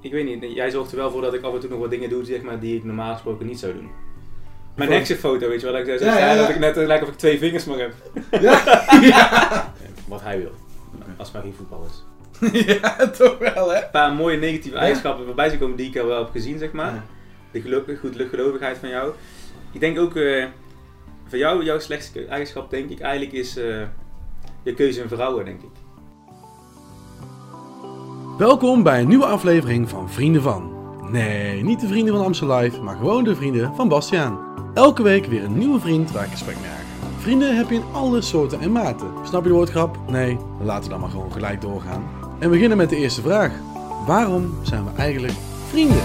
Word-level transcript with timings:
ik 0.00 0.12
weet 0.12 0.24
niet, 0.24 0.54
jij 0.54 0.70
zorgt 0.70 0.90
er 0.90 0.96
wel 0.96 1.10
voor 1.10 1.20
dat 1.22 1.34
ik 1.34 1.42
af 1.42 1.54
en 1.54 1.60
toe 1.60 1.70
nog 1.70 1.78
wat 1.78 1.90
dingen 1.90 2.08
doe 2.10 2.24
zeg 2.24 2.42
maar, 2.42 2.58
die 2.60 2.76
ik 2.76 2.84
normaal 2.84 3.12
gesproken 3.12 3.46
niet 3.46 3.58
zou 3.58 3.72
doen. 3.72 3.90
Mijn 4.76 4.90
Voor- 4.90 4.98
exit 4.98 5.18
foto, 5.18 5.48
weet 5.48 5.60
je 5.60 5.66
wel, 5.66 5.76
dat 5.84 5.88
ik 5.88 5.98
zo 5.98 6.04
Ja, 6.04 6.18
ja, 6.18 6.26
ja. 6.32 6.36
dat 6.36 6.48
ik 6.48 6.58
net 6.58 6.76
eh, 6.76 6.86
lijkt 6.86 7.02
of 7.02 7.08
ik 7.10 7.16
twee 7.16 7.38
vingers 7.38 7.64
maar 7.64 7.78
heb. 7.78 7.92
Ja, 8.30 8.62
ja. 9.00 9.74
Wat 10.08 10.22
hij 10.22 10.38
wil, 10.38 10.50
als 11.16 11.28
het 11.28 11.32
maar 11.32 11.42
geen 11.42 11.54
voetbal 11.54 11.86
is. 11.90 12.04
ja, 12.80 13.08
toch 13.10 13.38
wel, 13.38 13.70
hè? 13.72 13.76
Een 13.84 13.90
paar 13.92 14.12
mooie 14.12 14.36
negatieve 14.36 14.76
Ja. 14.76 14.82
eigenschappen 14.82 15.26
voorbij 15.26 15.48
zijn 15.48 15.60
komen 15.60 15.76
die 15.76 15.88
ik 15.88 15.98
al 15.98 16.06
wel 16.06 16.18
heb 16.18 16.30
gezien, 16.30 16.58
zeg 16.58 16.72
maar. 16.72 16.92
Ja. 16.94 17.04
De 17.50 17.60
gelo- 17.60 17.84
goedgelovigheid 18.00 18.78
van 18.78 18.88
jou. 18.88 19.12
Ik 19.72 19.80
denk 19.80 19.98
ook, 19.98 20.16
eh 20.16 20.44
van 21.26 21.38
jou, 21.38 21.64
jouw 21.64 21.78
slechtste 21.78 22.24
eigenschap 22.26 22.70
denk 22.70 22.90
ik 22.90 23.00
eigenlijk 23.00 23.32
is 23.32 23.56
eh, 23.56 23.82
je 24.62 24.74
keuze 24.74 25.00
in 25.02 25.08
vrouwen, 25.08 25.44
denk 25.44 25.62
ik. 25.62 25.68
Welkom 28.38 28.82
bij 28.82 29.00
een 29.00 29.08
nieuwe 29.08 29.26
aflevering 29.26 29.88
van 29.88 30.10
Vrienden 30.10 30.42
van. 30.42 30.72
Nee, 31.10 31.62
niet 31.62 31.80
de 31.80 31.88
vrienden 31.88 32.14
van 32.14 32.24
Amstel 32.24 32.56
Live, 32.56 32.80
maar 32.80 32.96
gewoon 32.96 33.24
de 33.24 33.36
vrienden 33.36 33.74
van 33.74 33.88
Bastiaan. 33.88 34.38
Elke 34.74 35.02
week 35.02 35.26
weer 35.26 35.44
een 35.44 35.58
nieuwe 35.58 35.80
vriend 35.80 36.12
waar 36.12 36.24
ik 36.24 36.30
gesprek 36.30 36.56
mee 36.60 36.70
aanga. 36.70 37.18
Vrienden 37.18 37.56
heb 37.56 37.68
je 37.68 37.74
in 37.74 37.84
alle 37.92 38.20
soorten 38.20 38.60
en 38.60 38.72
maten. 38.72 39.10
Snap 39.24 39.42
je 39.42 39.48
de 39.48 39.54
woordgrap? 39.54 39.98
Nee, 40.10 40.36
laten 40.60 40.82
we 40.82 40.88
dan 40.88 41.00
maar 41.00 41.10
gewoon 41.10 41.32
gelijk 41.32 41.60
doorgaan. 41.60 42.02
En 42.38 42.50
beginnen 42.50 42.76
met 42.76 42.88
de 42.88 42.96
eerste 42.96 43.22
vraag. 43.22 43.52
Waarom 44.06 44.54
zijn 44.62 44.84
we 44.84 44.90
eigenlijk 44.96 45.34
vrienden? 45.68 46.02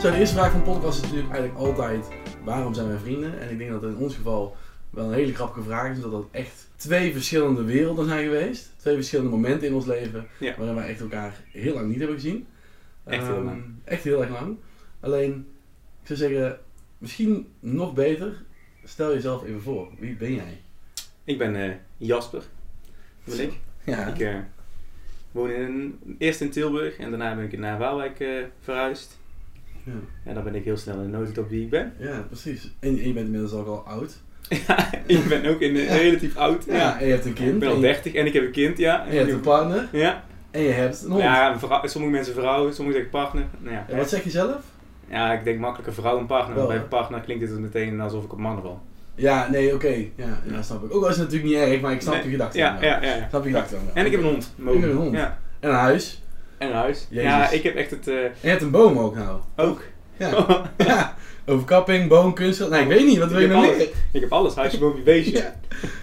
Zo, 0.00 0.10
de 0.10 0.16
eerste 0.18 0.34
vraag 0.34 0.50
van 0.50 0.62
podcast 0.62 0.96
is 0.96 1.02
natuurlijk 1.02 1.32
eigenlijk 1.32 1.66
altijd: 1.66 2.08
waarom 2.44 2.74
zijn 2.74 2.88
wij 2.88 2.98
vrienden? 2.98 3.40
En 3.40 3.50
ik 3.50 3.58
denk 3.58 3.70
dat 3.70 3.82
in 3.82 3.96
ons 3.96 4.14
geval 4.14 4.56
wel 4.90 5.04
een 5.06 5.12
hele 5.14 5.34
grappige 5.34 5.62
vraag 5.66 5.90
is, 5.90 6.04
omdat 6.04 6.10
dat 6.20 6.28
echt 6.30 6.68
twee 6.76 7.12
verschillende 7.12 7.62
werelden 7.64 8.06
zijn 8.06 8.24
geweest. 8.24 8.72
Twee 8.76 8.94
verschillende 8.94 9.30
momenten 9.30 9.68
in 9.68 9.74
ons 9.74 9.86
leven 9.86 10.26
Ja. 10.38 10.54
waarin 10.56 10.74
wij 10.74 10.88
echt 10.88 11.00
elkaar 11.00 11.34
heel 11.52 11.74
lang 11.74 11.88
niet 11.88 11.98
hebben 11.98 12.16
gezien. 12.16 12.46
Echt 13.04 13.26
heel 13.26 13.36
Ehm, 13.36 13.44
lang. 13.44 13.62
Echt 13.84 14.04
heel 14.04 14.20
erg 14.20 14.30
lang. 14.30 14.56
Alleen, 15.00 15.46
ik 16.02 16.06
zou 16.06 16.18
zeggen, 16.18 16.58
misschien 16.98 17.46
nog 17.60 17.94
beter, 17.94 18.42
stel 18.84 19.12
jezelf 19.12 19.44
even 19.44 19.62
voor. 19.62 19.88
Wie 19.98 20.16
ben 20.16 20.34
jij? 20.34 20.60
Ik 21.24 21.38
ben 21.38 21.56
eh, 21.56 21.74
Jasper, 21.96 22.42
ben 23.24 23.40
ik. 23.40 23.52
Ja. 23.84 24.06
Ik 24.06 24.18
eh, 24.20 24.36
woon 25.32 25.50
in, 25.50 25.98
eerst 26.18 26.40
in 26.40 26.50
Tilburg 26.50 26.96
en 26.96 27.10
daarna 27.10 27.34
ben 27.34 27.44
ik 27.44 27.58
naar 27.58 27.78
Waalwijk 27.78 28.20
eh, 28.20 28.44
verhuisd. 28.60 29.18
Ja. 29.84 29.92
En 30.24 30.34
dan 30.34 30.44
ben 30.44 30.54
ik 30.54 30.64
heel 30.64 30.76
snel 30.76 30.96
in 31.00 31.10
de 31.10 31.16
nood 31.18 31.38
op 31.38 31.48
wie 31.48 31.62
ik 31.62 31.70
ben. 31.70 31.92
ja, 31.98 32.20
precies. 32.20 32.64
En, 32.64 32.88
en 32.88 33.06
je 33.06 33.12
bent 33.12 33.26
inmiddels 33.26 33.52
ook 33.52 33.66
al 33.66 33.78
oud. 33.86 34.18
Ja, 34.48 34.90
ik 35.06 35.28
ben 35.28 35.46
ook 35.46 35.60
in, 35.60 35.74
Ja. 35.76 35.94
relatief 35.96 36.36
oud. 36.36 36.64
Ja. 36.64 36.74
Ja. 36.74 36.98
en 37.00 37.06
je 37.06 37.12
hebt 37.12 37.24
een 37.24 37.32
kind. 37.32 37.48
Ik 37.52 37.58
ben 37.58 37.68
al 37.68 37.74
en, 37.74 37.80
je, 37.80 37.86
30 37.86 38.14
en 38.14 38.26
ik 38.26 38.32
heb 38.32 38.42
een 38.44 38.50
kind, 38.50 38.78
ja. 38.78 39.04
en 39.06 39.12
je 39.12 39.18
hebt 39.18 39.30
een 39.32 39.40
partner. 39.40 39.88
Ja, 39.92 40.24
En 40.50 40.62
je 40.62 40.70
hebt 40.70 41.02
een 41.02 41.10
hond. 41.10 41.22
ja 41.22 41.58
vrouw- 41.58 41.86
sommige 41.86 42.12
mensen 42.14 42.34
vrouwen, 42.34 42.74
sommigen 42.74 43.00
zeggen 43.00 43.20
partner. 43.20 43.44
Nou 43.58 43.74
ja, 43.74 43.86
En 43.88 43.96
wat 43.96 44.08
zeg 44.08 44.24
je 44.24 44.30
zelf? 44.30 44.56
ja, 45.10 45.32
ik 45.32 45.44
denk 45.44 45.58
makkelijker 45.58 45.94
vrouw 45.94 46.18
en 46.18 46.26
partner. 46.26 46.56
Wel, 46.56 46.66
bij 46.66 46.80
partner 46.80 47.20
klinkt 47.20 47.48
het 47.48 47.58
meteen 47.58 48.00
alsof 48.00 48.24
ik 48.24 48.32
op 48.32 48.38
mannen 48.38 48.62
val. 48.62 48.80
Ja, 49.14 49.48
nee, 49.50 49.74
oké. 49.74 49.94
Ja, 50.14 50.40
ja, 50.50 50.62
snap 50.62 50.84
ik. 50.84 50.94
Ook 50.94 51.02
al 51.02 51.08
is 51.08 51.16
het 51.16 51.24
natuurlijk 51.30 51.50
niet 51.52 51.68
erg, 51.70 51.80
maar 51.80 51.92
ik 51.92 52.00
snap 52.00 52.14
Nee, 52.14 52.24
je 52.24 52.30
gedachten. 52.30 52.60
Ja, 52.60 52.76
ja, 52.80 53.02
ja. 53.02 53.14
ja. 53.14 53.26
Snap 53.28 53.44
je 53.44 53.50
wel. 53.52 53.62
En 53.94 54.06
ik 54.06 54.12
heb 54.12 54.20
een 54.20 54.26
hond. 54.26 54.54
Je 54.56 54.64
hebt 54.70 54.82
een 54.84 54.92
hond. 54.96 55.14
Ja. 55.14 55.38
En 55.60 55.68
een 55.68 55.74
huis. 55.74 56.22
En 56.58 56.68
een 56.68 56.74
huis. 56.74 57.06
Jezus. 57.10 57.24
Ja, 57.24 57.50
ik 57.50 57.62
heb 57.62 57.74
echt 57.74 57.90
het 57.90 58.08
eh, 58.08 58.14
En 58.24 58.30
je 58.40 58.48
hebt 58.48 58.62
een 58.62 58.70
boom 58.70 58.98
ook 58.98 59.14
nou. 59.14 59.40
ook. 59.56 59.82
Ja. 60.16 60.28
ja. 60.76 61.14
Overkapping, 61.48 62.08
boom. 62.08 62.34
Nee, 62.38 62.82
ik 62.82 62.88
weet 62.88 63.06
niet. 63.06 63.18
Wat 63.18 63.30
wil 63.30 63.40
je 63.40 63.46
Ik 63.46 63.52
nog 63.52 63.60
meer? 63.60 63.88
ik 64.12 64.20
heb 64.20 64.32
alles. 64.32 64.54
Huisje, 64.54 64.78
boompje, 64.78 65.02
beestje. 65.02 65.38
Ja. 65.38 65.54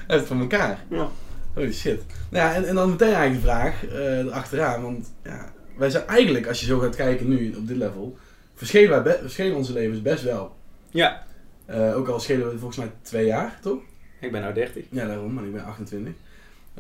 Uit 0.08 0.28
van 0.28 0.40
elkaar. 0.40 0.84
Ja. 0.90 1.10
Holy 1.54 1.74
shit. 1.74 2.02
Nou 2.30 2.46
ja, 2.50 2.54
en, 2.54 2.66
en 2.66 2.76
dan 2.76 2.90
meteen 2.90 3.14
eigenlijk 3.14 3.42
de 3.42 3.48
vraag 3.52 3.86
eh 3.86 4.34
achteraan. 4.34 4.82
Want 4.82 5.14
ja, 5.24 5.54
wij 5.78 5.90
zijn 5.90 6.08
eigenlijk, 6.08 6.48
als 6.48 6.60
je 6.60 6.66
zo 6.66 6.80
gaat 6.80 6.96
kijken 6.96 7.28
nu 7.28 7.54
op 7.58 7.68
dit 7.68 7.78
level, 7.78 8.18
verschillen, 8.56 9.04
wij 9.04 9.18
verschillen 9.22 9.56
onze 9.56 9.74
levens 9.74 10.02
best 10.02 10.24
wel. 10.24 10.56
Ja. 10.90 11.24
Eh, 11.66 11.98
ook 11.98 12.08
al 12.08 12.20
schelen 12.20 12.50
we 12.50 12.58
volgens 12.58 12.78
mij 12.78 12.92
twee 13.02 13.26
jaar, 13.26 13.60
toch? 13.62 13.80
Ik 14.20 14.32
ben 14.32 14.42
nou 14.42 14.54
30. 14.54 14.84
Ja, 14.90 15.08
daarom, 15.08 15.34
maar 15.34 15.46
ik 15.46 15.54
ben 15.54 15.64
28. 15.66 16.14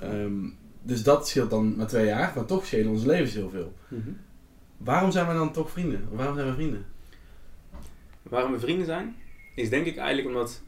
Ehm, 0.01 0.31
dus 0.81 1.03
dat 1.03 1.28
scheelt 1.28 1.50
dan 1.50 1.75
maar 1.75 1.88
twee 1.88 2.06
jaar, 2.06 2.31
maar 2.35 2.45
toch 2.45 2.66
schelen 2.66 2.91
onze 2.91 3.07
levens 3.07 3.34
heel 3.34 3.50
veel. 3.50 3.73
Waarom 4.78 5.12
zijn 5.12 5.28
we 5.28 5.34
dan 5.34 5.51
toch 5.51 5.72
vrienden? 5.72 6.07
Waarom 6.12 6.35
zijn 6.35 6.47
we 6.47 6.53
vrienden? 6.53 6.85
Waarom 8.30 8.52
we 8.52 8.59
vrienden 8.59 8.86
zijn, 8.86 9.16
is 9.56 9.69
denk 9.69 9.86
ik 9.86 9.97
eigenlijk 9.97 10.28
omdat 10.28 10.62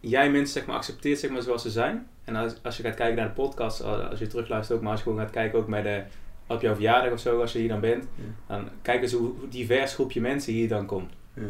jij 0.00 0.30
mensen 0.30 0.52
zeg 0.52 0.66
maar, 0.66 0.76
accepteert 0.76 1.18
zeg 1.18 1.30
maar, 1.30 1.42
zoals 1.42 1.62
ze 1.62 1.70
zijn. 1.70 2.08
En 2.24 2.36
als, 2.36 2.54
als 2.62 2.76
je 2.76 2.82
gaat 2.82 2.94
kijken 2.94 3.16
naar 3.16 3.26
de 3.26 3.32
podcast, 3.34 3.82
als 3.82 4.18
je 4.18 4.26
terugluistert 4.26 4.76
ook, 4.78 4.82
maar 4.84 4.92
als 4.92 5.00
je 5.00 5.06
gewoon 5.06 5.22
gaat 5.22 5.32
kijken 5.32 5.58
ook 5.58 5.66
bij 5.66 5.82
de, 5.82 6.02
op 6.46 6.60
jouw 6.60 6.74
verjaardag 6.74 7.12
of 7.12 7.20
zo, 7.20 7.40
als 7.40 7.52
je 7.52 7.58
hier 7.58 7.68
dan 7.68 7.80
bent, 7.80 8.04
Ja. 8.14 8.56
dan 8.56 8.68
kijk 8.82 9.02
eens 9.02 9.12
hoe, 9.12 9.32
hoe 9.38 9.48
divers 9.48 9.94
groepje 9.94 10.20
mensen 10.20 10.52
hier 10.52 10.68
dan 10.68 10.86
komt. 10.86 11.12
Ja. 11.34 11.42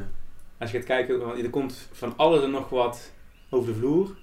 Als 0.59 0.71
je 0.71 0.77
gaat 0.77 0.87
kijken, 0.87 1.19
want 1.19 1.43
er 1.43 1.51
komt 1.51 1.89
van 1.93 2.17
alles 2.17 2.43
en 2.43 2.51
nog 2.51 2.69
wat 2.69 3.13
over 3.51 3.73
de 3.73 3.79
vloer. 3.79 4.17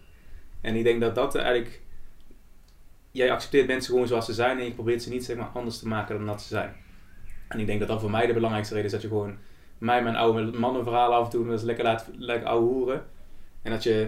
En 0.61 0.75
ik 0.75 0.83
denk 0.83 1.01
dat 1.01 1.15
dat 1.15 1.35
eigenlijk, 1.35 1.81
jij 3.11 3.31
accepteert 3.31 3.67
mensen 3.67 3.91
gewoon 3.93 4.07
zoals 4.07 4.25
ze 4.25 4.33
zijn 4.33 4.59
en 4.59 4.65
je 4.65 4.71
probeert 4.71 5.03
ze 5.03 5.09
niet 5.09 5.25
zeg 5.25 5.37
maar, 5.37 5.49
anders 5.53 5.79
te 5.79 5.87
maken 5.87 6.15
dan 6.17 6.25
dat 6.25 6.41
ze 6.41 6.47
zijn. 6.47 6.75
En 7.47 7.59
ik 7.59 7.65
denk 7.65 7.79
dat 7.79 7.87
dat 7.87 8.01
voor 8.01 8.11
mij 8.11 8.25
de 8.25 8.33
belangrijkste 8.33 8.73
reden 8.73 8.87
is 8.87 8.93
dat 8.93 9.01
je 9.03 9.15
gewoon 9.15 9.37
mij 9.83 10.03
mijn 10.03 10.15
oude 10.15 10.57
mannenverhalen 10.57 11.17
af 11.17 11.23
en 11.25 11.29
toe 11.31 11.45
dat 11.47 11.59
is 11.59 11.65
lekker 11.65 11.83
laat 11.83 12.05
lekker 12.17 12.47
ouwe 12.47 12.65
hoeren. 12.65 13.03
En 13.61 13.71
dat 13.71 13.83
je, 13.83 14.07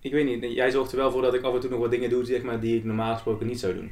ik 0.00 0.12
weet 0.12 0.24
niet, 0.40 0.52
jij 0.54 0.70
zorgt 0.70 0.92
er 0.92 0.98
wel 0.98 1.10
voor 1.10 1.22
dat 1.22 1.34
ik 1.34 1.42
af 1.42 1.54
en 1.54 1.60
toe 1.60 1.70
nog 1.70 1.78
wat 1.80 1.90
dingen 1.90 2.10
doe 2.10 2.24
zeg 2.24 2.42
maar, 2.42 2.60
die 2.60 2.76
ik 2.76 2.84
normaal 2.84 3.12
gesproken 3.12 3.46
niet 3.46 3.60
zou 3.60 3.74
doen. 3.74 3.90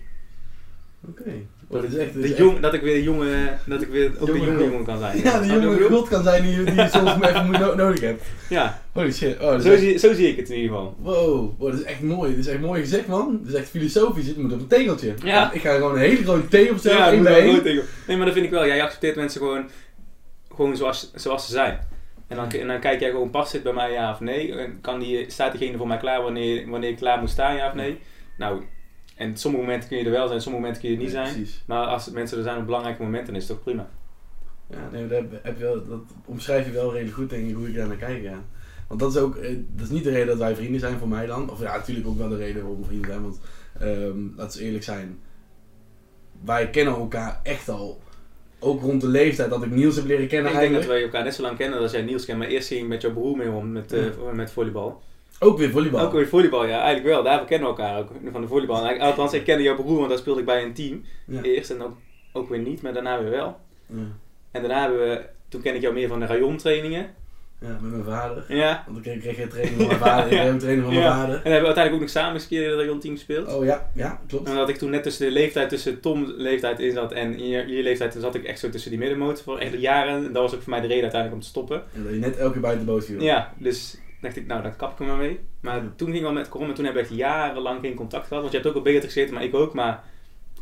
Oké. 1.09 1.33
Dat 1.69 1.83
is 1.85 1.95
echt... 1.97 2.15
dat 2.15 2.23
is 2.23 2.29
de 2.31 2.35
echt- 2.37 2.45
jong, 2.45 2.61
dat 2.61 2.75
ik 2.75 2.81
weer 2.83 3.03
jonge, 3.03 3.53
dat 3.67 3.83
ik 3.83 3.89
weer 3.89 4.13
ook 4.19 4.27
Jonge 4.29 4.41
een 4.41 4.47
jonge 4.47 4.65
jongen 4.65 4.85
kan 4.85 4.99
zijn. 4.99 5.19
Ja, 5.19 5.41
ik 5.41 5.63
jonge 5.63 5.81
god 5.91 6.09
kan 6.09 6.23
zijn 6.23 6.43
die, 6.43 6.65
die 6.65 6.75
je 6.75 6.89
soms 6.93 7.11
even 7.27 7.51
no- 7.51 7.75
nodig 7.75 8.01
hebt. 8.01 8.23
Ja, 8.49 8.83
Holy 8.93 9.13
shit. 9.13 9.41
Oh, 9.41 9.59
zo 9.59 9.71
echt- 9.71 9.81
zie, 9.81 9.99
zo 9.99 10.13
zie 10.15 10.29
ik 10.29 10.37
het 10.37 10.51
in 10.51 10.57
ieder 10.57 10.71
geval. 10.77 10.97
Wow, 10.99 11.51
wow, 11.59 11.71
dat 11.71 11.79
is 11.81 11.85
echt 11.85 12.03
mooi. 12.03 12.31
Dat 12.31 12.39
is 12.39 12.47
echt 12.53 12.61
mooi 12.61 12.81
gezegd, 12.81 13.07
man. 13.07 13.39
Dat 13.43 13.53
is 13.55 13.59
echt 13.61 13.69
filosofisch. 13.69 14.27
Het 14.27 14.37
moet 14.37 14.53
op 14.53 14.61
een 14.61 14.67
tegeltje. 14.67 15.15
Ja. 15.25 15.53
Ik 15.53 15.61
ga 15.61 15.75
gewoon 15.75 15.93
een 15.95 15.99
hele 16.01 16.23
grote 16.25 16.49
thee 16.49 16.71
opstellen, 16.71 17.15
Ja, 17.23 17.23
nooit 17.45 17.63
tegen- 17.63 17.85
Nee, 18.07 18.17
maar 18.17 18.25
dat 18.27 18.35
vind 18.35 18.47
ik 18.47 18.53
wel. 18.53 18.67
Jij 18.67 18.83
accepteert 18.83 19.17
mensen 19.17 19.41
gewoon, 19.41 19.65
gewoon 20.55 20.77
zoals, 20.77 21.13
zoals 21.15 21.47
ze 21.47 21.53
zijn. 21.53 21.87
En 22.27 22.37
dan, 22.37 22.51
en 22.51 22.67
dan 22.67 22.81
kijk 22.81 23.01
jij 23.01 23.11
gewoon, 23.11 23.31
past 23.31 23.53
dit 23.53 23.63
bij 23.63 23.73
mij 23.73 23.93
ja 23.93 24.11
of 24.11 24.21
nee? 24.21 24.55
En 24.55 24.81
kan 24.81 24.99
die, 25.01 25.31
staat 25.31 25.53
diegene 25.53 25.77
voor 25.77 25.87
mij 25.87 25.97
klaar 25.97 26.23
wanneer, 26.23 26.71
wanneer 26.71 26.91
ik 26.91 26.97
klaar 26.97 27.19
moet 27.19 27.31
staan 27.31 27.57
ja 27.57 27.69
of 27.69 27.75
nee? 27.75 28.01
Nou, 28.39 28.63
en 29.17 29.37
sommige 29.37 29.65
momenten 29.65 29.89
kun 29.89 29.99
je 29.99 30.05
er 30.05 30.11
wel 30.11 30.29
zijn, 30.29 30.41
sommige 30.41 30.63
momenten 30.65 30.83
kun 30.83 30.91
je 30.91 30.97
er 30.97 31.03
niet 31.03 31.13
zijn. 31.13 31.35
Precies. 31.35 31.63
Maar 31.67 31.87
als 31.87 32.11
mensen 32.11 32.39
er 32.39 32.43
zijn 32.43 32.59
op 32.59 32.65
belangrijke 32.65 33.03
momenten, 33.03 33.27
dan 33.27 33.43
is 33.43 33.49
het 33.49 33.57
toch 33.57 33.65
prima. 33.65 33.89
Ja, 34.71 34.89
nee, 34.93 35.07
dat, 35.07 35.25
heb, 35.43 35.59
je 35.59 35.65
wel, 35.65 35.87
dat 35.87 36.01
omschrijf 36.25 36.67
je 36.67 36.73
wel 36.73 36.93
redelijk 36.93 37.17
goed, 37.17 37.31
denk 37.31 37.49
ik, 37.49 37.55
hoe 37.55 37.69
ik 37.69 37.75
daar 37.75 37.89
naar 37.89 37.97
kijk, 37.97 38.23
ja. 38.23 38.43
Want 38.89 39.01
dat 39.01 39.15
is 39.15 39.21
ook, 39.21 39.37
eh, 39.37 39.57
dat 39.69 39.87
is 39.87 39.93
niet 39.93 40.05
de 40.05 40.11
reden 40.11 40.27
dat 40.27 40.39
wij 40.39 40.55
vrienden 40.55 40.81
zijn 40.81 40.99
voor 40.99 41.09
mij 41.09 41.27
dan. 41.27 41.51
Of 41.51 41.61
ja, 41.61 41.77
natuurlijk 41.77 42.07
ook 42.07 42.19
wel 42.19 42.29
de 42.29 42.37
reden 42.37 42.63
waarom 42.63 42.81
we 42.81 42.87
vrienden 42.87 43.11
zijn, 43.11 43.23
want 43.23 43.41
ehm, 43.79 44.37
laten 44.37 44.59
we 44.59 44.65
eerlijk 44.65 44.85
zijn. 44.85 45.19
Wij 46.45 46.71
kennen 46.71 46.95
elkaar 46.95 47.41
echt 47.43 47.69
al, 47.69 48.01
ook 48.63 48.81
rond 48.81 49.01
de 49.01 49.09
leeftijd 49.09 49.51
dat 49.51 49.63
ik 49.63 49.71
Niels 49.71 49.97
heb 49.97 50.05
leren 50.05 50.29
kennen 50.29 50.53
ik 50.53 50.59
denk 50.59 50.75
dat 50.75 50.87
wij 50.87 51.03
elkaar 51.03 51.25
net 51.25 51.35
zo 51.35 51.43
lang 51.43 51.57
kennen 51.57 51.79
als 51.79 51.93
jij 51.93 52.03
Niels 52.03 52.25
kent. 52.25 52.39
Maar 52.39 52.47
eerst 52.47 52.69
ging 52.69 52.81
ik 52.81 52.89
met 52.89 53.03
jouw 53.03 53.13
broer 53.13 53.37
mee 53.37 53.51
om 53.51 53.73
met, 53.73 53.93
eh, 53.93 54.33
met 54.33 54.51
volleybal. 54.51 55.03
Ook 55.39 55.59
weer 55.59 55.71
volleybal. 55.71 56.01
Ook 56.01 56.13
weer 56.13 56.29
volleybal, 56.29 56.67
ja, 56.67 56.81
eigenlijk 56.81 57.15
wel. 57.15 57.23
Daar 57.23 57.45
kennen 57.45 57.69
we 57.69 57.75
elkaar 57.75 57.99
ook 57.99 58.09
van 58.33 58.41
de 58.41 58.47
volleybal. 58.47 58.89
En 58.89 59.01
althans, 59.01 59.33
ik 59.33 59.45
kende 59.45 59.63
jouw 59.63 59.75
broer, 59.75 59.97
want 59.97 60.09
daar 60.09 60.19
speelde 60.19 60.41
ik 60.41 60.47
bij 60.47 60.63
een 60.63 60.73
team. 60.73 61.05
Ja. 61.27 61.43
Eerst 61.43 61.71
en 61.71 61.83
ook, 61.83 61.97
ook 62.33 62.49
weer 62.49 62.59
niet, 62.59 62.83
maar 62.83 62.93
daarna 62.93 63.23
weer 63.23 63.31
wel. 63.31 63.57
Ja. 63.87 63.97
En 64.51 64.63
daarna 64.63 64.81
hebben 64.81 64.99
we, 64.99 65.25
toen 65.49 65.63
ken 65.63 65.75
ik 65.75 65.81
jou 65.81 65.95
meer 65.95 66.09
van 66.09 66.21
de 66.21 66.27
rayontrainingen. 66.27 67.15
Ja, 67.63 67.79
met 67.81 67.91
mijn 67.91 68.05
vader. 68.05 68.45
Ja. 68.49 68.85
Want 68.87 69.07
ik 69.07 69.21
kreeg, 69.21 69.37
geen 69.37 69.49
training 69.49 69.77
van 69.77 69.87
mijn 69.87 69.99
vader, 69.99 70.25
ik 70.25 70.31
kreeg 70.39 70.53
ook 70.53 70.59
training 70.59 70.85
van 70.85 70.95
mijn 70.95 71.07
Ja. 71.07 71.15
vader. 71.21 71.35
En 71.35 71.43
we 71.43 71.49
hebben 71.49 71.67
uiteindelijk 71.67 71.95
ook 71.95 72.01
nog 72.01 72.11
samen 72.11 72.33
eens 72.35 72.43
een 72.43 72.49
keer 72.49 72.63
in 72.63 72.71
het 72.71 72.79
rayonteam 72.79 73.15
gespeeld. 73.15 73.55
Oh 73.55 73.65
ja, 73.65 73.91
ja, 73.95 74.21
klopt. 74.29 74.49
En 74.49 74.55
dat 74.55 74.69
ik 74.69 74.77
toen 74.77 74.91
net 74.91 75.03
tussen 75.03 75.27
de 75.27 75.33
leeftijd, 75.33 75.69
tussen 75.69 76.01
Tom's 76.01 76.33
leeftijd 76.37 76.81
in 76.81 76.93
zat 76.93 77.13
en 77.13 77.47
je, 77.49 77.67
je 77.67 77.83
leeftijd, 77.83 78.13
toen 78.13 78.21
zat 78.21 78.35
ik 78.35 78.45
echt 78.45 78.59
zo 78.59 78.69
tussen 78.71 78.91
die 78.91 78.99
middenmotor 79.01 79.45
voor 79.45 79.59
echt 79.59 79.81
jaren. 79.81 80.15
En 80.15 80.33
dat 80.33 80.43
was 80.43 80.55
ook 80.55 80.63
voor 80.63 80.71
mij 80.71 80.81
de 80.81 80.87
reden 80.87 81.03
uiteindelijk 81.03 81.41
om 81.41 81.47
te 81.47 81.53
stoppen. 81.53 81.83
En 81.95 82.03
dat 82.03 82.13
je 82.13 82.19
net 82.19 82.37
elke 82.37 82.53
keer 82.53 82.61
buiten 82.63 82.87
de 82.87 82.93
boot 82.93 83.05
viel. 83.05 83.21
Ja, 83.23 83.53
dus 83.59 83.99
dacht 84.21 84.37
ik, 84.37 84.47
nou 84.47 84.63
dan 84.63 84.77
kap 84.77 84.93
ik 84.93 84.99
er 84.99 85.05
maar 85.07 85.17
mee. 85.17 85.41
Maar 85.61 85.77
Ja. 85.77 85.93
toen 85.97 86.11
ging 86.11 86.23
wel 86.23 86.33
met 86.33 86.49
corona, 86.49 86.73
toen 86.73 86.85
hebben 86.85 87.03
we 87.03 87.09
echt 87.09 87.19
jarenlang 87.19 87.81
geen 87.81 87.95
contact 87.95 88.27
gehad. 88.27 88.43
Want 88.43 88.55
je 88.55 88.59
hebt 88.59 88.71
ook 88.71 88.77
op 88.79 88.85
Beatrix 88.85 89.13
gezeten, 89.13 89.35
maar 89.35 89.45
ik 89.45 89.55
ook, 89.55 89.75
maar 89.75 90.05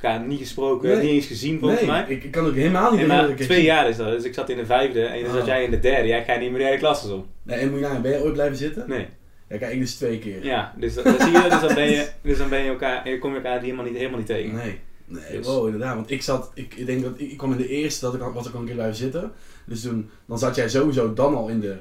elkaar 0.03 0.27
niet 0.27 0.39
gesproken, 0.39 0.89
Nee. 0.89 0.99
niet 1.03 1.11
eens 1.11 1.27
gezien 1.27 1.59
volgens 1.59 1.81
nee, 1.81 1.91
mij. 1.91 2.05
ik, 2.09 2.25
ik 2.25 2.31
kan 2.31 2.47
ook 2.47 2.55
helemaal 2.55 2.93
niet 2.97 3.29
ik 3.29 3.37
twee 3.37 3.63
jaar 3.65 3.89
is 3.89 3.97
dat, 3.97 4.11
dus 4.11 4.25
ik 4.25 4.35
zat 4.35 4.49
in 4.49 4.57
de 4.57 4.67
vijfde 4.67 5.03
en 5.05 5.23
dan 5.23 5.31
zat 5.33 5.41
Ah. 5.41 5.47
jij 5.47 5.65
in 5.65 5.71
de 5.71 5.79
derde. 5.81 6.09
Jij 6.09 6.25
gaat 6.25 6.41
niet 6.41 6.51
meer 6.51 6.59
de 6.59 6.65
hele 6.65 6.79
klas 6.79 7.11
om. 7.11 7.27
Nee, 7.43 7.59
en 7.59 7.71
moet 7.71 7.79
je 7.79 7.85
nagaan, 7.85 8.03
ben 8.03 8.11
je 8.13 8.23
ooit 8.23 8.33
blijven 8.33 8.57
zitten? 8.57 8.85
Nee. 8.89 9.07
Ja, 9.49 9.59
kijk, 9.59 9.73
ik 9.73 9.79
dus 9.81 9.95
twee 9.95 10.19
keer. 10.19 10.45
Ja, 10.45 10.75
dus 10.79 10.95
dat, 10.95 11.05
dat 11.05 11.21
zie 11.23 11.31
je, 11.33 11.47
dus 11.51 11.61
dan 11.61 11.75
ben 11.75 11.91
je, 11.91 12.09
dus 12.23 12.39
dan 12.39 12.49
ben 12.49 12.63
je 12.63 12.69
elkaar, 12.69 13.09
je 13.09 13.19
kom 13.19 13.31
je 13.31 13.37
elkaar 13.37 13.61
helemaal 13.61 13.85
niet, 13.85 13.97
helemaal 13.97 14.19
niet 14.19 14.27
tegen. 14.27 14.55
Nee. 14.55 14.79
Nee, 15.07 15.37
Dus- 15.37 15.47
wow, 15.47 15.65
inderdaad. 15.65 15.95
Want 15.95 16.11
ik 16.11 16.23
zat, 16.23 16.51
ik, 16.55 16.75
ik 16.75 16.87
denk 16.87 17.03
dat 17.03 17.13
ik, 17.17 17.31
ik 17.31 17.37
kwam 17.37 17.53
in 17.53 17.57
de 17.59 17.69
eerste, 17.69 18.05
dat 18.05 18.15
ik, 18.15 18.21
al- 18.21 18.33
was 18.33 18.47
ik 18.49 18.55
al 18.55 18.61
een 18.61 18.67
keer 18.67 18.75
blijven 18.75 18.97
zitten. 18.97 19.33
Dus 19.67 19.81
toen, 19.83 20.11
dan 20.27 20.39
zat 20.39 20.57
jij 20.57 20.69
sowieso 20.69 21.15
dan 21.15 21.35
al 21.35 21.49
in 21.49 21.61
de 21.61 21.77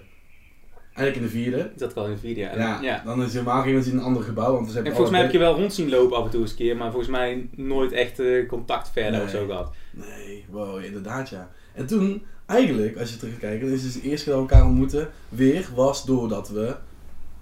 Eigenlijk 0.93 1.15
in 1.15 1.21
de 1.21 1.43
vierde. 1.43 1.71
Is 1.73 1.79
dat 1.79 1.93
wel 1.93 2.05
in 2.05 2.11
de 2.11 2.17
video? 2.17 2.47
En, 2.47 2.57
Ja, 2.59 2.79
ja. 2.81 3.01
dan 3.05 3.17
is 3.17 3.23
het 3.23 3.33
helemaal 3.33 3.61
geen 3.63 3.85
in 3.85 3.97
een 3.97 4.03
ander 4.03 4.23
gebouw. 4.23 4.53
Want 4.53 4.71
we 4.73 4.79
En 4.79 4.85
volgens 4.85 5.09
mij 5.09 5.21
heb 5.21 5.31
je 5.31 5.37
wel 5.37 5.55
rond 5.55 5.73
zien 5.73 5.89
lopen 5.89 6.17
af 6.17 6.25
en 6.25 6.29
toe 6.31 6.41
eens 6.41 6.49
een 6.51 6.55
keer, 6.57 6.77
maar 6.77 6.89
volgens 6.91 7.11
mij 7.11 7.47
nooit 7.55 7.91
echt 7.91 8.19
eh, 8.19 8.47
contact 8.47 8.89
verder 8.93 9.11
Nee. 9.11 9.21
of 9.21 9.29
zo 9.29 9.45
gehad. 9.45 9.71
Nee, 9.91 10.45
wow, 10.49 10.83
inderdaad 10.83 11.29
ja. 11.29 11.49
En 11.73 11.85
toen, 11.85 12.23
eigenlijk, 12.45 12.97
als 12.97 13.09
je 13.11 13.17
terugkijkt, 13.17 13.61
dan 13.61 13.71
is 13.71 13.83
het 13.83 13.93
de 13.93 14.01
eerste 14.01 14.25
keer 14.25 14.33
dat 14.33 14.43
we 14.43 14.49
elkaar 14.49 14.67
ontmoeten 14.67 15.09
weer, 15.29 15.67
was 15.75 16.05
doordat 16.05 16.49
we 16.49 16.75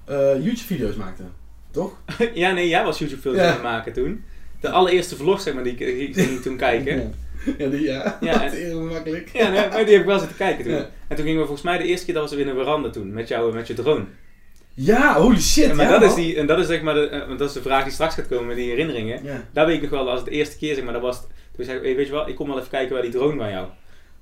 eh, 0.06 0.34
YouTube-video's 0.44 0.96
maakten. 0.96 1.32
Toch? 1.72 1.98
ja, 2.34 2.52
nee, 2.52 2.68
jij 2.68 2.84
was 2.84 3.00
YouTube-filmpjes 3.00 3.46
Ja. 3.46 3.52
aan 3.52 3.58
het 3.60 3.66
maken 3.72 3.94
toen. 3.94 4.24
De 4.60 4.70
allereerste 4.70 5.16
vlog, 5.16 5.42
zeg 5.42 5.54
maar, 5.54 5.64
die 5.64 5.76
ik, 5.76 6.14
die 6.16 6.32
ik 6.34 6.42
toen 6.42 6.58
kijken. 6.68 7.14
Ja, 7.58 7.68
die, 7.68 7.82
ja. 7.82 8.18
Ja, 8.22 8.34
dat 8.44 8.54
is 8.54 8.60
heel 8.60 8.82
makkelijk. 8.82 9.30
Ja, 9.34 9.50
nee, 9.50 9.68
maar 9.70 9.84
die 9.86 9.92
heb 9.94 10.02
ik 10.02 10.06
wel 10.08 10.20
zitten 10.20 10.38
kijken 10.38 10.64
toen. 10.64 10.74
Ja. 10.74 10.90
En 11.08 11.16
toen 11.16 11.26
gingen 11.26 11.40
we 11.40 11.46
volgens 11.46 11.66
mij 11.66 11.78
de 11.78 11.84
eerste 11.84 12.06
keer 12.06 12.14
dat 12.14 12.24
was 12.24 12.34
we 12.34 12.42
in 12.42 12.48
een 12.48 12.56
veranda 12.56 12.90
toen, 12.90 13.14
met 13.14 13.28
jou 13.28 13.54
met 13.54 13.68
je 13.68 13.74
drone. 13.74 14.04
Ja, 14.74 15.20
holy 15.20 15.40
shit. 15.42 15.70
En, 15.70 15.76
maar 15.76 15.86
ja, 15.86 15.98
dat, 16.00 16.10
is 16.10 16.16
die, 16.16 16.36
en 16.36 16.46
dat 16.48 16.60
is 16.60 16.68
zeg 16.68 16.82
maar 16.82 16.94
de, 16.94 17.08
eh, 17.10 17.28
want 17.28 17.40
dat 17.40 17.48
is 17.48 17.54
de 17.54 17.62
vraag 17.62 17.84
die 17.84 17.94
straks 17.94 18.14
gaat 18.16 18.28
komen 18.28 18.48
met 18.48 18.56
die 18.56 18.70
herinneringen. 18.70 19.24
Ja. 19.24 19.44
Daar 19.54 19.66
weet 19.66 19.76
ik 19.76 19.82
nog 19.82 19.90
wel, 19.90 20.10
als 20.10 20.20
het 20.20 20.30
de 20.30 20.36
eerste 20.36 20.58
keer 20.58 20.76
zeg 20.76 20.84
maar, 20.84 20.94
dat 20.94 21.02
was, 21.02 21.18
het- 21.18 21.28
toen 21.56 21.66
zei 21.66 21.78
ik, 21.78 21.84
hey, 21.84 21.96
weet 21.96 22.06
je 22.06 22.12
wel, 22.12 22.28
ik 22.30 22.36
kom 22.36 22.48
wel 22.48 22.58
even 22.58 22.70
kijken 22.70 22.94
waar 22.94 23.02
die 23.02 23.12
drone 23.12 23.38
van 23.38 23.50
jou. 23.50 23.68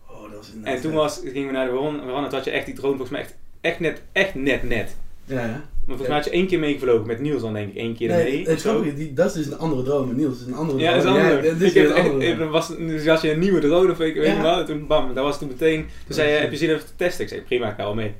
Oh, 0.09 0.21
dat 0.21 0.31
was 0.37 0.47
inderdaad 0.49 0.75
En 0.75 0.81
toen 0.81 0.93
was, 0.93 1.21
gingen 1.23 1.47
we 1.47 1.53
naar 1.53 1.65
de 1.65 1.71
veranda, 1.71 2.03
veranda, 2.03 2.27
toen 2.27 2.37
had 2.37 2.45
je 2.45 2.51
echt 2.51 2.65
die 2.65 2.75
drone 2.75 2.95
volgens 2.97 3.11
mij 3.11 3.21
echt, 3.21 3.35
echt 3.61 3.79
net, 3.79 4.01
echt 4.11 4.35
net, 4.35 4.63
net. 4.63 4.95
Ja, 5.25 5.39
ja. 5.41 5.47
Maar 5.85 5.95
volgens 5.97 6.07
mij 6.07 6.17
had 6.17 6.25
je 6.25 6.31
één 6.31 6.47
keer 6.47 6.59
meegevlogen 6.59 7.07
met 7.07 7.19
Niels 7.19 7.41
dan 7.41 7.53
denk 7.53 7.69
ik, 7.69 7.75
één 7.75 7.95
keer 7.95 8.07
Nee, 8.09 8.23
mee. 8.23 8.47
het 8.49 8.61
grappige, 8.61 8.93
die, 8.95 9.13
dat 9.13 9.25
is 9.25 9.33
dus 9.33 9.45
een 9.45 9.57
andere 9.57 9.83
drone. 9.83 10.13
Niels 10.13 10.39
is 10.39 10.45
een 10.45 10.53
andere 10.53 10.79
Ja, 10.79 10.87
dat 10.89 10.97
is 10.97 11.03
drone. 11.03 11.19
een 11.19 11.25
andere. 11.25 11.47
Ja, 11.47 11.53
dit 11.59 11.75
is 11.75 12.39
een 12.39 12.49
was, 12.49 12.67
dus 12.77 13.07
als 13.07 13.21
je 13.21 13.31
een 13.31 13.39
nieuwe 13.39 13.59
drone 13.59 13.91
of 13.91 13.99
ik 13.99 14.15
weet 14.15 14.41
wat, 14.41 14.65
toen 14.67 14.87
bam, 14.87 15.13
dat 15.13 15.23
was 15.23 15.39
toen 15.39 15.47
meteen. 15.47 15.85
Toen 16.05 16.15
zei 16.15 16.29
je, 16.31 16.35
heb 16.37 16.51
je 16.51 16.57
zin 16.57 16.69
even 16.69 16.85
te 16.85 16.91
testen? 16.95 17.23
Ik 17.23 17.29
zei, 17.29 17.41
prima, 17.41 17.69
ik 17.69 17.75
ga 17.77 17.83
wel 17.83 17.93
mee. 17.93 18.13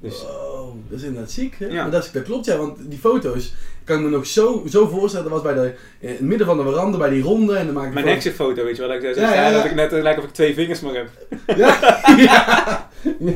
Dus, 0.00 0.22
Wow, 0.22 0.74
dat 0.88 0.98
is 0.98 1.04
inderdaad 1.04 1.30
ziek. 1.30 1.54
Hè? 1.58 1.66
Ja. 1.66 1.82
Maar 1.82 1.90
dat, 1.90 2.04
is, 2.04 2.12
dat 2.12 2.22
klopt 2.22 2.46
ja, 2.46 2.56
want 2.56 2.76
die 2.90 2.98
foto's 2.98 3.54
kan 3.84 3.96
ik 3.98 4.04
me 4.04 4.10
nog 4.10 4.26
zo, 4.26 4.64
zo 4.68 4.86
voorstellen. 4.86 5.30
Dat 5.30 5.42
was 5.42 5.52
bij 5.52 5.62
de, 5.62 5.74
in 5.98 6.08
het 6.08 6.20
midden 6.20 6.46
van 6.46 6.56
de 6.56 6.62
veranda, 6.62 6.98
bij 6.98 7.10
die 7.10 7.22
ronde. 7.22 7.56
En 7.56 7.64
dan 7.64 7.74
maak 7.74 7.86
ik 7.86 7.94
mijn 7.94 8.06
exit 8.06 8.34
foto, 8.34 8.64
weet 8.64 8.76
je 8.76 8.82
wel, 8.86 8.90
dat 8.90 9.02
ik 9.02 9.14
zei, 9.14 9.26
Ja, 9.26 9.48
ja, 9.48 9.50
dat 9.50 9.64
ik 9.64 9.74
net, 9.74 9.92
lijkt 9.92 10.18
of 10.18 10.24
ik 10.24 10.32
twee 10.32 10.54
vingers 10.54 10.80
maar 10.80 10.94
heb. 10.94 11.08
Ja, 11.56 11.78
ja, 12.16 12.88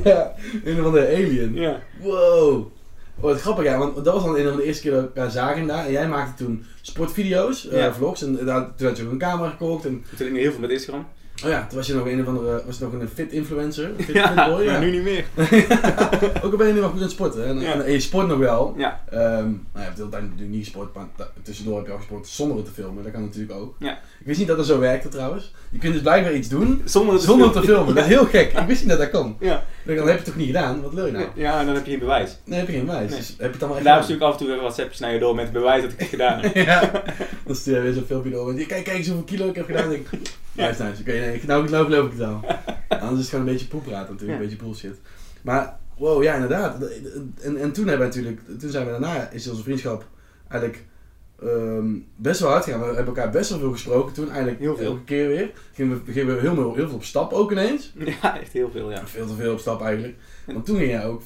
ja. 0.05 0.35
Een 0.65 0.81
of 0.81 0.87
andere 0.87 1.07
alien. 1.07 1.55
Ja. 1.55 1.81
Wow. 2.01 2.67
Oh, 3.21 3.31
wat 3.31 3.41
grappig, 3.41 3.65
ja, 3.65 3.79
want 3.79 4.05
dat 4.05 4.15
was 4.15 4.25
dan 4.25 4.37
een 4.37 4.49
van 4.49 4.57
de 4.57 4.65
eerste 4.65 4.83
keer 4.83 4.91
dat 4.91 5.01
we 5.01 5.07
elkaar 5.07 5.31
zagen 5.31 5.67
daar. 5.67 5.87
En 5.87 5.93
jij 5.93 6.09
maakte 6.09 6.45
toen 6.45 6.65
sportvideo's, 6.83 7.69
eh, 7.69 7.95
vlogs. 7.95 8.23
En 8.23 8.45
daar, 8.45 8.75
toen 8.77 8.87
had 8.87 8.97
je 8.97 9.05
ook 9.05 9.11
een 9.11 9.19
camera 9.19 9.51
gekocht. 9.51 9.85
En, 9.85 10.05
Toen 10.17 10.27
ik 10.27 10.33
nu 10.33 10.41
heel 10.41 10.51
veel 10.51 10.61
met 10.61 10.71
Instagram. 10.71 11.07
Oh 11.45 11.51
ja, 11.51 11.67
toen 11.67 11.77
was 11.79 11.87
je 11.87 11.95
nog 11.95 12.07
een 12.07 12.21
of 12.21 12.27
andere, 12.27 12.63
was 12.67 12.79
je 12.79 12.85
nog 12.85 12.93
een 12.93 13.09
fit 13.15 13.33
influencer. 13.33 13.89
Een 13.99 14.05
fit, 14.05 14.15
Ja, 14.15 14.35
maar 14.35 14.81
nu 14.81 14.91
niet 14.91 15.03
meer. 15.03 15.25
ook 16.43 16.53
al 16.53 16.57
ben 16.57 16.67
je 16.67 16.73
nu 16.73 16.81
wel 16.81 16.89
goed 16.89 16.97
aan 16.99 17.03
het 17.03 17.11
sporten. 17.11 17.47
En, 17.47 17.61
Ja. 17.61 17.73
en, 17.73 17.85
en 17.85 17.93
je 17.93 18.01
sport 18.01 18.27
nog 18.27 18.39
wel. 18.39 18.75
Ja. 18.77 19.01
Ehm 19.11 19.21
nou, 19.21 19.51
je 19.73 19.79
hebt 19.81 19.97
de 19.97 20.03
hele 20.03 20.09
tijd 20.11 20.23
natuurlijk 20.23 20.51
niet 20.51 20.65
gesport, 20.65 20.95
maar 20.95 21.07
tussendoor 21.43 21.77
heb 21.77 21.87
je 21.87 21.93
al 21.93 21.99
gesport 21.99 22.29
zonder 22.29 22.57
het 22.57 22.67
te 22.67 22.73
filmen. 22.73 23.03
Dat 23.03 23.13
kan 23.13 23.23
natuurlijk 23.23 23.53
ook. 23.59 23.75
Ja. 23.79 23.93
Ik 23.93 24.27
wist 24.27 24.39
niet 24.39 24.49
dat 24.49 24.57
dat 24.57 24.67
zo 24.67 24.79
werkte 24.79 25.09
trouwens. 25.09 25.53
Je 25.71 25.79
kunt 25.79 25.93
dus 25.93 26.03
blijkbaar 26.03 26.35
iets 26.35 26.49
doen 26.49 26.83
Zonder 26.85 27.21
zonder 27.21 27.51
te 27.53 27.63
filmen. 27.63 27.95
Dat 27.95 28.05
is 28.05 28.11
heel 28.11 28.25
gek. 28.27 28.53
Ik 28.53 28.67
wist 28.67 28.81
niet 28.81 28.91
dat 28.91 28.99
dat 28.99 29.11
kon. 29.11 29.37
Ja. 29.41 29.65
Dan 29.87 29.97
heb 29.97 30.07
je 30.07 30.13
het 30.13 30.25
toch 30.25 30.37
niet 30.37 30.47
gedaan? 30.47 30.83
Wat 30.83 30.95
wil 30.95 31.07
je 31.07 31.13
nou? 31.13 31.27
ja, 31.35 31.61
en 31.61 31.67
dan 31.67 31.75
heb 31.75 31.85
je 31.85 31.91
geen 31.91 32.01
bewijs. 32.01 32.39
Nee, 32.45 32.59
heb 32.59 32.69
je 32.69 32.73
geen 32.75 32.87
wijs. 32.87 33.11
Nee. 33.11 33.19
Dus 33.19 33.29
heb 33.29 33.39
je 33.39 33.45
het 33.47 33.61
dan 33.61 33.69
maar 33.69 33.83
daarom 33.83 34.05
stuur 34.05 34.17
ik 34.17 34.23
af 34.23 34.33
en 34.33 34.39
toe 34.39 34.47
even 34.49 34.61
WhatsAppjes 34.61 34.99
naar 34.99 35.13
je 35.13 35.19
door 35.19 35.35
met 35.35 35.53
bewijs 35.53 35.83
dat 35.83 35.93
ik 35.93 35.99
het 35.99 36.09
gedaan 36.17 36.41
heb. 36.41 36.55
ja. 36.55 37.03
Dan 37.47 37.57
stuur 37.57 37.75
je 37.75 37.81
weer 37.81 37.93
zo'n 37.93 38.05
filmpje 38.05 38.31
door. 38.31 38.55
met, 38.55 38.67
Kijk, 38.67 38.85
kijk 38.85 38.97
eens 38.97 39.07
hoeveel 39.07 39.25
kilo 39.25 39.49
ik 39.49 39.55
heb 39.55 39.67
gedaan. 39.67 39.89
Denk 39.89 40.07
ik, 40.11 40.21
Nice, 40.53 40.83
nice. 40.83 41.01
Oké, 41.01 41.13
nee, 41.13 41.41
nou, 41.47 41.71
nou 41.71 41.85
geloof 41.85 42.05
ik 42.05 42.11
het 42.11 42.19
wel. 42.19 42.41
Anders 42.89 43.13
is 43.13 43.19
het 43.19 43.29
gewoon 43.29 43.47
een 43.47 43.53
beetje 43.53 43.69
poepraat 43.69 44.09
natuurlijk. 44.09 44.29
Ja. 44.29 44.35
Een 44.35 44.49
beetje 44.49 44.65
bullshit. 44.65 44.97
Maar, 45.43 45.77
wow, 45.99 46.23
ja, 46.23 46.35
inderdaad. 46.35 46.83
En, 47.41 47.57
en 47.57 47.73
toen 47.73 47.87
hebben 47.87 48.09
we 48.09 48.15
natuurlijk... 48.15 48.41
Toen 48.61 48.71
zijn 48.71 48.85
we 48.85 48.91
daarna... 48.91 49.31
Is 49.31 49.49
onze 49.49 49.63
vriendschap 49.63 50.07
eigenlijk... 50.49 50.85
ehm, 51.47 51.87
best 52.17 52.41
wel 52.41 52.51
hard 52.51 52.65
gegaan. 52.65 52.81
We 52.81 52.87
hebben 52.87 53.07
elkaar 53.07 53.31
best 53.31 53.51
wel 53.51 53.59
veel 53.59 53.71
gesproken 53.73 54.13
toen. 54.15 54.29
Eigenlijk 54.31 54.59
Heel 54.61 54.77
veel. 54.77 54.87
elke 54.87 55.05
keer 55.05 55.29
weer. 55.29 55.51
Gingen 55.75 56.03
we, 56.05 56.13
gingen 56.13 56.35
we 56.35 56.41
heel, 56.41 56.55
veel- 56.55 56.75
heel 56.75 56.87
veel 56.87 56.97
op 56.97 57.05
stap 57.05 57.33
ook 57.33 57.51
ineens. 57.53 57.93
Ja, 58.23 58.41
echt 58.41 58.53
heel 58.53 58.71
veel, 58.73 58.91
ja. 58.91 59.07
Veel 59.07 59.27
te 59.27 59.35
veel 59.35 59.53
op 59.53 59.59
stap 59.59 59.83
eigenlijk. 59.83 60.15
Want 60.47 60.67
toen 60.67 60.77
ging 60.77 60.91
jij 60.91 61.07
ook... 61.07 61.23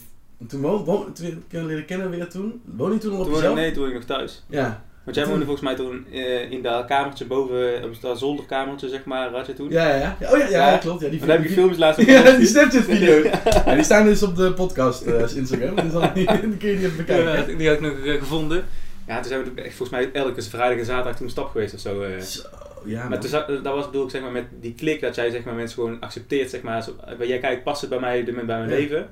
Toen 0.48 0.60
woon, 0.60 0.84
woon, 0.84 1.12
toen 1.12 1.42
we 1.50 1.62
leren 1.64 1.84
kennen 1.84 2.10
weer 2.10 2.28
toen. 2.28 2.60
Woon 2.76 2.92
je 2.92 2.98
toen 2.98 3.12
al 3.12 3.16
op 3.18 3.22
Toen 3.24 3.32
woonde, 3.32 3.48
jezelf? 3.48 3.54
nee, 3.54 3.70
toen 3.72 3.82
woonde 3.82 3.98
ik 3.98 4.06
nog 4.08 4.16
thuis. 4.18 4.44
Ja. 4.48 4.84
Want 5.04 5.16
jij 5.18 5.26
Toen- 5.26 5.36
woonde 5.38 5.48
volgens 5.52 5.66
mij 5.76 5.86
toen 5.86 6.06
eh, 6.12 6.50
in 6.50 6.62
dat 6.62 6.84
kamertje 6.86 7.26
boven, 7.26 7.84
op 7.84 8.00
dat 8.00 8.18
zolderkamertje 8.18 8.88
zeg 8.88 9.04
maar, 9.04 9.30
had 9.30 9.46
je 9.46 9.52
toen. 9.52 9.70
Ja, 9.70 9.88
ja, 9.88 10.16
ja. 10.20 10.32
Oh 10.32 10.38
ja, 10.38 10.48
ja, 10.48 10.70
Ja. 10.70 10.76
klopt. 10.78 11.00
Ja, 11.00 11.08
die 11.08 11.18
daar 11.18 11.28
heb 11.28 11.38
ik 11.38 11.44
die- 11.46 11.52
filmpjes 11.56 11.78
laatst 11.78 12.00
Ja, 12.06 12.22
die 12.22 12.30
gepost. 12.30 12.50
Snapchat 12.50 12.82
video. 12.82 13.22
Ja, 13.66 13.74
die 13.74 13.84
staan 13.84 14.04
dus 14.04 14.22
op 14.22 14.36
de 14.36 14.52
podcast 14.52 15.02
eh, 15.02 15.36
Instagram. 15.36 15.74
Dus 15.74 15.92
dan, 15.92 16.00
dan 16.00 16.56
kun 16.58 16.68
je 16.70 16.76
die 16.76 16.84
even 16.84 16.96
bekijken. 16.96 17.32
Ja, 17.52 17.56
die 17.58 17.68
had 17.68 17.76
ik 17.76 17.82
nog 17.82 17.98
eh, 18.04 18.18
gevonden. 18.18 18.64
Ja, 19.06 19.16
toen 19.20 19.24
zijn 19.24 19.54
we 19.54 19.60
echt 19.62 19.74
volgens 19.76 19.98
mij 20.00 20.12
elke 20.12 20.42
vrijdag 20.42 20.78
en 20.78 20.84
zaterdag 20.84 21.16
toen 21.16 21.30
stap 21.30 21.48
geweest 21.50 21.74
of 21.74 21.80
zo. 21.80 22.02
eh. 22.02 22.18
Zo, 22.20 22.42
ja, 22.84 23.08
Maar 23.08 23.20
toen, 23.20 23.30
dat 23.62 23.74
was 23.74 23.84
bedoel 23.86 24.04
ik 24.04 24.10
zeg 24.10 24.20
maar 24.22 24.32
met 24.32 24.44
die 24.60 24.74
klik 24.74 25.00
dat 25.00 25.14
jij 25.14 25.30
zeg 25.30 25.44
maar 25.44 25.54
mensen 25.54 25.74
gewoon 25.74 26.00
accepteert 26.00 26.50
zeg 26.50 26.62
maar. 26.62 26.82
Zo, 26.82 26.96
eh, 27.18 27.28
jij 27.28 27.38
kijkt, 27.38 27.62
past 27.62 27.80
het 27.80 27.90
bij 27.90 28.00
mij, 28.00 28.24
bij 28.24 28.34
mijn 28.44 28.60
Ja. 28.60 28.64
leven? 28.66 29.08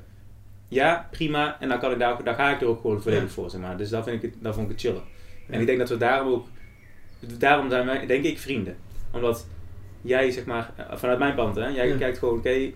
Ja, 0.68 1.08
prima. 1.10 1.56
En 1.60 1.68
dan, 1.68 1.78
kan 1.78 1.92
ik 1.92 1.98
daar, 1.98 2.22
daar 2.24 2.34
ga 2.34 2.50
ik 2.54 2.60
er 2.60 2.66
ook 2.66 2.80
gewoon 2.80 3.02
volledig 3.02 3.24
Ja. 3.24 3.28
voor 3.30 3.50
zeg 3.50 3.60
maar. 3.60 3.76
Dus 3.76 3.88
dat, 3.90 4.04
vind 4.04 4.22
ik, 4.22 4.34
dat 4.42 4.54
vond 4.54 4.66
ik 4.66 4.72
het 4.72 4.80
chillen. 4.80 5.02
En 5.48 5.60
ik 5.60 5.66
denk 5.66 5.78
dat 5.78 5.88
we 5.88 5.96
daarom 5.96 6.32
ook, 6.32 6.46
daarom 7.38 7.70
zijn 7.70 7.86
wij 7.86 8.06
denk 8.06 8.24
ik 8.24 8.38
vrienden. 8.38 8.76
Omdat 9.12 9.46
jij 10.02 10.30
zeg 10.30 10.44
maar, 10.44 10.70
eh, 10.76 10.96
vanuit 10.96 11.18
mijn 11.18 11.34
kant 11.36 11.56
hè, 11.56 11.68
jij 11.68 11.96
kijkt 11.96 12.18
gewoon 12.18 12.38
oké, 12.38 12.70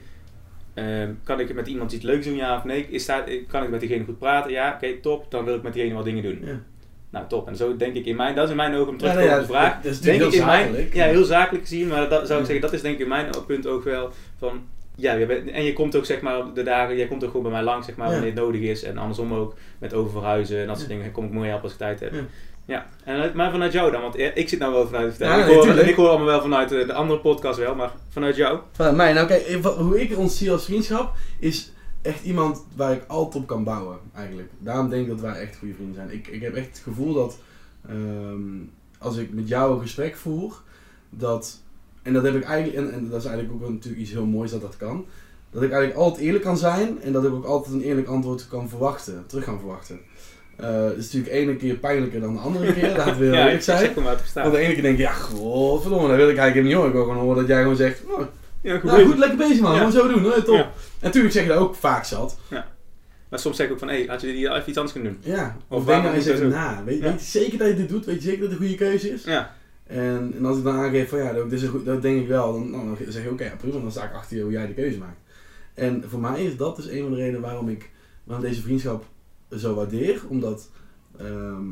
ehm, 0.74 1.12
kan 1.22 1.40
ik 1.40 1.54
met 1.54 1.66
iemand 1.66 1.92
iets 1.92 2.04
leuks 2.04 2.26
doen 2.26 2.34
ja 2.36 2.56
of 2.56 2.64
nee? 2.64 2.86
Is 2.90 3.06
daar, 3.06 3.24
kan 3.48 3.62
ik 3.62 3.70
met 3.70 3.80
diegene 3.80 4.04
goed 4.04 4.18
praten? 4.18 4.50
Ja, 4.50 4.72
oké 4.74 5.00
top. 5.00 5.30
Dan 5.30 5.44
wil 5.44 5.54
ik 5.54 5.62
met 5.62 5.72
diegene 5.72 5.94
wel 5.94 6.02
dingen 6.04 6.22
doen. 6.22 6.38
Ja. 6.44 6.60
Nou 7.10 7.24
top. 7.28 7.48
En 7.48 7.56
zo 7.56 7.76
denk 7.76 7.94
ik 7.94 8.06
in 8.06 8.16
mijn, 8.16 8.34
dat 8.34 8.44
is 8.44 8.50
in 8.50 8.56
mijn 8.56 8.74
ogen 8.74 8.88
om 8.88 8.98
terug 8.98 9.12
te 9.12 9.18
komen 9.18 9.32
nee, 9.34 9.40
op 9.42 9.46
de 9.46 9.52
vraag. 9.52 9.82
dat 9.82 9.92
is 9.92 10.00
denk 10.00 10.18
natuurlijk 10.18 10.34
ik 10.34 10.40
heel 10.40 10.40
in 10.40 10.46
mijn, 10.46 10.66
zakelijk. 10.68 10.94
ja, 10.94 11.04
heel 11.04 11.24
zakelijk 11.24 11.64
gezien, 11.64 11.88
maar 11.88 12.08
dat 12.08 12.26
zou 12.26 12.40
ik 12.40 12.46
zeggen, 12.46 12.60
dat 12.64 12.72
is 12.72 12.80
denk 12.82 12.94
ik 12.94 13.00
in 13.00 13.08
mijn 13.08 13.30
punt 13.46 13.66
ook 13.66 13.84
wel 13.84 14.10
van, 14.38 14.60
ja, 14.96 15.12
je 15.12 15.26
bent, 15.26 15.50
en 15.50 15.64
je 15.64 15.72
komt 15.72 15.96
ook 15.96 16.04
zeg 16.04 16.20
maar 16.20 16.38
op 16.38 16.54
de 16.54 16.62
dagen, 16.62 16.96
jij 16.96 17.06
komt 17.06 17.22
ook 17.24 17.30
gewoon 17.30 17.42
bij 17.42 17.52
mij 17.52 17.62
langs 17.62 17.86
zeg 17.86 17.96
maar 17.96 18.08
wanneer 18.10 18.26
het 18.26 18.34
nodig 18.34 18.60
is 18.60 18.82
en 18.82 18.98
andersom 18.98 19.34
ook 19.34 19.54
met 19.78 19.94
oververhuizen 19.94 20.60
en 20.60 20.66
dat 20.66 20.76
soort 20.76 20.88
dingen, 20.88 21.12
kom 21.12 21.24
ik 21.24 21.32
mooi 21.32 21.46
helpen 21.48 21.64
als 21.64 21.72
ik 21.72 21.78
tijd 21.78 22.00
heb. 22.00 22.12
Ja. 22.64 22.86
En, 23.04 23.20
uit- 23.20 23.34
maar 23.34 23.50
vanuit 23.50 23.72
jou 23.72 23.90
dan, 23.92 24.00
want 24.02 24.16
eh, 24.16 24.30
ik 24.34 24.48
zit 24.48 24.58
nou 24.58 24.72
wel 24.72 24.86
vanuit 24.86 25.04
het 25.06 25.16
vertellen. 25.16 25.38
Ja, 25.38 25.44
ik, 25.62 25.68
hoor, 25.68 25.78
ik 25.78 25.94
hoor 25.94 26.08
allemaal 26.08 26.26
wel 26.26 26.40
vanuit 26.40 26.72
eh, 26.72 26.86
de 26.86 26.92
andere 26.92 27.20
podcast 27.20 27.58
wel, 27.58 27.74
maar 27.74 27.90
vanuit 28.08 28.36
jou. 28.36 28.58
Vanuit 28.72 28.96
mij. 28.96 29.12
Nou 29.12 29.26
kijk, 29.26 29.42
eh, 29.42 29.66
hoe 29.66 30.00
ik 30.00 30.18
ons 30.18 30.38
zie 30.38 30.50
als 30.50 30.64
vriendschap 30.64 31.14
is 31.38 31.72
echt 32.02 32.24
iemand 32.24 32.64
waar 32.76 32.92
ik 32.92 33.04
altijd 33.06 33.34
op 33.42 33.46
kan 33.46 33.64
bouwen 33.64 33.98
eigenlijk. 34.14 34.48
Daarom 34.58 34.88
denk 34.88 35.02
ik 35.02 35.08
dat 35.08 35.20
wij 35.20 35.40
echt 35.40 35.56
goede 35.56 35.74
vrienden 35.74 35.94
zijn. 35.94 36.12
Ik, 36.12 36.26
ik 36.26 36.40
heb 36.40 36.54
echt 36.54 36.68
het 36.68 36.78
gevoel 36.78 37.14
dat 37.14 37.38
ehm, 37.88 38.40
als 38.98 39.16
ik 39.16 39.32
met 39.32 39.48
jou 39.48 39.74
een 39.74 39.80
gesprek 39.80 40.16
voer, 40.16 40.62
dat, 41.10 41.62
en 42.02 42.12
dat 42.12 42.22
heb 42.22 42.34
ik 42.34 42.44
eigenlijk, 42.44 42.86
en, 42.86 42.92
en 42.92 43.08
dat 43.08 43.20
is 43.20 43.26
eigenlijk 43.28 43.62
ook 43.62 43.70
natuurlijk 43.70 44.02
iets 44.02 44.12
heel 44.12 44.26
moois 44.26 44.50
dat 44.50 44.60
dat 44.60 44.76
kan, 44.76 45.06
dat 45.50 45.62
ik 45.62 45.70
eigenlijk 45.70 46.00
altijd 46.00 46.24
eerlijk 46.24 46.44
kan 46.44 46.58
zijn 46.58 47.02
en 47.02 47.12
dat 47.12 47.24
ik 47.24 47.32
ook 47.32 47.44
altijd 47.44 47.74
een 47.74 47.82
eerlijk 47.82 48.08
antwoord 48.08 48.48
kan 48.48 48.68
verwachten, 48.68 49.24
terug 49.26 49.44
kan 49.44 49.58
verwachten. 49.58 49.98
Eh, 50.56 50.84
het 50.84 50.96
is 50.96 51.04
natuurlijk 51.04 51.32
ene 51.34 51.56
keer 51.56 51.74
pijnlijker 51.74 52.20
dan 52.20 52.32
de 52.34 52.40
andere 52.40 52.72
keer, 52.74 52.94
we 52.94 53.24
heel 53.24 53.32
ja, 53.32 53.38
eerlijk 53.38 53.54
ik 53.54 53.62
zijn. 53.62 53.94
Want 53.94 54.52
de 54.52 54.58
ene 54.58 54.72
keer 54.72 54.82
denk 54.82 54.96
je, 54.96 55.02
ja, 55.02 55.12
godverdomme, 55.12 56.08
dat 56.08 56.16
wil 56.16 56.28
ik 56.28 56.36
eigenlijk 56.36 56.66
niet 56.66 56.76
horen. 56.76 56.90
Ik 56.90 56.96
wil 56.96 57.04
gewoon 57.04 57.22
horen 57.22 57.36
dat 57.36 57.46
jij 57.46 57.60
gewoon 57.60 57.76
zegt, 57.76 58.02
oh, 58.04 58.20
Ja, 58.60 58.78
goed 58.78 58.90
nou, 58.90 59.06
goed, 59.06 59.18
lekker 59.18 59.38
bezig 59.38 59.60
man, 59.60 59.72
Ja. 59.72 59.76
gewoon 59.76 59.92
zo 59.92 60.08
doen, 60.08 60.22
hoor, 60.22 60.42
top. 60.42 60.54
Ja. 60.54 60.72
Natuurlijk 61.00 61.34
zeg 61.34 61.42
je 61.42 61.48
dat 61.48 61.58
ook 61.58 61.74
vaak 61.74 62.04
zat. 62.04 62.38
Maar 63.28 63.38
soms 63.38 63.56
zeg 63.56 63.66
ik 63.66 63.72
ook 63.72 63.78
van, 63.78 63.88
hé, 63.88 63.96
hey, 63.96 64.06
had 64.06 64.20
je 64.20 64.26
die 64.26 64.48
even 64.48 64.68
iets 64.68 64.76
anders 64.78 64.92
kunnen 64.92 65.12
doen? 65.12 65.32
Ja. 65.32 65.56
Of 65.68 65.78
Of, 65.78 65.84
denk 65.86 66.02
nou 66.02 66.14
eens 66.14 66.26
even 66.26 66.48
na. 66.48 66.84
Weet, 66.84 66.98
Ja. 66.98 67.04
weet 67.10 67.20
je 67.20 67.26
zeker 67.26 67.58
dat 67.58 67.68
je 67.68 67.74
dit 67.76 67.88
doet? 67.88 68.04
Weet 68.04 68.22
je 68.22 68.28
zeker 68.28 68.40
dat 68.40 68.50
het 68.50 68.60
een 68.60 68.66
goede 68.66 68.84
keuze 68.84 69.10
is? 69.10 69.24
Ja, 69.24 69.54
En, 69.86 70.34
en 70.36 70.44
als 70.44 70.58
ik 70.58 70.64
dan 70.64 70.76
aangeef 70.76 71.08
van 71.08 71.18
ja, 71.18 71.32
dat, 71.32 71.52
is 71.52 71.62
een 71.62 71.68
goed, 71.68 71.84
dat 71.84 72.02
denk 72.02 72.20
ik 72.20 72.28
wel, 72.28 72.52
dan, 72.52 72.70
nou, 72.70 72.84
dan 72.86 73.12
zeg 73.12 73.22
je 73.22 73.30
oké, 73.30 73.44
ja, 73.44 73.56
prima, 73.56 73.80
dan 73.80 73.90
sta 73.90 74.04
ik 74.04 74.14
achter 74.14 74.36
je 74.36 74.42
hoe 74.42 74.52
jij 74.52 74.66
de 74.66 74.74
keuze 74.74 74.98
maakt. 74.98 75.20
En 75.74 76.04
voor 76.06 76.20
mij 76.20 76.44
is 76.44 76.56
dat 76.56 76.76
dus 76.76 76.86
een 76.88 77.02
van 77.02 77.10
de 77.10 77.16
redenen 77.16 77.40
waarom 77.40 77.68
ik 77.68 77.90
waarom 78.24 78.46
deze 78.46 78.62
vriendschap 78.62 79.04
zo 79.56 79.74
waardeer. 79.74 80.22
Omdat 80.28 80.70
ehm, 81.18 81.64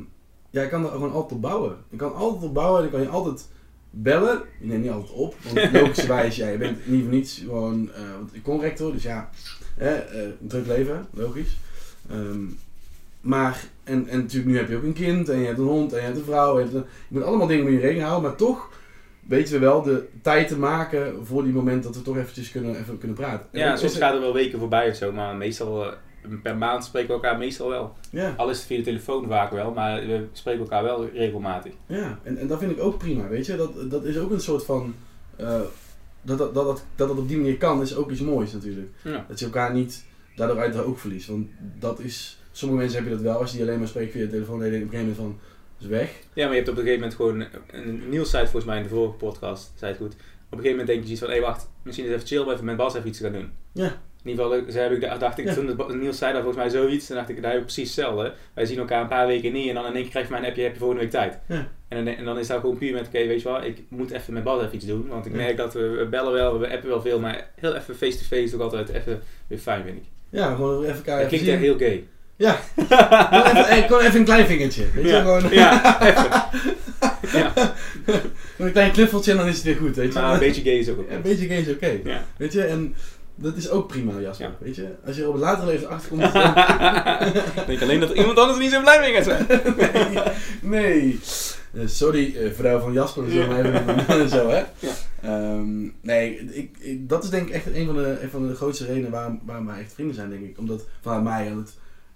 ja, 0.50 0.62
ik 0.62 0.70
kan 0.70 0.84
er 0.84 0.90
gewoon 0.90 1.12
altijd 1.12 1.32
op 1.32 1.40
bouwen. 1.40 1.76
Ik 1.90 1.98
kan 1.98 2.14
altijd 2.14 2.42
op 2.44 2.54
bouwen 2.54 2.80
en 2.80 2.86
ik 2.86 2.92
kan 2.92 3.00
je 3.00 3.08
altijd 3.08 3.48
bellen. 4.02 4.42
Je 4.60 4.66
neemt 4.66 4.82
niet 4.82 4.90
altijd 4.92 5.12
op, 5.12 5.34
want 5.52 5.72
logischerwijs, 5.80 6.36
ja, 6.36 6.48
je 6.48 6.58
bent 6.58 6.86
niet 6.86 7.02
voor 7.02 7.12
niets 7.12 7.38
gewoon 7.38 7.90
eh 7.94 8.00
want 8.18 8.34
ik 8.34 8.42
kon 8.42 8.60
rector, 8.60 8.92
dus 8.92 9.02
ja, 9.02 9.30
hè, 9.76 9.94
eh, 9.94 10.22
een 10.22 10.36
druk 10.48 10.66
leven, 10.66 11.06
logisch. 11.10 11.56
Ehm, 12.10 12.40
maar, 13.20 13.64
en, 13.84 14.08
en 14.08 14.18
natuurlijk 14.18 14.50
nu 14.50 14.56
heb 14.56 14.68
je 14.68 14.76
ook 14.76 14.82
een 14.82 14.92
kind 14.92 15.28
en 15.28 15.38
je 15.38 15.46
hebt 15.46 15.58
een 15.58 15.64
hond 15.64 15.92
en 15.92 15.98
je 15.98 16.04
hebt 16.04 16.18
een 16.18 16.24
vrouw. 16.24 16.58
En 16.58 16.64
je, 16.66 16.70
hebt 16.72 16.74
een- 16.74 16.90
je 17.08 17.14
moet 17.18 17.22
allemaal 17.22 17.46
dingen 17.46 17.64
moet 17.64 17.72
je 17.72 17.78
rekening 17.78 18.04
houden, 18.06 18.28
maar 18.30 18.38
toch 18.38 18.70
weten 19.20 19.52
we 19.54 19.58
wel 19.60 19.82
de 19.82 20.04
tijd 20.22 20.48
te 20.48 20.58
maken 20.58 21.26
voor 21.26 21.42
die 21.44 21.52
moment 21.52 21.82
dat 21.82 21.96
we 21.96 22.02
toch 22.02 22.16
eventjes 22.16 22.50
kunnen, 22.50 22.78
even 22.78 22.98
kunnen 22.98 23.16
praten. 23.16 23.46
En 23.52 23.58
ja 23.60 23.76
soms 23.76 23.96
gaat 23.96 24.14
er 24.14 24.20
wel 24.20 24.32
weken 24.32 24.58
voorbij 24.58 24.90
of 24.90 24.96
zo, 24.96 25.12
maar 25.12 25.34
meestal 25.36 25.84
eh, 25.86 25.92
per 26.42 26.56
maand 26.56 26.84
spreken 26.84 27.08
we 27.08 27.14
elkaar 27.14 27.38
meestal 27.38 27.68
wel. 27.68 27.94
Ja, 28.10 28.34
Al 28.36 28.50
is 28.50 28.56
het 28.56 28.66
via 28.66 28.76
de 28.76 28.82
telefoon 28.82 29.26
vaak 29.28 29.50
wel, 29.50 29.72
maar 29.72 30.06
we 30.06 30.26
spreken 30.32 30.60
elkaar 30.60 30.82
wel 30.82 31.08
regelmatig. 31.10 31.72
ja. 31.86 32.18
En, 32.22 32.38
en 32.38 32.46
dat 32.46 32.58
vind 32.58 32.70
ik 32.70 32.80
ook 32.80 32.98
prima, 32.98 33.28
weet 33.28 33.46
je. 33.46 33.56
Dat, 33.56 33.90
dat 33.90 34.04
is 34.04 34.18
ook 34.18 34.30
een 34.30 34.40
soort 34.40 34.64
van... 34.64 34.94
eh, 35.36 35.60
dat, 36.22 36.38
dat, 36.38 36.54
dat, 36.54 36.64
dat, 36.66 36.84
dat 36.96 37.10
op 37.18 37.28
die 37.28 37.36
manier 37.36 37.56
kan, 37.56 37.82
is 37.82 37.96
ook 37.96 38.10
iets 38.10 38.20
moois 38.20 38.52
natuurlijk. 38.52 38.88
Ja. 39.02 39.24
Dat 39.28 39.38
je 39.38 39.44
elkaar 39.44 39.72
niet 39.72 40.04
daardoor 40.36 40.58
uit 40.58 40.76
ook 40.82 40.98
verlies. 40.98 41.26
Want 41.26 41.48
dat 41.78 42.00
is, 42.00 42.38
sommige 42.52 42.80
mensen 42.80 42.98
hebben 43.02 43.16
dat 43.22 43.32
wel, 43.32 43.40
als 43.40 43.50
je 43.50 43.56
die 43.56 43.66
alleen 43.66 43.78
maar 43.78 43.88
spreekt 43.88 44.12
via 44.12 44.24
de 44.24 44.30
telefoon, 44.30 44.58
dan 44.60 44.70
denk 44.70 44.80
je 44.80 44.86
op 44.86 44.92
een 44.92 44.98
gegeven 44.98 45.22
moment 45.22 45.38
van, 45.40 45.54
is 45.80 45.86
weg. 45.86 46.10
Ja, 46.32 46.44
maar 46.46 46.54
je 46.56 46.62
hebt 46.62 46.68
op 46.68 46.76
een 46.76 46.82
gegeven 46.84 47.00
moment 47.00 47.16
gewoon... 47.16 47.84
Een 47.84 48.08
Niels 48.08 48.30
zei 48.30 48.42
het 48.42 48.50
volgens 48.50 48.72
mij 48.72 48.82
in 48.82 48.88
de 48.88 48.94
vorige 48.94 49.14
podcast, 49.16 49.72
zei 49.74 49.92
het 49.92 50.00
goed. 50.00 50.12
Op 50.12 50.52
een 50.52 50.64
gegeven 50.64 50.70
moment 50.70 50.86
denk 50.88 51.04
je 51.04 51.10
iets 51.10 51.20
van, 51.20 51.30
hé 51.30 51.40
wacht, 51.40 51.68
misschien 51.82 52.06
is 52.06 52.12
het 52.12 52.22
even 52.22 52.36
chill 52.36 52.46
om 52.46 52.52
even 52.52 52.64
met 52.64 52.76
Bas 52.76 52.94
even 52.94 53.08
iets 53.08 53.18
te 53.18 53.24
gaan 53.24 53.32
doen. 53.32 53.50
Ja. 53.72 54.02
In 54.26 54.32
ieder 54.32 54.44
geval, 54.44 54.72
zo 54.72 54.78
heb 54.78 54.92
ik, 54.92 55.00
da- 55.00 55.16
dacht 55.18 55.38
ik, 55.38 55.48
toen 55.48 55.76
Niels 56.00 56.18
zei 56.18 56.32
daar 56.32 56.42
volgens 56.42 56.62
mij 56.62 56.72
zoiets, 56.82 57.06
dan 57.06 57.16
dacht 57.16 57.28
ik, 57.28 57.42
daar 57.42 57.50
heb 57.50 57.60
ik 57.60 57.66
precies 57.66 57.84
hetzelfde. 57.96 58.32
Wij 58.54 58.64
zien 58.66 58.78
elkaar 58.78 59.00
een 59.00 59.08
paar 59.08 59.26
weken 59.26 59.52
niet 59.52 59.68
en 59.68 59.74
dan 59.74 59.86
in 59.86 59.92
één 59.92 60.02
keer 60.02 60.10
krijg 60.10 60.26
je 60.26 60.32
mij 60.32 60.40
een 60.40 60.46
appje, 60.48 60.62
heb 60.62 60.72
je 60.72 60.78
volgende 60.78 61.02
week 61.02 61.10
tijd. 61.12 61.38
Ja. 61.48 61.68
En, 61.88 62.04
dan, 62.04 62.14
en 62.14 62.24
dan 62.24 62.38
is 62.38 62.46
dat 62.46 62.60
gewoon 62.60 62.78
puur 62.78 62.92
met, 62.92 63.06
oké, 63.06 63.26
weet 63.26 63.42
je 63.42 63.48
wel, 63.48 63.64
ik 63.64 63.78
moet 63.88 64.10
even 64.10 64.32
met 64.32 64.44
Bas 64.44 64.62
even 64.62 64.74
iets 64.74 64.86
doen. 64.86 65.06
Want 65.08 65.26
ik 65.26 65.32
Ja. 65.32 65.38
merk 65.38 65.56
dat 65.56 65.74
we, 65.74 65.88
we 65.88 66.06
bellen 66.06 66.32
wel, 66.32 66.58
we 66.58 66.70
appen 66.72 66.88
wel 66.88 67.00
veel, 67.00 67.20
maar 67.20 67.50
heel 67.54 67.74
even 67.74 67.96
face-to-face 67.96 68.42
is 68.42 68.54
ook 68.54 68.60
altijd 68.60 68.88
even 68.88 69.22
weer 69.46 69.58
fijn, 69.58 69.82
vind 69.84 69.96
ik. 69.96 70.04
Ja, 70.30 70.54
gewoon 70.54 70.82
even 70.84 70.96
elkaar 70.96 71.18
Dat 71.18 71.28
klinkt 71.28 71.48
echt 71.48 71.60
heel 71.60 71.78
gay. 71.78 72.04
Ja. 72.36 72.58
gewoon, 72.76 73.44
even, 73.46 73.66
eh, 73.68 73.86
gewoon 73.86 74.02
even 74.02 74.18
een 74.18 74.24
klein 74.24 74.46
vingertje. 74.46 74.84
Weet 74.94 75.04
je, 75.04 75.10
gewoon, 75.20 75.48
Ja, 75.50 76.00
even. 76.08 76.44
Ja, 77.32 77.52
een 78.58 78.72
klein 78.72 78.90
knuffeltje 78.92 79.30
en 79.30 79.36
dan 79.36 79.46
is 79.46 79.54
het 79.54 79.64
weer 79.64 79.76
goed, 79.76 79.96
weet 79.96 80.12
je. 80.12 80.18
maar 80.20 80.32
een 80.32 80.38
beetje 80.38 80.62
gay 80.62 80.72
is 80.78 80.88
ook 80.90 80.98
oké. 80.98 81.14
een 81.14 81.22
beetje 81.22 81.46
gay 81.46 81.56
is 81.56 81.68
oké. 81.70 82.00
Weet 82.36 82.52
je, 82.52 82.62
en 82.64 82.94
dat 83.36 83.56
is 83.56 83.70
ook 83.70 83.88
prima, 83.88 84.20
Jasper. 84.20 84.46
Ja. 84.46 84.56
Weet 84.58 84.76
je, 84.76 84.94
als 85.06 85.16
je 85.16 85.22
er 85.22 85.28
op 85.28 85.34
een 85.34 85.40
latere 85.40 85.66
leeftijd 85.66 85.90
achterkomt. 85.90 86.22
Ik 87.60 87.66
denk 87.66 87.82
alleen 87.82 88.00
dat 88.00 88.10
iemand 88.10 88.38
anders 88.38 88.56
er 88.56 88.62
niet 88.62 88.72
zo 88.72 88.80
blij 88.80 89.00
mee 89.00 89.12
gaat 89.12 89.24
zijn. 89.24 89.46
nee. 90.74 91.20
Eh, 91.72 91.86
sorry, 91.86 92.36
eh, 92.36 92.52
vrouw 92.52 92.78
van 92.78 92.92
Jasper, 92.92 93.30
zo, 93.30 93.46
maar 93.46 93.64
even 93.64 94.28
zo 94.28 94.48
hè. 94.48 94.64
Ja. 94.78 94.92
Ehm, 95.22 95.82
nee, 96.00 96.38
ik, 96.38 96.76
ik, 96.78 97.08
dat 97.08 97.24
is 97.24 97.30
denk 97.30 97.48
ik 97.48 97.54
echt 97.54 97.66
een 97.66 97.86
van 97.86 97.94
de, 97.94 98.18
een 98.22 98.30
van 98.30 98.48
de 98.48 98.54
grootste 98.54 98.86
redenen 98.86 99.10
waarom, 99.10 99.40
waarom 99.44 99.66
wij 99.66 99.80
echt 99.80 99.92
vrienden 99.92 100.14
zijn, 100.14 100.30
denk 100.30 100.44
ik. 100.44 100.58
Omdat, 100.58 100.86
vanuit 101.00 101.22
mij, 101.22 101.54
dat, 101.54 101.74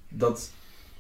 dat 0.09 0.50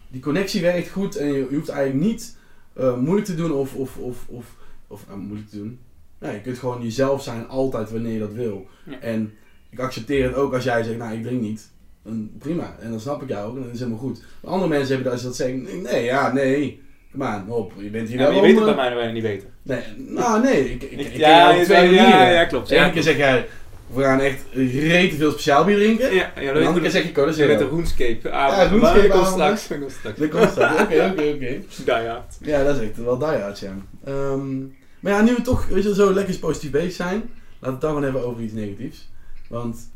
die 0.08 0.20
connectie 0.20 0.60
werkt 0.60 0.88
goed 0.88 1.16
en 1.16 1.26
je, 1.26 1.46
je 1.50 1.56
hoeft 1.56 1.68
eigenlijk 1.68 2.04
niet 2.04 2.36
eh, 2.72 2.96
moeilijk 2.96 3.26
te 3.26 3.34
doen 3.34 3.52
of, 3.52 3.74
of, 3.74 3.96
of, 3.96 4.24
of, 4.28 4.44
of 4.86 5.06
moeilijk 5.16 5.50
te 5.50 5.56
doen. 5.56 5.78
Ja, 6.20 6.30
je 6.30 6.40
kunt 6.40 6.58
gewoon 6.58 6.82
jezelf 6.82 7.22
zijn 7.22 7.48
altijd 7.48 7.90
wanneer 7.90 8.12
je 8.12 8.18
dat 8.18 8.32
wil. 8.32 8.66
En 9.00 9.32
ik 9.70 9.78
accepteer 9.78 10.24
het 10.24 10.34
ook 10.34 10.54
als 10.54 10.64
jij 10.64 10.82
zegt, 10.82 10.98
nou 10.98 11.14
ik 11.14 11.22
drink 11.22 11.40
niet. 11.40 11.68
Dan 12.02 12.30
prima, 12.38 12.76
en 12.80 12.90
dan 12.90 13.00
snap 13.00 13.22
ik 13.22 13.28
jou 13.28 13.48
ook 13.50 13.56
en 13.56 13.62
dat 13.62 13.72
is 13.72 13.78
helemaal 13.78 14.00
goed. 14.00 14.22
Maar 14.42 14.52
andere 14.52 14.70
mensen 14.70 14.94
hebben 14.94 15.04
dat 15.04 15.12
als 15.12 15.20
ze 15.22 15.26
dat 15.26 15.36
zeggen, 15.36 15.82
nee, 15.82 16.04
ja, 16.04 16.32
nee. 16.32 16.82
Kom 17.12 17.22
aan, 17.22 17.44
hop, 17.48 17.72
je 17.76 17.90
bent 17.90 18.08
hier 18.08 18.18
Ja, 18.18 18.24
maar 18.24 18.34
je 18.34 18.40
wel 18.40 18.48
weet 18.50 18.56
het 18.56 18.64
bij 18.64 18.74
mij 18.74 18.94
bijna 18.94 19.12
niet 19.12 19.22
weten. 19.22 19.48
Nee, 19.62 19.80
nou 19.96 20.42
nee, 20.42 20.72
ik, 20.72 20.82
ik, 20.82 20.90
ik, 21.00 21.10
ken 21.10 21.18
ja, 21.18 21.50
je 21.52 21.64
twee 21.64 21.94
ja, 21.94 22.30
ja, 22.30 22.44
klopt. 22.44 22.68
De 22.68 22.74
ene 22.74 22.84
Ja, 22.84 22.90
keer 22.90 23.02
zeg 23.02 23.16
jij, 23.16 23.46
we 23.86 24.02
gaan 24.02 24.20
echt 24.20 24.42
rete 24.54 25.16
veel 25.16 25.30
speciaal 25.30 25.64
bier 25.64 25.76
drinken. 25.76 26.14
ja, 26.14 26.32
ja, 26.36 26.52
en 26.52 26.54
de 26.54 26.66
andere 26.66 26.80
keer 26.80 26.90
zeg 26.90 27.02
je 27.02 27.12
cola 27.12 27.26
met 27.26 27.36
de 27.36 27.42
zero. 27.42 27.68
RuneScape 27.68 28.30
avond. 28.30 28.60
Ja, 28.60 28.68
RuneScape 28.68 29.08
komt 29.08 29.26
straks. 29.26 29.66
Komt 29.66 29.90
straks. 29.92 30.18
Dat 30.18 30.28
komt 30.28 30.50
straks. 30.50 30.80
Oké, 30.82 31.10
oké, 31.12 31.32
oké. 31.34 31.60
Ja, 32.50 32.64
dat 32.64 32.76
is 32.76 32.82
echt 32.82 33.04
wel 33.04 33.18
die 33.18 33.26
hard, 33.28 33.58
ja. 33.58 33.76
Ehm, 34.04 34.58
maar 35.00 35.12
ja, 35.12 35.22
nu 35.22 35.34
we 35.34 35.42
toch 35.42 35.66
weet 35.66 35.82
je, 35.82 35.94
zo 35.94 36.12
lekker 36.12 36.38
positief 36.38 36.70
bezig 36.70 36.92
zijn, 36.92 37.14
laten 37.16 37.30
we 37.60 37.68
het 37.70 37.80
dan 37.80 37.90
gewoon 37.94 38.08
even 38.08 38.24
over 38.24 38.42
iets 38.42 38.52
negatiefs. 38.52 39.08
Want 39.50 39.90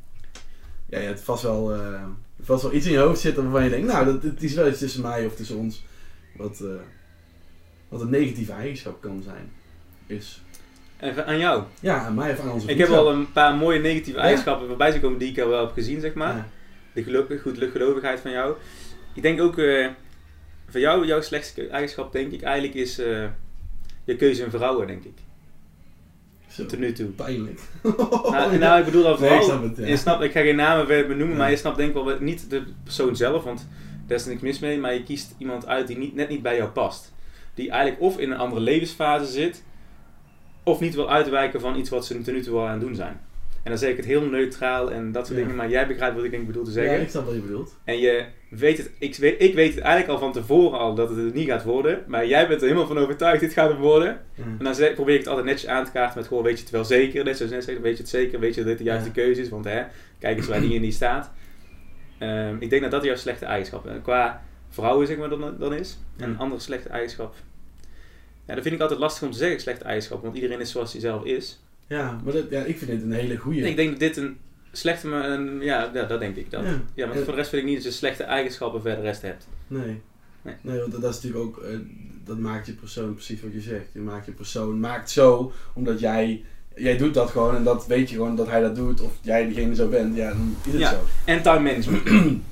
ja, 0.89 0.99
je 0.99 1.07
hebt 1.07 1.21
vast 1.21 1.43
wel, 1.43 1.73
eh, 1.73 2.05
vast 2.41 2.63
wel 2.63 2.73
iets 2.73 2.87
in 2.87 2.93
je 2.93 2.99
hoofd 2.99 3.21
zitten 3.21 3.43
waarvan 3.43 3.65
je 3.65 3.71
denkt, 3.71 3.87
nou, 3.87 4.05
dat, 4.05 4.23
het 4.23 4.43
is 4.43 4.55
wel 4.55 4.69
iets 4.69 4.79
tussen 4.79 5.03
mij 5.03 5.27
of 5.27 5.35
tussen 5.35 5.57
ons 5.57 5.85
wat, 6.37 6.61
eh, 6.61 6.69
wat 7.89 8.01
een 8.01 8.11
negatieve 8.11 8.53
eigenschap 8.53 9.01
kan 9.01 9.23
zijn. 9.23 9.53
Is. 10.07 10.43
Even 11.01 11.27
aan 11.27 11.39
jou. 11.39 11.63
Ja, 11.81 11.99
aan 11.99 12.15
mij 12.15 12.33
of 12.33 12.41
aan 12.41 12.51
onze 12.51 12.69
Ik 12.69 12.79
heb 12.79 12.89
al 12.89 13.13
een 13.13 13.33
paar 13.33 13.55
mooie 13.55 13.81
negatieve 13.81 14.19
Ja? 14.19 14.25
eigenschappen 14.25 14.69
voorbij 14.69 14.91
zien 14.91 15.01
komen 15.01 15.19
die 15.19 15.31
ik 15.31 15.41
al 15.41 15.49
wel 15.49 15.65
heb 15.65 15.73
gezien, 15.73 16.01
zeg 16.01 16.15
maar. 16.15 16.37
Ja. 16.37 16.49
De 16.93 17.03
geluk, 17.03 17.41
goed 17.43 17.59
gelovigheid 17.59 18.21
van 18.21 18.31
jou. 18.31 18.57
Ik 19.15 19.23
denk 19.23 19.41
ook, 19.41 19.59
eh 19.59 19.89
voor 20.69 20.81
jou, 20.81 21.07
jouw 21.07 21.21
slechtste 21.21 21.69
eigenschap, 21.69 22.13
denk 22.13 22.33
ik, 22.33 22.43
eigenlijk 22.43 22.75
is 22.75 22.97
je 24.05 24.17
keuze 24.17 24.45
in 24.45 24.51
vrouwen, 24.51 24.87
denk 24.87 25.05
ik. 25.05 25.19
Zo, 26.55 26.67
Tot 26.67 26.79
nu 26.79 26.93
toe. 26.93 27.07
pijnlijk. 27.07 27.61
Nou, 28.31 28.59
nou, 28.59 28.79
ik 28.79 28.85
bedoel 28.85 29.03
dan 29.03 29.21
Nee, 29.21 29.35
ik 29.37 29.43
snap 29.43 29.63
het, 29.63 29.77
ja. 29.77 29.87
je 29.87 29.97
snapt, 29.97 30.23
ik 30.23 30.33
ga 30.33 30.41
geen 30.41 30.57
namen 30.57 30.87
verder 30.87 31.07
benoemen, 31.07 31.37
Ja. 31.37 31.41
maar 31.43 31.51
je 31.51 31.57
snapt 31.57 31.77
denk 31.77 31.89
ik 31.97 32.05
wel 32.05 32.17
niet 32.21 32.51
de 32.51 32.63
persoon 32.85 33.17
zelf, 33.17 33.45
want 33.45 33.69
daar 34.07 34.19
is 34.19 34.25
niks 34.27 34.41
mis 34.41 34.59
mee, 34.59 34.79
maar 34.79 34.95
je 34.95 35.03
kiest 35.03 35.35
iemand 35.39 35.67
uit 35.67 35.87
die 35.87 35.99
niet, 35.99 36.15
net 36.15 36.29
niet 36.29 36.43
bij 36.43 36.57
jou 36.57 36.69
past. 36.71 37.13
Die 37.55 37.71
eigenlijk 37.71 38.03
of 38.03 38.19
in 38.19 38.31
een 38.31 38.39
andere 38.39 38.61
levensfase 38.61 39.27
zit, 39.33 39.65
of 40.63 40.81
niet 40.81 40.95
wil 40.95 41.11
uitwijken 41.11 41.61
van 41.61 41.77
iets 41.79 41.91
wat 41.91 42.07
ze 42.07 42.15
tot 42.23 42.35
nu 42.35 42.43
toe 42.43 42.59
al 42.59 42.67
aan 42.67 42.73
het 42.73 42.81
doen 42.81 42.95
zijn. 42.95 43.21
En 43.65 43.71
dan 43.71 43.79
zeg 43.79 43.91
ik 43.91 43.97
het 43.97 44.07
heel 44.07 44.23
neutraal 44.23 44.93
en 44.93 45.13
dat 45.13 45.27
soort 45.27 45.39
Ja. 45.39 45.43
dingen, 45.45 45.59
maar 45.59 45.69
jij 45.71 45.87
begrijpt 45.87 46.15
wat 46.17 46.25
ik 46.25 46.31
denk 46.31 46.43
ik 46.43 46.49
bedoel 46.49 46.65
te 46.65 46.71
Ja, 46.71 46.75
zeggen. 46.77 47.01
ik 47.01 47.09
snap 47.09 47.25
wat 47.25 47.35
je 47.35 47.41
bedoelt. 47.41 47.77
En 47.85 47.99
je 47.99 48.25
weet 48.51 48.79
het, 48.79 48.91
ik 48.99 49.17
weet, 49.17 49.43
ik 49.43 49.55
weet 49.55 49.75
het 49.75 49.83
eigenlijk 49.83 50.13
al 50.13 50.19
van 50.19 50.33
tevoren 50.33 50.79
al 50.79 50.95
dat 50.95 51.09
het 51.09 51.19
het 51.19 51.35
niet 51.35 51.49
gaat 51.49 51.65
worden, 51.65 52.05
maar 52.07 52.27
jij 52.27 52.49
bent 52.49 52.61
er 52.61 52.67
helemaal 52.67 52.89
van 52.89 52.99
overtuigd, 52.99 53.41
dit 53.41 53.53
gaat 53.53 53.69
het 53.71 53.79
worden. 53.79 54.21
Ja. 54.35 54.43
En 54.59 54.65
dan 54.65 54.75
zeg- 54.75 54.95
probeer 54.95 55.13
ik 55.15 55.21
het 55.21 55.29
altijd 55.29 55.47
netjes 55.47 55.69
aan 55.71 55.85
te 55.85 55.91
kaarten 55.91 56.19
met 56.19 56.27
gewoon, 56.29 56.43
weet 56.43 56.57
je 56.57 56.63
het 56.63 56.73
wel 56.73 56.85
zeker? 56.85 57.25
Net 57.25 57.37
zoals 57.37 57.53
net 57.53 57.65
zeggen, 57.65 57.83
weet 57.83 57.97
je 57.97 58.03
het 58.03 58.11
zeker? 58.11 58.41
Weet 58.41 58.55
je 58.55 58.61
dat 58.61 58.69
dit 58.69 58.79
de 58.79 58.85
juiste 58.85 59.09
Ja. 59.09 59.15
keuze 59.15 59.41
is? 59.41 59.49
Want 59.49 59.65
hè, 59.65 59.83
kijk 60.19 60.37
eens 60.37 60.47
waar 60.47 60.61
die 60.61 60.75
in 60.75 60.83
die 60.83 60.93
staat. 60.93 61.31
Ehm, 62.19 62.57
ik 62.59 62.71
denk 62.71 62.83
dat 62.83 62.91
dat 62.91 63.05
jouw 63.05 63.17
slechte 63.17 63.45
eigenschap 63.45 63.87
is. 63.87 63.93
Qua 64.03 64.43
vrouwen 64.69 65.07
zeg 65.07 65.17
maar 65.17 65.29
dan, 65.29 65.55
dan 65.59 65.75
is. 65.75 65.99
En 66.17 66.25
een 66.25 66.31
Ja. 66.33 66.37
andere 66.39 66.61
slechte 66.61 66.89
eigenschap. 66.89 67.35
Ja, 68.47 68.55
dat 68.55 68.63
vind 68.63 68.75
ik 68.75 68.81
altijd 68.81 69.01
lastig 69.01 69.23
om 69.23 69.31
te 69.33 69.39
zeggen, 69.39 69.61
slechte 69.61 69.85
eigenschap. 69.85 70.23
Want 70.23 70.35
iedereen 70.35 70.61
is 70.61 70.71
zoals 70.71 70.93
hij 70.93 71.01
zelf 71.01 71.25
is. 71.25 71.64
Ja, 71.87 72.21
maar 72.25 72.33
dat, 72.33 72.45
ja, 72.51 72.63
ik 72.63 72.79
vind 72.79 72.91
het 72.91 73.03
een 73.03 73.13
hele 73.13 73.37
goede. 73.37 73.61
Ik 73.69 73.77
denk 73.77 73.91
dat 73.91 73.99
dit 74.01 74.17
een 74.17 74.37
slechte, 74.73 75.07
maar 75.09 75.31
een, 75.31 75.61
ja, 75.61 75.91
ja, 75.95 76.05
dat 76.05 76.21
denk 76.21 76.37
ik. 76.37 76.51
Dat. 76.51 76.63
Ja. 76.65 76.81
Ja, 76.95 77.07
maar 77.07 77.17
voor 77.17 77.25
de 77.25 77.33
rest 77.33 77.51
vind 77.51 77.63
ik 77.63 77.69
niet 77.69 77.77
dat 77.77 77.85
je 77.87 77.91
slechte 77.99 78.23
eigenschappen 78.23 78.81
verder 78.83 79.01
de 79.01 79.07
rest 79.07 79.23
hebt. 79.23 79.47
Nee. 79.67 80.01
Nee. 80.43 80.55
Nee, 80.61 80.79
want 80.79 80.93
dat, 80.93 81.01
dat 81.01 81.15
is 81.15 81.23
natuurlijk 81.23 81.45
ook, 81.45 81.63
eh, 81.65 81.77
dat 82.25 82.39
maakt 82.39 82.67
je 82.67 82.73
persoon 82.73 83.15
precies 83.15 83.41
wat 83.43 83.53
je 83.53 83.61
zegt. 83.61 83.87
Je 83.93 84.01
maakt 84.01 84.27
je 84.27 84.33
persoon, 84.33 84.81
maakt 84.81 85.11
zo, 85.11 85.53
omdat 85.75 86.01
jij, 86.01 86.45
jij 86.77 86.97
doet 86.97 87.15
dat 87.15 87.31
gewoon 87.31 87.57
en 87.57 87.65
dat 87.65 87.87
weet 87.87 88.09
je 88.11 88.17
gewoon 88.17 88.37
dat 88.37 88.49
hij 88.49 88.61
dat 88.61 88.77
doet, 88.77 89.01
of 89.01 89.13
jij 89.21 89.47
diegene 89.47 89.75
zo 89.75 89.89
bent, 89.89 90.17
ja, 90.17 90.29
dan 90.29 90.57
is 90.67 90.73
het 90.73 90.81
Ja. 90.81 90.91
zo. 90.91 91.05
En 91.25 91.43
time 91.43 91.61
management. 91.61 92.03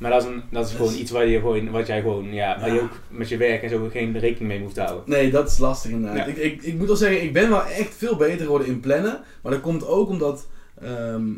maar 0.00 0.10
dat 0.10 0.22
is, 0.22 0.28
een, 0.28 0.42
dat 0.50 0.66
is 0.66 0.72
gewoon 0.72 0.94
iets 0.94 1.10
waar 1.10 1.26
je 1.26 1.38
gewoon, 1.38 1.70
wat 1.70 1.86
jij 1.86 2.00
gewoon, 2.00 2.32
ja, 2.32 2.60
waar 2.60 2.74
je 2.74 2.80
ook 2.80 3.00
met 3.08 3.28
je 3.28 3.36
werk 3.36 3.62
en 3.62 3.68
zo 3.68 3.88
geen 3.92 4.18
rekening 4.18 4.48
mee 4.52 4.60
hoeft 4.60 4.76
houden. 4.76 5.02
Nee, 5.06 5.30
dat 5.30 5.50
is 5.50 5.58
lastig 5.58 5.90
inderdaad. 5.90 6.16
Ja. 6.16 6.24
Ik, 6.24 6.36
ik, 6.36 6.62
ik 6.62 6.74
moet 6.78 6.86
wel 6.86 6.96
zeggen, 6.96 7.22
ik 7.22 7.32
ben 7.32 7.48
wel 7.48 7.64
echt 7.64 7.94
veel 7.94 8.16
beter 8.16 8.40
geworden 8.40 8.66
in 8.66 8.80
plannen, 8.80 9.20
maar 9.42 9.52
dat 9.52 9.60
komt 9.60 9.86
ook 9.86 10.08
omdat 10.08 10.46
ehm, 10.82 11.28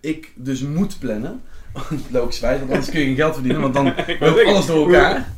ik 0.00 0.32
dus 0.34 0.62
moet 0.62 0.98
plannen. 0.98 1.42
Logischwijs, 2.10 2.58
want 2.58 2.70
anders 2.70 2.90
kun 2.90 3.00
je 3.00 3.06
geen 3.06 3.16
geld 3.16 3.34
verdienen, 3.34 3.60
want 3.60 3.74
dan 3.74 3.84
loopt 4.20 4.44
alles 4.44 4.66
door 4.66 4.86
elkaar. 4.86 5.34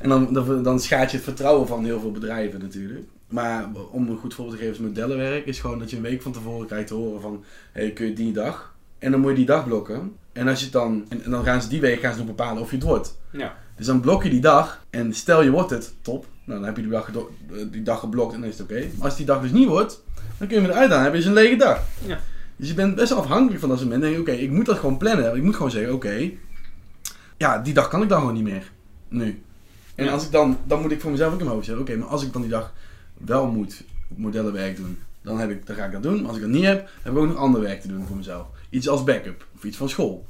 En 0.00 0.08
dan, 0.08 0.32
dan, 0.32 0.62
dan 0.62 0.80
schaadt 0.80 1.10
je 1.10 1.16
het 1.16 1.26
vertrouwen 1.26 1.66
van 1.66 1.84
heel 1.84 2.00
veel 2.00 2.12
bedrijven 2.12 2.60
natuurlijk. 2.60 3.04
Maar 3.28 3.68
om 3.90 4.08
een 4.08 4.16
goed 4.16 4.34
voorbeeld 4.34 4.56
te 4.56 4.64
geven, 4.64 4.80
is 4.80 4.88
modellenwerk 4.88 5.46
is 5.46 5.58
gewoon 5.58 5.78
dat 5.78 5.90
je 5.90 5.96
een 5.96 6.02
week 6.02 6.22
van 6.22 6.32
tevoren 6.32 6.66
krijgt 6.66 6.86
te 6.86 6.94
horen 6.94 7.20
van, 7.20 7.44
hey, 7.72 7.90
kun 7.90 8.06
je 8.06 8.12
die 8.12 8.32
dag? 8.32 8.74
En 8.98 9.10
dan 9.10 9.20
moet 9.20 9.30
je 9.30 9.36
die 9.36 9.46
dag 9.46 9.64
blokken. 9.64 10.16
En 10.32 10.48
als 10.48 10.58
je 10.58 10.64
het 10.64 10.72
dan, 10.72 11.04
en, 11.08 11.30
dan 11.30 11.44
gaan 11.44 11.62
ze 11.62 11.68
die 11.68 11.80
week 11.80 12.00
gaan 12.00 12.12
ze 12.12 12.18
nog 12.18 12.26
bepalen 12.26 12.62
of 12.62 12.70
je 12.70 12.76
het 12.76 12.84
wordt. 12.84 13.18
Ja. 13.30 13.56
Dus 13.76 13.86
dan 13.86 14.00
blok 14.00 14.22
je 14.22 14.30
die 14.30 14.40
dag 14.40 14.84
en 14.90 15.14
stel 15.14 15.42
je 15.42 15.50
wordt 15.50 15.70
het, 15.70 15.94
top. 16.02 16.26
Nou, 16.44 16.58
dan 16.58 16.68
heb 16.68 16.76
je 16.76 16.82
die 16.82 16.90
dag, 16.90 17.08
eh, 17.10 17.22
die 17.70 17.82
dag 17.82 18.00
geblokt 18.00 18.34
en 18.34 18.40
dan 18.40 18.48
is 18.50 18.58
het 18.58 18.70
oké. 18.70 18.86
Als 18.98 19.16
die 19.16 19.26
dag 19.26 19.40
dus 19.42 19.50
niet 19.50 19.68
wordt, 19.68 20.02
dan 20.38 20.48
kun 20.48 20.56
je 20.56 20.62
hem 20.62 20.70
eruit 20.70 20.90
halen. 20.90 20.96
Dan 20.96 21.02
heb 21.02 21.12
je 21.12 21.18
dus 21.18 21.26
een 21.26 21.32
lege 21.32 21.56
dag. 21.56 21.82
Ja. 22.06 22.20
Dus 22.56 22.68
je 22.68 22.74
bent 22.74 22.94
best 22.94 23.08
wel 23.08 23.18
afhankelijk 23.18 23.60
van 23.60 23.68
dat. 23.68 23.78
Dan 23.78 23.88
denk 23.88 24.14
je, 24.14 24.20
oké, 24.20 24.30
ik 24.32 24.50
moet 24.50 24.66
dat 24.66 24.78
gewoon 24.78 24.96
plannen. 24.96 25.36
Ik 25.36 25.42
moet 25.42 25.56
gewoon 25.56 25.70
zeggen, 25.70 25.94
oké, 25.94 26.30
ja, 27.36 27.58
die 27.58 27.74
dag 27.74 27.88
kan 27.88 28.02
ik 28.02 28.08
dan 28.08 28.18
gewoon 28.18 28.34
niet 28.34 28.42
meer. 28.44 28.70
Nu. 29.08 29.42
En 29.94 30.04
Ja. 30.04 30.12
als 30.12 30.24
ik 30.24 30.32
dan, 30.32 30.58
dan 30.64 30.80
moet 30.80 30.90
ik 30.90 31.00
voor 31.00 31.10
mezelf 31.10 31.32
ook 31.32 31.38
in 31.38 31.44
mijn 31.44 31.54
hoofd 31.56 31.66
zeggen, 31.68 31.84
oké, 31.84 31.96
maar 31.96 32.08
als 32.08 32.24
ik 32.24 32.32
dan 32.32 32.42
die 32.42 32.50
dag 32.50 32.72
wel 33.18 33.46
moet 33.46 33.82
modellenwerk 34.08 34.76
doen, 34.76 34.98
dan, 35.22 35.38
heb 35.38 35.50
ik, 35.50 35.66
dan 35.66 35.76
ga 35.76 35.84
ik 35.84 35.92
dat 35.92 36.02
doen. 36.02 36.16
Maar 36.20 36.26
als 36.28 36.36
ik 36.36 36.42
dat 36.42 36.50
niet 36.50 36.64
heb, 36.64 36.88
heb 37.02 37.12
ik 37.12 37.18
ook 37.18 37.26
nog 37.26 37.36
ander 37.36 37.60
werk 37.60 37.80
te 37.80 37.88
doen 37.88 38.06
voor 38.06 38.16
mezelf. 38.16 38.46
Iets 38.70 38.88
als 38.88 39.04
backup 39.04 39.46
of 39.56 39.64
iets 39.64 39.76
van 39.76 39.88
school. 39.88 40.26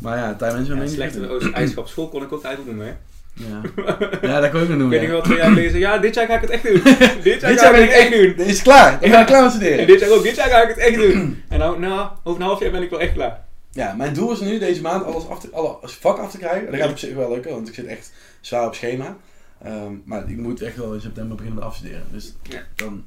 Maar 0.00 0.18
ja, 0.18 0.34
time 0.34 0.52
management 0.52 0.90
Ja, 0.90 0.96
ben 0.96 1.22
ik 1.30 1.40
in. 1.42 1.52
eigenschap 1.54 1.88
school 1.88 2.08
kon 2.08 2.22
ik 2.22 2.32
ook 2.32 2.44
uitnoemen, 2.44 2.86
hè. 2.86 2.92
Ja. 3.34 3.60
ja, 4.28 4.40
dat 4.40 4.50
kan 4.50 4.62
ik 4.62 4.70
ook 4.70 4.76
nog 4.76 4.78
Ik 4.78 4.78
doen. 4.78 4.88
weet 4.88 5.00
ja. 5.00 5.00
niet 5.00 5.10
wel 5.10 5.22
twee 5.22 5.36
jaar 5.38 5.54
zei, 5.54 5.78
ja, 5.78 5.98
dit 5.98 6.14
jaar 6.14 6.26
ga 6.26 6.34
ik 6.34 6.40
het 6.40 6.50
echt 6.50 6.62
doen. 6.62 6.82
dit 7.22 7.40
jaar 7.40 7.50
Dit 7.50 7.60
ga 7.60 7.70
ik 7.74 7.80
het 7.88 7.90
echt 7.98 8.12
doen. 8.12 8.34
Dit 8.36 8.46
is 8.46 8.62
klaar. 8.62 9.02
Ik 9.04 9.12
ga 9.12 9.24
klaar 9.24 9.42
met 9.42 9.52
En 9.52 9.58
studeren. 9.58 9.86
dit 9.86 10.00
jaar 10.00 10.10
ook, 10.10 10.22
dit 10.22 10.36
jaar 10.36 10.48
ga 10.48 10.62
ik 10.62 10.68
het 10.68 10.78
echt 10.78 10.96
doen. 10.96 11.42
En 11.48 11.58
nou, 11.58 11.78
nou, 11.78 12.08
over 12.24 12.40
een 12.40 12.46
half 12.46 12.60
jaar 12.60 12.70
ben 12.70 12.82
ik 12.82 12.90
wel 12.90 13.00
echt 13.00 13.12
klaar. 13.12 13.44
Ja, 13.70 13.94
mijn 13.94 14.14
doel 14.14 14.32
is 14.32 14.40
nu 14.40 14.58
deze 14.58 14.80
maand 14.80 15.04
alles 15.04 15.28
af 15.28 15.40
te, 15.40 15.48
alle 15.52 15.76
vak 15.82 16.18
af 16.18 16.30
te 16.30 16.38
krijgen. 16.38 16.70
Dat 16.70 16.80
gaat 16.80 16.90
op 16.90 16.98
zich 16.98 17.14
wel 17.14 17.32
lukken, 17.32 17.50
want 17.50 17.68
ik 17.68 17.74
zit 17.74 17.86
echt 17.86 18.12
zwaar 18.40 18.66
op 18.66 18.74
schema. 18.74 19.16
Ehm, 19.64 19.92
maar 20.04 20.28
ik 20.30 20.36
moet 20.36 20.62
echt 20.62 20.76
wel 20.76 20.94
in 20.94 21.00
september 21.00 21.36
beginnen 21.36 21.58
met 21.58 21.68
afstuderen. 21.68 22.04
Dus 22.12 22.34
Ja. 22.42 22.62
dan... 22.76 23.04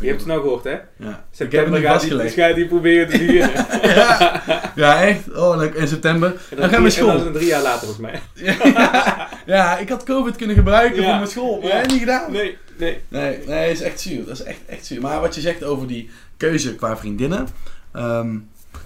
Je 0.00 0.06
hebt 0.06 0.18
het 0.18 0.28
nou 0.28 0.40
gehoord, 0.40 0.64
hè? 0.64 0.70
Ja. 0.70 0.78
Ik 0.96 1.06
heb 1.06 1.16
September 1.30 1.72
het 1.74 1.82
gaat 1.84 1.92
vastgelegd. 1.94 2.34
gaat 2.34 2.54
hij 2.54 2.66
proberen 2.66 3.08
te 3.08 3.18
beginnen. 3.18 3.66
ja. 3.94 4.42
ja, 4.74 5.02
echt. 5.02 5.34
Oh, 5.36 5.56
leuk. 5.56 5.74
In 5.74 5.88
september. 5.88 6.28
En 6.50 6.56
Dan 6.56 6.58
gaan 6.58 6.70
we 6.70 6.76
En 6.76 6.82
dat 6.82 6.86
is 6.92 6.94
school. 6.94 7.26
een 7.26 7.32
drie 7.32 7.46
jaar 7.46 7.62
later, 7.62 7.88
volgens 7.88 7.98
mij. 8.00 8.20
ja, 8.34 9.28
ja, 9.56 9.78
ik 9.78 9.88
had 9.88 10.02
COVID 10.04 10.36
kunnen 10.36 10.56
gebruiken 10.56 11.04
voor 11.04 11.14
mijn 11.14 11.26
school. 11.28 11.60
Maar 11.60 11.70
dat 11.82 11.90
niet 11.90 11.98
gedaan. 11.98 12.32
Nee, 12.32 12.56
nee. 12.76 12.98
Nee, 13.08 13.38
nee, 13.46 13.70
is 13.70 13.80
echt 13.80 14.00
zuur. 14.00 14.24
Dat 14.24 14.34
is 14.34 14.42
echt, 14.42 14.58
echt 14.66 14.86
zuur. 14.86 15.00
Maar 15.00 15.20
wat 15.20 15.34
je 15.34 15.40
zegt 15.40 15.64
over 15.64 15.86
die 15.86 16.10
keuze 16.36 16.74
qua 16.74 16.96
vriendinnen. 16.96 17.48
ehm, 17.92 18.36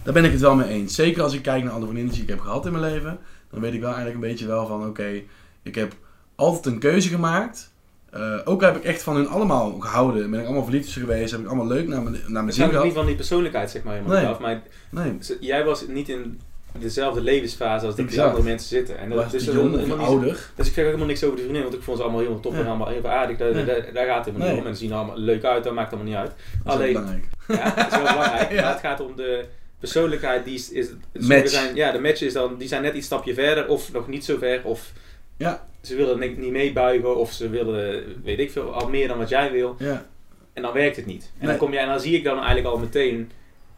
Daar 0.03 0.15
ben 0.15 0.25
ik 0.25 0.33
het 0.33 0.41
wel 0.41 0.55
mee 0.55 0.69
eens. 0.69 0.95
Zeker 0.95 1.23
als 1.23 1.35
ik 1.35 1.43
kijk 1.43 1.63
naar 1.65 1.73
alle 1.73 1.83
vriendinnen 1.85 2.13
die 2.15 2.23
ik 2.23 2.29
heb 2.29 2.41
gehad 2.41 2.67
in 2.67 2.73
mijn 2.73 2.93
leven. 2.93 3.19
Dan 3.51 3.61
weet 3.61 3.73
ik 3.75 3.81
wel 3.81 3.95
eigenlijk 3.95 4.23
een 4.23 4.31
beetje 4.31 4.47
wel 4.47 4.67
van, 4.67 4.87
oké, 4.87 5.21
ik 5.63 5.75
heb 5.75 5.93
altijd 6.35 6.67
een 6.75 6.79
keuze 6.81 7.09
gemaakt. 7.09 7.72
Eh, 8.13 8.39
ook 8.45 8.61
heb 8.61 8.77
ik 8.77 8.85
echt 8.85 9.03
van 9.03 9.17
hun 9.17 9.29
allemaal 9.29 9.73
gehouden. 9.81 10.31
Ben 10.31 10.41
ik 10.41 10.47
allemaal 10.47 10.65
verliefd 10.65 10.93
geweest. 10.93 11.31
Heb 11.31 11.41
ik 11.41 11.47
allemaal 11.47 11.67
leuk 11.67 11.89
naar 11.89 12.03
mijn, 12.03 12.15
naar 12.15 12.31
mijn 12.33 12.47
Het 12.47 12.55
zin 12.55 12.83
niet 12.83 12.93
van 12.95 13.07
die 13.07 13.15
persoonlijkheid, 13.15 13.71
zeg 13.71 13.83
maar, 13.83 13.95
helemaal 13.95 14.17
Nee. 14.17 14.27
af. 14.27 14.39
Maar 14.39 14.63
Nee, 14.91 15.19
jij 15.41 15.65
was 15.65 15.87
niet 15.89 16.09
in 16.09 16.41
dezelfde 16.79 17.21
levensfase 17.21 17.87
als 17.87 17.95
die 17.95 18.23
andere 18.23 18.43
mensen 18.43 18.69
zitten. 18.69 18.99
En 18.99 19.09
dat 19.09 19.19
was 19.23 19.33
dus 19.33 19.47
is 19.47 19.55
jong 19.55 19.75
helemaal 19.77 19.97
niet- 19.97 20.07
ouder. 20.07 20.51
Dus 20.57 20.67
ik 20.67 20.73
zeg 20.73 20.79
ook 20.85 20.85
helemaal 20.91 21.07
niks 21.07 21.23
over 21.25 21.37
die 21.37 21.45
vriendin, 21.45 21.63
want 21.65 21.75
ik 21.75 21.83
vond 21.83 21.97
ze 21.97 22.03
allemaal 22.03 22.21
heel 22.23 22.41
tof 22.41 22.53
Ja. 22.55 22.61
en 22.61 22.67
allemaal 22.67 22.89
heel 22.89 23.07
aardig. 23.09 23.37
Daar, 23.39 23.49
Ja. 23.59 23.65
daar, 23.65 23.93
daar 23.93 24.07
gaat 24.07 24.17
het 24.17 24.25
helemaal 24.25 24.47
Nee. 24.47 24.51
niet 24.57 24.61
om. 24.61 24.67
En 24.67 24.75
ze 24.77 24.81
zien 24.83 24.91
er 24.91 24.97
allemaal 24.97 25.19
leuk 25.19 25.45
uit, 25.45 25.65
dat 25.65 25.75
maakt 25.75 25.93
allemaal 25.93 26.11
niet 26.11 26.19
uit. 26.21 26.33
Dat 26.65 26.75
is 26.75 26.81
Alleen, 26.81 26.93
belangrijk. 26.93 27.25
ja, 27.49 27.75
dat 27.75 27.87
is 27.87 27.97
wel 28.03 28.13
belangrijk. 28.13 28.51
Ja. 28.53 28.61
Maar 28.63 28.71
het 28.73 28.81
gaat 28.81 29.01
om 29.01 29.17
de 29.17 29.45
persoonlijkheid. 29.79 30.45
Die 30.45 30.55
is, 30.55 30.71
is, 30.71 30.89
Match. 31.21 31.49
Zijn, 31.51 31.75
ja, 31.75 31.93
de 31.93 31.99
match 32.01 32.21
is 32.23 32.33
dan, 32.33 32.57
die 32.59 32.69
zijn 32.69 32.83
net 32.83 32.95
iets 32.95 33.07
stapje 33.07 33.35
verder 33.35 33.69
of 33.69 33.93
nog 33.93 34.09
niet 34.09 34.25
zo 34.25 34.37
ver. 34.39 34.61
Of 34.65 34.93
Ja. 35.37 35.71
Ze 35.83 35.97
willen 35.97 36.19
ni- 36.19 36.35
niet 36.39 36.51
meebuigen 36.53 37.17
of 37.17 37.33
ze 37.33 37.49
willen, 37.49 38.05
weet 38.25 38.39
ik 38.39 38.51
veel, 38.51 38.73
al 38.75 38.89
meer 38.89 39.09
dan 39.09 39.19
wat 39.19 39.29
jij 39.29 39.53
wil. 39.53 39.77
Ja, 39.79 40.07
En 40.53 40.63
dan 40.63 40.73
werkt 40.73 40.97
het 40.97 41.07
niet. 41.07 41.23
En, 41.25 41.39
Nee. 41.39 41.49
dan, 41.49 41.57
kom 41.59 41.73
je, 41.73 41.79
en 41.79 41.89
dan 41.89 42.01
zie 42.01 42.17
ik 42.17 42.25
dan 42.25 42.37
eigenlijk 42.37 42.67
al 42.67 42.79
meteen 42.79 43.31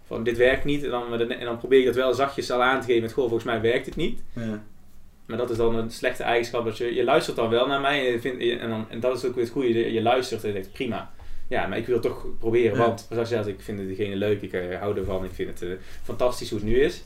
van 0.06 0.24
dit 0.24 0.36
werkt 0.36 0.64
niet. 0.64 0.84
En 0.84 0.90
dan, 0.90 1.20
en 1.30 1.44
dan 1.44 1.58
probeer 1.58 1.78
ik 1.80 1.86
dat 1.86 1.94
wel 1.94 2.14
zachtjes 2.14 2.50
al 2.50 2.62
aan 2.62 2.80
te 2.80 2.86
geven 2.86 3.02
met 3.02 3.12
goh, 3.12 3.24
volgens 3.24 3.44
mij 3.44 3.60
werkt 3.60 3.86
het 3.86 3.96
niet. 3.96 4.22
ja. 4.32 4.62
Maar 5.26 5.36
dat 5.36 5.50
is 5.50 5.56
dan 5.56 5.76
een 5.76 5.90
slechte 5.90 6.22
eigenschap. 6.22 6.64
Dat 6.64 6.78
je, 6.78 6.94
je 6.94 7.04
luistert 7.04 7.36
dan 7.36 7.48
wel 7.48 7.66
naar 7.66 7.80
mij 7.80 8.06
en, 8.06 8.12
je 8.12 8.20
vindt, 8.20 8.60
en, 8.60 8.68
dan, 8.70 8.86
en 8.88 9.00
dat 9.00 9.16
is 9.16 9.24
ook 9.24 9.34
weer 9.34 9.44
het 9.44 9.52
goede. 9.52 9.68
Je, 9.68 9.92
je 9.92 10.02
luistert 10.02 10.42
en 10.42 10.48
je 10.48 10.54
denkt 10.54 10.72
prima. 10.72 11.10
Ja, 11.48 11.66
maar 11.66 11.78
ik 11.78 11.86
wil 11.86 12.00
toch 12.00 12.26
proberen. 12.38 12.76
Ja. 12.78 12.86
Want 12.86 13.06
zoals 13.10 13.28
je 13.28 13.34
zegt, 13.34 13.48
ik 13.48 13.60
vind 13.60 13.78
diegene 13.78 14.16
leuk. 14.16 14.42
Ik 14.42 14.52
eh, 14.52 14.78
hou 14.80 14.98
ervan. 14.98 15.24
Ik 15.24 15.30
vind 15.32 15.48
het 15.60 15.62
eh, 15.70 15.76
fantastisch 16.02 16.50
hoe 16.50 16.58
het 16.58 16.68
nu 16.68 16.80
is. 16.80 17.04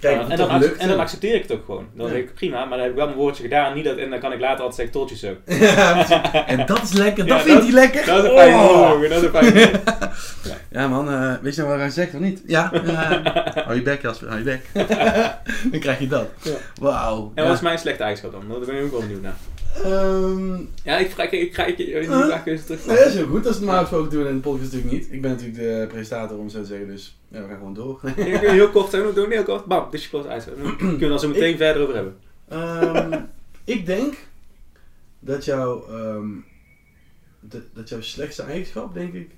Kijk, 0.00 0.16
Uh, 0.22 0.30
en, 0.30 0.36
dan 0.36 0.58
lukt. 0.60 0.76
en 0.78 0.86
dan 0.88 0.96
ja. 0.96 1.02
accepteer 1.02 1.34
ik 1.34 1.42
het 1.42 1.52
ook 1.52 1.64
gewoon. 1.64 1.86
Dan 1.94 2.06
Ja. 2.06 2.12
zeg 2.12 2.22
ik 2.22 2.34
prima, 2.34 2.58
maar 2.64 2.70
dan 2.70 2.80
heb 2.80 2.90
ik 2.90 2.96
wel 2.96 3.06
mijn 3.06 3.18
woordje 3.18 3.42
gedaan. 3.42 3.74
Niet 3.74 3.84
dat, 3.84 3.96
en 3.96 4.10
dan 4.10 4.18
kan 4.18 4.32
ik 4.32 4.40
later 4.40 4.64
altijd 4.64 4.74
zeggen, 4.74 4.94
tot 4.94 5.10
je 5.10 5.16
zo. 5.16 5.36
Ja, 5.64 6.46
en 6.46 6.66
dat 6.66 6.82
is 6.82 6.92
lekker. 6.92 7.26
Ja, 7.26 7.34
Dat 7.34 7.42
vindt 7.44 7.60
dat- 7.60 7.70
hij 7.72 7.80
lekker. 7.80 8.06
Dat 8.06 8.24
is 8.24 8.30
een 8.30 8.36
fijne 8.36 8.56
Oh. 8.56 8.88
jongen. 8.92 9.08
Dat 9.10 9.18
is 9.18 9.24
een 9.24 9.52
fijne 9.52 9.70
Ja 10.70 10.88
man, 10.88 11.10
eh, 11.10 11.32
weet 11.42 11.54
je 11.54 11.60
nou 11.60 11.72
wat 11.72 11.80
hij 11.80 11.90
zegt 11.90 12.14
of 12.14 12.20
niet? 12.20 12.42
Ja. 12.46 12.72
eh, 12.72 13.62
hou 13.64 13.74
je 13.74 13.82
bek 13.82 14.02
Jasper, 14.02 14.28
hou 14.28 14.38
je 14.38 14.44
bek. 14.44 14.86
dan 15.70 15.80
krijg 15.80 15.98
je 15.98 16.06
dat. 16.06 16.28
Ja. 16.42 16.50
Wauw. 16.80 17.32
En 17.34 17.42
Ja. 17.42 17.48
wat 17.48 17.56
is 17.56 17.62
mijn 17.62 17.78
slechte 17.78 18.02
eigenschap 18.02 18.32
dan? 18.32 18.42
Daar 18.48 18.58
ben 18.66 18.76
ik 18.76 18.84
ook 18.84 18.90
wel 18.90 19.00
benieuwd 19.00 19.22
naar. 19.22 19.36
Ehm, 19.84 20.56
Ja, 20.84 20.98
ik 20.98 21.10
vraag, 21.10 21.30
ik, 21.30 21.56
ik, 21.56 21.78
ik, 21.78 21.86
Huh? 22.08 22.26
vraag 22.26 22.42
terug. 22.42 22.86
nou, 22.86 22.98
dat 22.98 23.06
is 23.06 23.14
heel 23.14 23.26
goed. 23.26 23.44
Dat 23.44 23.54
is 23.54 23.60
normaal 23.60 23.80
gesproken 23.80 24.10
doen 24.10 24.22
we 24.22 24.28
in 24.28 24.34
de 24.34 24.40
podcast 24.40 24.72
natuurlijk 24.72 24.92
niet. 24.92 25.12
Ik 25.12 25.20
ben 25.22 25.30
natuurlijk 25.30 25.58
de 25.58 25.86
presentator 25.88 26.36
om 26.38 26.42
het 26.44 26.52
zo 26.52 26.60
te 26.60 26.66
zeggen, 26.66 26.86
dus 26.86 27.18
ja, 27.28 27.42
we 27.42 27.48
gaan 27.48 27.56
gewoon 27.56 27.74
door. 27.74 28.00
Wil 28.16 28.50
heel 28.50 28.70
kort 28.70 28.90
doen, 28.90 29.14
doen 29.14 29.30
heel 29.30 29.42
kort. 29.42 29.64
Bam, 29.64 29.84
dit 29.90 30.00
is 30.00 30.04
je 30.06 30.10
kort 30.10 30.26
uit. 30.26 30.44
Daar 30.44 30.76
kunnen 30.76 30.98
we 30.98 31.08
dan 31.08 31.20
zo 31.20 31.28
meteen 31.28 31.56
verder 31.56 31.82
over 31.82 31.94
hebben. 31.94 32.16
Ehm, 32.48 33.20
ik 33.64 33.86
denk 33.86 34.14
dat, 35.18 35.44
jouw 35.44 35.86
ehm, 35.88 36.28
dat, 37.40 37.62
dat 37.74 37.88
jouw 37.88 38.00
slechtste 38.00 38.42
eigenschap, 38.42 38.94
denk 38.94 39.14
ik, 39.14 39.30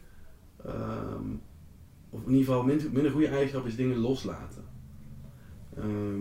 of 2.10 2.20
in 2.26 2.32
ieder 2.32 2.44
geval 2.44 2.62
minder, 2.62 2.86
minder 2.92 3.12
goede 3.12 3.28
eigenschap, 3.28 3.66
is 3.66 3.76
dingen 3.76 3.98
loslaten. 3.98 4.64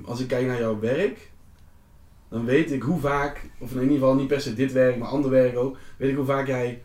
Als 0.06 0.20
ik 0.20 0.28
kijk 0.28 0.48
naar 0.48 0.60
jouw 0.60 0.80
werk, 0.80 1.32
dan 2.30 2.46
weet 2.46 2.72
ik 2.72 2.82
hoe 2.82 3.00
vaak, 3.00 3.50
of 3.60 3.72
in 3.74 3.82
ieder 3.82 3.94
geval 3.98 4.16
niet 4.16 4.28
per 4.28 4.42
se 4.42 4.54
dit 4.54 4.72
werk, 4.72 4.98
maar 4.98 5.08
ander 5.08 5.30
werk 5.32 5.58
ook, 5.58 5.78
weet 5.98 6.10
ik 6.10 6.16
hoe 6.16 6.26
vaak 6.26 6.48
jij 6.48 6.82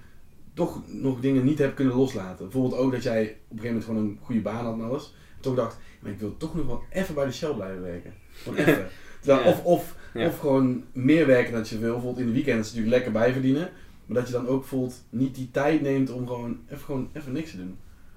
toch 0.55 0.81
nog 0.87 1.21
dingen 1.21 1.45
niet 1.45 1.59
hebt 1.59 1.75
kunnen 1.75 1.95
loslaten. 1.97 2.45
Bijvoorbeeld 2.45 2.81
ook 2.81 2.93
dat 2.93 3.03
jij 3.03 3.23
op 3.23 3.29
een 3.29 3.37
gegeven 3.63 3.67
moment 3.67 3.85
gewoon 3.85 4.03
een 4.03 4.19
goede 4.23 4.41
baan 4.41 4.65
had 4.65 4.75
en 4.75 4.85
alles. 4.85 5.15
En 5.37 5.41
toch 5.43 5.55
dacht, 5.55 5.79
maar 6.01 6.11
ik 6.13 6.19
wil 6.19 6.37
toch 6.37 6.55
nog 6.55 6.67
wel 6.67 6.83
even 6.91 7.15
bij 7.15 7.25
de 7.25 7.33
Shell 7.33 7.55
blijven 7.55 7.83
werken. 7.83 8.13
Gewoon 8.33 8.59
even. 8.59 8.87
Terwijl, 9.21 9.45
Ja. 9.45 9.51
of, 9.51 9.65
of, 9.65 9.95
Ja. 10.15 10.27
of 10.27 10.39
gewoon 10.39 10.85
meer 10.93 11.27
werken 11.27 11.53
dan 11.53 11.63
je 11.69 11.79
wil. 11.79 11.93
Bijvoorbeeld 11.93 12.19
in 12.21 12.27
de 12.27 12.33
weekend 12.33 12.61
is 12.61 12.67
het 12.67 12.75
natuurlijk 12.77 13.03
lekker 13.05 13.21
bijverdienen. 13.23 13.71
Maar 14.07 14.17
dat 14.17 14.27
je 14.27 14.33
dan 14.33 14.47
ook 14.49 14.65
voelt 14.65 15.03
niet 15.11 15.35
die 15.35 15.51
tijd 15.51 15.81
neemt 15.83 16.11
om 16.11 16.27
gewoon 16.27 16.59
even, 16.69 16.85
gewoon 16.85 17.09
even 17.13 17.33
niks 17.33 17.51
te 17.51 17.57
doen. 17.57 17.77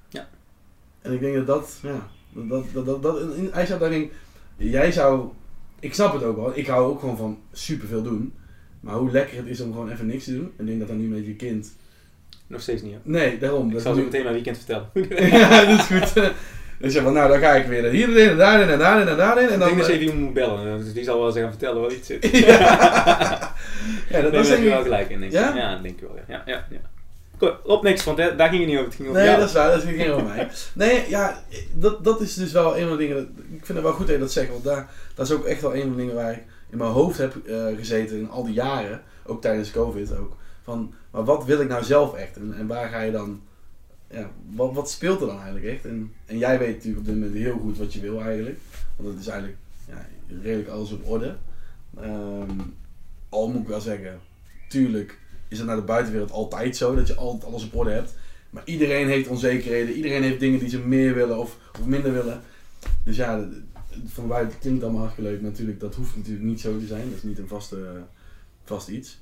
Ja. 0.10 0.27
En 1.01 1.13
ik 1.13 1.19
denk 1.19 1.36
dat 1.36 1.48
dat, 1.48 1.79
ja, 1.84 2.10
dat, 2.34 2.49
dat, 2.49 2.73
dat, 2.73 2.86
dat, 2.86 3.02
dat 3.02 3.21
hij 3.52 3.65
zou 3.65 3.80
daarin, 3.80 4.10
jij 4.58 4.91
zou, 4.91 5.30
ik 5.80 5.94
snap 5.94 6.13
het 6.13 6.24
ook 6.24 6.36
wel, 6.36 6.52
ik 6.58 6.68
hou 6.68 6.86
ook 6.86 7.00
gewoon 7.00 7.18
van 7.18 7.38
superveel 7.52 8.02
doen. 8.04 8.34
Maar 8.80 8.96
hoe 8.96 9.12
lekker 9.12 9.38
het 9.38 9.46
is 9.48 9.62
om 9.62 9.72
gewoon 9.72 9.92
even 9.92 10.06
niks 10.06 10.24
te 10.24 10.32
doen. 10.36 10.52
En 10.58 10.63
ik 10.63 10.66
denk 10.66 10.80
dat 10.80 10.88
dan 10.88 11.00
nu 11.00 11.08
met 11.08 11.26
je 11.26 11.36
kind, 11.36 11.76
Nog 12.48 12.62
steeds 12.62 12.82
niet. 12.82 12.92
Hoor. 12.92 13.02
nee, 13.04 13.38
daarom. 13.38 13.68
Ik 13.68 13.74
dat 13.74 13.82
zal 13.82 13.96
nu- 13.96 14.04
meteen 14.04 14.22
mijn 14.24 14.34
weekend 14.34 14.58
vertellen. 14.58 14.90
ja, 15.40 15.66
dat 15.66 15.80
is 15.80 15.86
goed. 15.86 16.32
Dus 16.80 16.94
ja, 16.94 17.02
van 17.04 17.13
nou 17.13 17.30
dan 17.30 17.40
ga 17.40 17.54
ik 17.56 17.66
weer 17.68 17.90
hierin 17.92 18.30
en 18.30 18.38
daarin 18.38 18.70
en 18.70 18.80
daarin 18.80 19.08
en 19.08 19.18
daarin. 19.18 19.48
En 19.48 19.54
Ik 19.54 19.60
dan, 19.60 19.68
denk 19.68 19.78
dat 19.80 19.88
ze 19.88 19.94
even 19.94 20.06
iemand 20.06 20.24
moet 20.24 20.34
bellen. 20.34 20.78
Dus 20.84 20.94
die 20.94 21.04
zal 21.04 21.18
wel 21.18 21.28
eens 21.28 21.38
gaan 21.38 21.50
vertellen 21.50 21.82
wat 21.82 21.92
iets 21.94 22.08
zit. 22.08 22.30
ja, 22.46 23.54
Nee, 24.12 24.22
dat, 24.22 24.34
is 24.34 24.48
je 24.48 24.54
denk 24.56 24.68
wel 24.68 24.78
ik... 24.78 24.84
gelijk 24.84 25.10
in, 25.10 25.20
denk 25.20 25.32
ik. 25.32 25.38
Ja? 25.38 25.56
Ja, 25.56 25.78
denk 25.82 25.96
ik 25.96 26.08
wel. 26.08 26.16
Ja, 26.28 26.44
ja, 26.46 26.66
ja. 26.70 26.78
Op 27.63 27.84
niks, 27.84 28.04
want 28.04 28.17
daar 28.17 28.38
daar 28.38 28.50
ging 28.50 28.60
het 28.62 28.69
niet 28.69 28.78
over. 28.80 28.88
Het 28.89 28.95
ging 28.95 29.08
over 29.10 29.21
Nee, 29.21 29.30
jou. 29.30 29.39
dat 29.39 29.50
is 29.50 29.56
waar, 29.56 29.71
dat 29.71 29.82
geen 29.82 30.12
over 30.12 30.26
mij. 30.28 30.50
Nee, 30.73 31.10
ja, 31.10 31.43
dat, 31.73 32.04
dat 32.04 32.21
is 32.21 32.34
dus 32.34 32.52
wel 32.52 32.78
een 32.78 32.88
van 32.88 32.97
de 32.97 33.04
dingen. 33.04 33.15
dat- 33.15 33.26
Ik 33.38 33.65
vind 33.65 33.78
het 33.78 33.82
wel 33.88 33.93
goed 33.93 34.06
dat 34.06 34.15
je 34.15 34.21
dat 34.21 34.32
zegt, 34.32 34.50
want 34.52 34.63
daar, 34.63 34.89
dat 35.15 35.26
is 35.26 35.34
ook 35.34 35.45
echt 35.45 35.62
wel 35.62 35.76
een 35.76 35.82
van 35.82 35.89
de 35.91 35.95
dingen 35.97 36.15
waar 36.15 36.32
ik 36.32 36.43
in 36.69 36.78
mijn 36.78 36.89
hoofd 36.91 37.17
heb 37.17 37.45
eh, 37.47 37.65
gezeten 37.76 38.17
in 38.17 38.30
al 38.30 38.43
die 38.43 38.54
jaren, 38.54 39.02
ook 39.26 39.41
tijdens 39.41 39.71
COVID 39.71 40.17
ook. 40.17 40.36
Van, 40.63 40.93
maar 41.12 41.23
wat 41.23 41.45
wil 41.45 41.62
ik 41.62 41.67
nou 41.69 41.84
zelf 41.84 42.13
echt? 42.15 42.36
En, 42.36 42.54
en 42.58 42.67
waar 42.67 42.89
ga 42.89 43.02
je 43.02 43.12
dan, 43.12 43.41
ja, 44.12 44.30
wat, 44.56 44.73
wat 44.73 44.89
speelt 44.89 45.21
er 45.21 45.28
dan 45.28 45.36
eigenlijk 45.36 45.65
echt? 45.65 45.86
En, 45.86 46.13
en 46.26 46.38
jij 46.38 46.60
weet 46.60 46.73
natuurlijk 46.76 47.00
op 47.00 47.06
dit 47.06 47.15
moment 47.15 47.34
heel 47.34 47.58
goed 47.62 47.78
wat 47.78 47.93
je 47.93 48.00
wil 48.00 48.21
eigenlijk, 48.21 48.58
want 48.95 49.10
het 49.10 49.19
is 49.19 49.28
eigenlijk 49.28 49.60
ja, 49.89 50.06
redelijk 50.41 50.69
alles 50.69 50.91
op 50.91 51.08
orde. 51.10 51.36
Ehm, 52.02 52.60
al 53.30 53.47
moet 53.50 53.62
ik 53.62 53.67
wel 53.67 53.82
zeggen, 53.82 54.19
tuurlijk 54.69 55.17
is 55.47 55.57
het 55.57 55.67
naar 55.67 55.75
de 55.75 55.81
buitenwereld 55.81 56.31
altijd 56.31 56.77
zo 56.77 56.95
dat 56.95 57.07
je 57.07 57.15
altijd 57.15 57.51
alles 57.51 57.63
op 57.63 57.75
orde 57.75 57.91
hebt. 57.91 58.13
Maar 58.49 58.63
iedereen 58.65 59.07
heeft 59.07 59.27
onzekerheden, 59.27 59.95
iedereen 59.95 60.23
heeft 60.23 60.39
dingen 60.39 60.60
die 60.60 60.69
ze 60.69 60.79
meer 60.79 61.13
willen 61.13 61.38
of, 61.38 61.57
of 61.79 61.86
minder 61.86 62.13
willen. 62.13 62.41
Dus 63.03 63.15
ja, 63.15 63.47
van 64.05 64.27
buiten 64.27 64.60
klinkt 64.60 64.83
allemaal 64.83 65.01
hartstikke 65.01 65.31
leuk. 65.31 65.41
Natuurlijk, 65.41 65.79
dat 65.79 65.95
hoeft 65.95 66.15
natuurlijk 66.15 66.45
niet 66.45 66.62
zo 66.62 66.79
te 66.79 66.86
zijn. 66.86 67.10
Dat 67.10 67.17
is 67.17 67.23
niet 67.23 67.38
een 67.38 67.47
vaste, 67.47 68.03
vast 68.63 68.88
iets. 68.88 69.19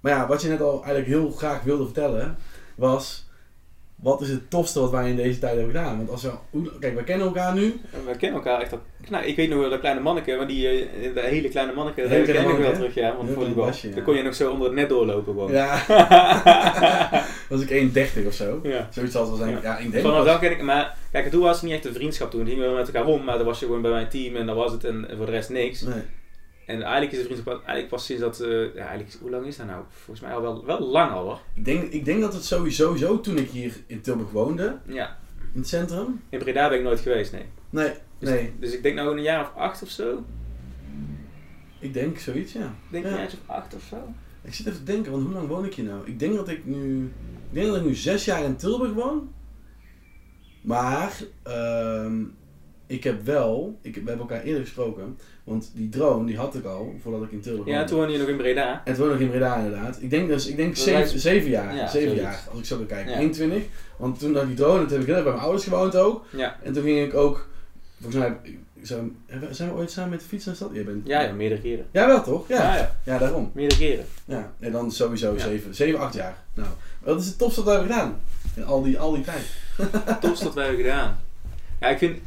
Maar 0.00 0.12
ja, 0.12 0.26
wat 0.26 0.42
je 0.42 0.48
net 0.48 0.60
al 0.60 0.74
eigenlijk 0.74 1.06
heel 1.06 1.30
graag 1.30 1.62
wilde 1.62 1.84
vertellen, 1.84 2.36
was... 2.74 3.25
Wat 3.96 4.20
is 4.20 4.28
het 4.28 4.50
tofste 4.50 4.80
wat 4.80 4.90
wij 4.90 5.10
in 5.10 5.16
deze 5.16 5.38
tijd 5.38 5.56
hebben 5.56 5.74
gedaan? 5.74 5.96
Want 5.96 6.10
als 6.10 6.22
we... 6.22 6.30
Kijk, 6.80 6.94
wij 6.94 7.04
kennen 7.04 7.26
elkaar 7.26 7.54
nu. 7.54 7.80
We 8.06 8.16
kennen 8.16 8.38
elkaar 8.38 8.60
echt 8.60 8.72
al. 8.72 8.80
Nou, 9.08 9.24
ik 9.24 9.36
weet 9.36 9.48
nog 9.48 9.58
wel 9.58 9.70
dat 9.70 9.80
kleine 9.80 10.00
manneke, 10.00 10.36
maar 10.36 10.46
die 10.46 10.68
eh, 10.68 11.14
de 11.14 11.20
hele 11.20 11.48
kleine 11.48 11.72
manneke, 11.72 12.00
dat 12.02 12.10
ken 12.10 12.50
ik 12.50 12.56
wel 12.58 12.72
terug, 12.72 12.94
ja, 12.94 13.16
want 13.16 13.26
Heel 13.28 13.34
voor 13.34 13.44
die 13.44 13.52
klein 13.52 13.54
bal. 13.54 13.64
basje, 13.66 13.88
ja. 13.88 13.94
Dan 13.94 14.04
kon 14.04 14.16
je 14.16 14.22
nog 14.22 14.34
zo 14.34 14.50
onder 14.50 14.66
het 14.66 14.76
net 14.76 14.88
doorlopen 14.88 15.32
gewoon. 15.32 15.52
Ja, 15.52 15.82
was 17.48 17.60
ik 17.62 17.90
1,30 18.20 18.26
of 18.26 18.32
zo. 18.34 18.60
Ja. 18.62 18.88
Zoiets 18.90 19.16
als 19.16 19.28
wel 19.28 19.36
zijn. 19.38 19.58
Ja, 19.62 19.76
denk 19.78 19.94
Vanaf 19.94 20.16
dat- 20.16 20.26
dan 20.26 20.38
ken 20.38 20.50
ik, 20.50 20.62
maar 20.62 20.96
kijk, 21.12 21.30
toen 21.30 21.40
was 21.42 21.54
het 21.56 21.64
niet 21.64 21.72
echt 21.72 21.84
een 21.84 21.94
vriendschap 21.94 22.30
toen. 22.30 22.40
Toen 22.40 22.48
gingen 22.48 22.68
we 22.68 22.74
met 22.76 22.86
elkaar 22.86 23.06
om, 23.12 23.24
maar 23.24 23.36
dan 23.36 23.46
was 23.46 23.60
je 23.60 23.66
gewoon 23.66 23.82
bij 23.82 23.90
mijn 23.90 24.08
team 24.08 24.36
en 24.36 24.46
dat 24.46 24.56
was 24.56 24.72
het 24.72 24.84
en 24.84 25.08
voor 25.16 25.26
de 25.26 25.32
rest 25.32 25.50
niks. 25.50 25.80
Nee. 25.80 26.02
En 26.66 26.82
eigenlijk 26.82 27.12
is 27.12 27.18
de 27.18 27.24
vriendschap 27.24 27.54
eigenlijk 27.54 27.88
pas 27.88 28.04
sinds 28.04 28.22
dat, 28.22 28.40
eh, 28.40 28.74
ja, 28.74 28.86
eigenlijk, 28.86 29.16
hoe 29.20 29.30
lang 29.30 29.46
is 29.46 29.56
dat 29.56 29.66
nou? 29.66 29.84
Volgens 29.88 30.20
mij 30.26 30.34
al 30.34 30.42
wel, 30.42 30.64
wel 30.64 30.80
lang 30.80 31.12
al 31.12 31.24
hoor. 31.24 31.40
Ik 31.54 31.64
denk, 31.64 31.92
ik 31.92 32.04
denk 32.04 32.20
dat 32.20 32.32
het 32.34 32.44
sowieso 32.44 32.94
zo 32.96 33.20
toen 33.20 33.36
ik 33.36 33.50
hier 33.50 33.72
in 33.86 34.00
Tilburg 34.00 34.30
woonde, 34.30 34.78
Ja, 34.86 35.16
in 35.52 35.58
het 35.60 35.68
centrum. 35.68 36.20
in 36.28 36.38
Breda 36.38 36.68
ben 36.68 36.78
ik 36.78 36.84
nooit 36.84 37.00
geweest, 37.00 37.32
nee. 37.32 37.44
Nee, 37.70 37.92
Dus, 38.18 38.28
nee. 38.28 38.52
dus 38.60 38.72
ik 38.72 38.82
denk 38.82 38.94
nou 38.96 39.16
een 39.16 39.22
jaar 39.22 39.40
of 39.40 39.54
acht 39.56 39.82
of 39.82 39.88
zo. 39.88 40.24
Ik 41.78 41.92
denk 41.92 42.18
zoiets, 42.18 42.52
ja. 42.52 42.64
Ik 42.64 42.90
denk 42.90 43.04
Ja. 43.04 43.10
een 43.10 43.16
jaartje 43.16 43.36
of 43.46 43.54
acht 43.54 43.74
of 43.74 43.82
zo. 43.82 43.96
Ik 44.42 44.54
zit 44.54 44.66
even 44.66 44.78
te 44.84 44.92
denken, 44.92 45.12
want 45.12 45.24
hoe 45.24 45.32
lang 45.34 45.48
woon 45.48 45.64
ik 45.64 45.74
hier 45.74 45.84
nou? 45.84 46.06
Ik 46.06 46.18
denk 46.18 46.34
dat 46.34 46.48
ik 46.48 46.64
nu, 46.64 47.04
ik 47.48 47.54
denk 47.54 47.66
dat 47.66 47.76
ik 47.76 47.84
nu 47.84 47.94
zes 47.94 48.24
jaar 48.24 48.44
in 48.44 48.56
Tilburg 48.56 48.92
woon. 48.92 49.32
Maar 50.62 51.20
ehm, 51.42 52.22
ik 52.86 53.04
heb 53.04 53.24
wel, 53.24 53.78
ik, 53.82 53.94
we 53.94 54.00
hebben 54.06 54.18
elkaar 54.28 54.42
eerder 54.42 54.62
gesproken, 54.62 55.18
want 55.44 55.70
die 55.74 55.88
drone 55.88 56.26
die 56.26 56.36
had 56.36 56.54
ik 56.54 56.64
al 56.64 56.94
voordat 57.02 57.22
ik 57.22 57.30
in 57.32 57.40
Tilburg 57.40 57.66
Ja, 57.66 57.72
woonde. 57.72 57.88
toen 57.88 57.98
woonde 57.98 58.12
je 58.12 58.18
nog 58.18 58.28
in 58.28 58.36
Breda. 58.36 58.82
En 58.84 58.94
toen 58.94 59.02
woonde 59.02 59.14
ik 59.14 59.20
in 59.20 59.30
Breda 59.30 59.56
inderdaad. 59.56 60.02
Ik 60.02 60.10
denk 60.10 60.28
dus, 60.28 60.46
ik 60.46 60.56
denk 60.56 60.74
Dat 60.74 60.84
zeven, 60.84 61.18
zeven 61.20 61.50
jaar. 61.50 61.74
Ja, 61.76 61.88
zeven 61.88 62.14
jaar, 62.14 62.40
als 62.50 62.58
ik 62.58 62.64
zo 62.64 62.76
kan 62.76 62.86
kijken. 62.86 63.12
Ja. 63.12 63.18
21. 63.18 63.62
Want 63.96 64.18
toen 64.18 64.32
had 64.34 64.42
ik 64.42 64.48
die 64.48 64.56
drone, 64.56 64.86
toen 64.86 64.98
heb 64.98 65.08
ik 65.08 65.14
erg 65.14 65.22
bij 65.22 65.32
mijn 65.32 65.44
ouders 65.44 65.64
gewoond 65.64 65.96
ook. 65.96 66.24
Ja, 66.36 66.56
En 66.62 66.72
toen 66.72 66.82
ging 66.82 67.06
ik 67.06 67.14
ook, 67.14 67.48
volgens 68.00 68.22
mij, 68.22 68.36
zijn, 68.82 69.16
we 69.70 69.72
ooit 69.74 69.90
samen 69.90 70.10
met 70.10 70.20
de 70.20 70.26
fiets 70.26 70.44
naar 70.44 70.54
de 70.54 70.60
stad? 70.60 70.74
Jij 70.74 70.84
bent, 70.84 71.06
ja, 71.06 71.20
ja 71.20 71.32
meerdere 71.32 71.60
keren. 71.60 71.86
Ja, 71.90 72.06
wel 72.06 72.22
toch? 72.22 72.48
Ja, 72.48 72.56
Ja, 72.62 72.76
ja. 72.76 72.96
ja, 73.04 73.18
daarom. 73.18 73.50
meerdere 73.54 73.80
keren. 73.80 74.04
Ja, 74.24 74.52
en 74.60 74.72
dan 74.72 74.90
sowieso 74.92 75.32
Ja. 75.32 75.38
zeven, 75.38 75.74
zeven, 75.74 76.00
acht 76.00 76.14
jaar. 76.14 76.36
Nou, 76.54 76.68
wat 77.02 77.20
is 77.20 77.26
het 77.26 77.38
tofste 77.38 77.62
wat 77.62 77.74
we 77.74 77.78
hebben 77.78 77.96
gedaan? 77.96 78.20
In 78.56 78.64
al 78.64 78.82
die, 78.82 78.98
al 78.98 79.12
die 79.12 79.24
tijd. 79.24 79.46
Tofst 80.20 80.42
dat 80.42 80.54
wij 80.54 80.66
hebben 80.66 80.84
gedaan. 80.84 81.18
Ja, 81.80 81.88
ik 81.88 81.98
vind... 81.98 82.18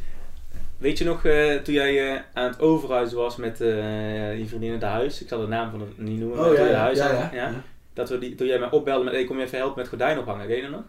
Weet 0.80 0.98
je 0.98 1.04
nog, 1.06 1.26
eh, 1.26 1.56
toen 1.56 1.74
jij 1.74 2.12
eh, 2.14 2.22
aan 2.34 2.48
het 2.50 2.60
overhuizen 2.60 3.18
was 3.18 3.36
met 3.36 3.62
eh 3.62 4.38
je 4.38 4.46
vriendin 4.48 4.68
in 4.68 4.74
het 4.74 4.84
huis, 4.84 5.22
ik 5.22 5.28
zal 5.28 5.40
de 5.42 5.48
naam 5.48 5.70
van 5.72 5.80
het 5.80 5.98
niet 5.98 6.20
noemen, 6.20 6.38
maar 6.38 6.46
Oh 6.50 6.56
toen 6.56 6.66
ja, 6.72 6.80
huis 6.80 6.98
ja, 6.98 7.54
dat 7.94 8.10
we 8.10 8.18
die, 8.20 8.36
toen 8.36 8.48
jij 8.48 8.60
mij 8.60 8.70
opbelde 8.72 9.04
met, 9.04 9.14
hey, 9.14 9.24
kom 9.24 9.38
je 9.38 9.44
even 9.44 9.58
helpen 9.58 9.78
met 9.78 9.88
gordijn 9.88 10.18
ophangen, 10.20 10.48
weet 10.48 10.56
je 10.56 10.62
dat 10.62 10.72
nog? 10.72 10.82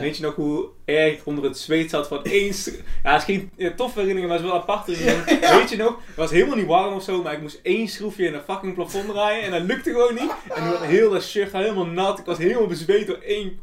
Weet 0.00 0.16
je 0.16 0.22
nog 0.22 0.34
hoe 0.34 0.68
erg 0.84 1.24
onder 1.24 1.44
het 1.44 1.58
zweet 1.58 1.90
zat 1.90 2.08
van 2.08 2.24
één... 2.24 2.54
st- 2.54 2.82
Ja, 3.04 3.12
het 3.12 3.28
is 3.28 3.34
geen 3.34 3.50
toffe 3.76 3.98
herinnering, 4.00 4.28
maar 4.32 4.36
het 4.38 4.46
is 4.46 4.52
wel 4.52 4.60
apart. 4.60 4.86
Weet 5.58 5.70
je 5.70 5.76
nog? 5.76 5.96
Het 6.06 6.16
was 6.16 6.30
helemaal 6.30 6.56
niet 6.56 6.66
warm 6.66 6.94
of 6.94 7.02
zo, 7.02 7.22
maar 7.22 7.32
ik 7.32 7.40
moest 7.40 7.60
één 7.62 7.88
schroefje 7.88 8.26
in 8.26 8.34
een 8.34 8.40
fucking 8.40 8.74
plafond 8.74 9.08
draaien 9.08 9.42
en 9.44 9.50
dat 9.50 9.62
lukte 9.62 9.90
gewoon 9.90 10.14
niet. 10.14 10.32
En 10.54 10.62
toen 10.62 10.70
was 10.70 10.80
heel 10.86 11.10
dat 11.10 11.22
shirt 11.22 11.52
helemaal 11.52 11.86
nat. 11.86 12.18
Ik 12.18 12.24
was 12.24 12.38
helemaal 12.38 12.66
bezweet 12.66 13.06
door 13.06 13.18
één... 13.26 13.60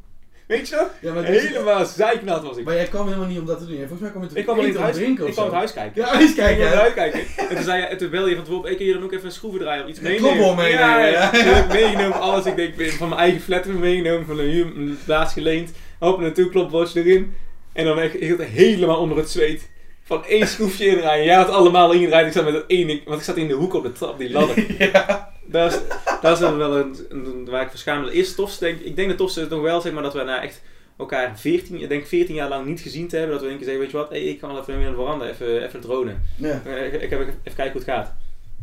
Weet 0.49 0.69
je 0.69 0.75
nog? 0.75 0.89
Ja, 1.01 1.13
maar, 1.13 1.25
dit 1.25 1.35
is- 1.43 1.47
Helemaal 1.47 1.85
zeiknat 1.85 2.43
was 2.43 2.57
ik. 2.57 2.65
maar 2.65 2.75
jij 2.75 2.85
kwam 2.85 3.05
helemaal 3.07 3.27
niet 3.27 3.39
om 3.39 3.45
dat 3.45 3.59
te 3.59 3.65
doen. 3.65 3.77
Volgens 3.77 3.99
mij 3.99 4.09
kwam 4.09 4.21
je 4.23 4.29
te 4.29 4.37
Ik 4.37 4.43
kwam 4.43 4.59
alleen 4.59 4.75
huis, 4.77 4.95
drinken 4.95 5.27
ik 5.27 5.31
kwam 5.33 5.45
het 5.45 5.53
huis 5.53 5.73
kijken. 5.73 6.01
Ja, 6.01 6.19
Ik 6.19 6.35
kijken. 6.35 6.67
hè. 6.69 6.75
huis 6.75 6.93
kijken. 6.93 7.19
En 7.49 7.55
toen, 7.55 7.63
zei 7.63 7.81
je, 7.81 7.85
en 7.87 7.97
toen 7.97 8.09
belde 8.09 8.29
je 8.29 8.35
van 8.35 8.43
tevoren, 8.43 8.71
ik 8.71 8.77
kun 8.77 8.85
je 8.85 8.93
dan 8.93 9.03
ook 9.03 9.11
even 9.11 9.25
een 9.25 9.31
schroeven 9.31 9.59
draaien 9.59 9.83
of 9.83 9.89
iets 9.89 9.97
Een 9.99 10.03
meenemen. 10.03 10.29
klopbol 10.31 10.55
meenemen, 10.55 10.79
Ja, 10.87 11.05
ja. 11.05 11.29
ja. 11.33 11.63
Ik 11.63 11.67
meegenomen, 11.73 12.19
alles. 12.19 12.45
Ik 12.45 12.55
denk, 12.55 12.91
van 12.91 13.09
mijn 13.09 13.21
eigen 13.21 13.41
flat 13.41 13.65
ik 13.65 13.73
meegenomen, 13.73 14.25
van 14.25 14.35
de 14.35 14.41
huur, 14.43 14.65
een 14.65 14.99
plaats 15.05 15.33
geleend. 15.33 15.71
Hop, 15.99 16.19
naartoe, 16.19 16.49
klopbordje 16.49 16.99
erin. 17.03 17.33
En 17.73 17.85
dan 17.85 17.99
echt 17.99 18.13
heel- 18.13 18.37
helemaal 18.39 18.97
onder 18.99 19.17
het 19.17 19.29
zweet. 19.29 19.69
Van 20.03 20.25
één 20.25 20.47
schroefje 20.47 20.85
indraaien. 20.87 21.25
Jij 21.25 21.35
had 21.35 21.49
allemaal 21.49 21.91
ingedraaid. 21.93 22.27
Ik 22.27 22.33
zat 22.33 22.43
met 22.43 22.53
dat 22.53 22.63
één 22.67 22.87
ding, 22.87 23.03
want 23.05 23.19
ik 23.19 23.25
zat 23.25 23.37
in 23.37 23.47
de 23.47 23.53
hoek 23.53 23.73
op 23.73 23.83
de 23.83 23.91
trap, 23.91 24.17
die 24.19 24.31
ladder. 24.31 24.65
Ja. 24.93 25.37
Dat 25.51 25.71
is, 25.73 25.79
dat 26.21 26.33
is 26.33 26.39
dan 26.39 26.57
wel 26.57 26.77
een, 26.77 26.95
een- 27.09 27.45
waar 27.49 27.61
ik 27.61 27.69
verschamel. 27.69 28.09
Eerst 28.09 28.35
tofste, 28.35 28.65
denk 28.65 28.79
ik, 28.79 28.95
denk 28.95 29.09
de 29.09 29.15
tofste 29.15 29.41
is 29.41 29.47
nog 29.47 29.61
wel, 29.61 29.81
zeg 29.81 29.93
maar, 29.93 30.03
dat 30.03 30.13
we 30.13 30.23
na 30.23 30.43
echt 30.43 30.61
elkaar 30.97 31.39
14, 31.39 31.81
ik 31.81 31.89
denk 31.89 32.05
14 32.05 32.35
jaar 32.35 32.49
lang 32.49 32.65
niet 32.65 32.79
gezien 32.79 33.07
te 33.07 33.17
hebben. 33.17 33.35
Dat 33.35 33.45
we 33.45 33.51
een 33.51 33.55
keer 33.57 33.65
zeggen, 33.65 33.81
weet 33.83 33.91
je 33.91 33.97
wat, 33.97 34.09
hey, 34.09 34.21
ik 34.23 34.39
kan 34.39 34.49
wel 34.53 34.59
even 34.61 34.79
de 34.79 34.93
veranda, 34.93 35.25
even, 35.27 35.63
even 35.65 35.79
dronen. 35.79 36.21
Ja. 36.35 36.61
Eh, 36.65 36.85
Ik, 36.93 37.01
ik 37.01 37.09
heb 37.09 37.19
even 37.19 37.33
kijken 37.43 37.71
hoe 37.71 37.81
het 37.81 37.83
gaat. 37.89 38.13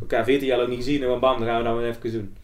Elkaar 0.01 0.23
14 0.23 0.47
jaar 0.47 0.57
lang 0.57 0.69
niet 0.69 0.77
gezien 0.77 1.01
en 1.01 1.07
dan 1.07 1.19
bam, 1.19 1.37
dan 1.39 1.47
gaan 1.47 1.57
we 1.57 1.63
dat 1.69 1.77
weer 1.77 1.87
even 1.87 2.11
doen. 2.11 2.35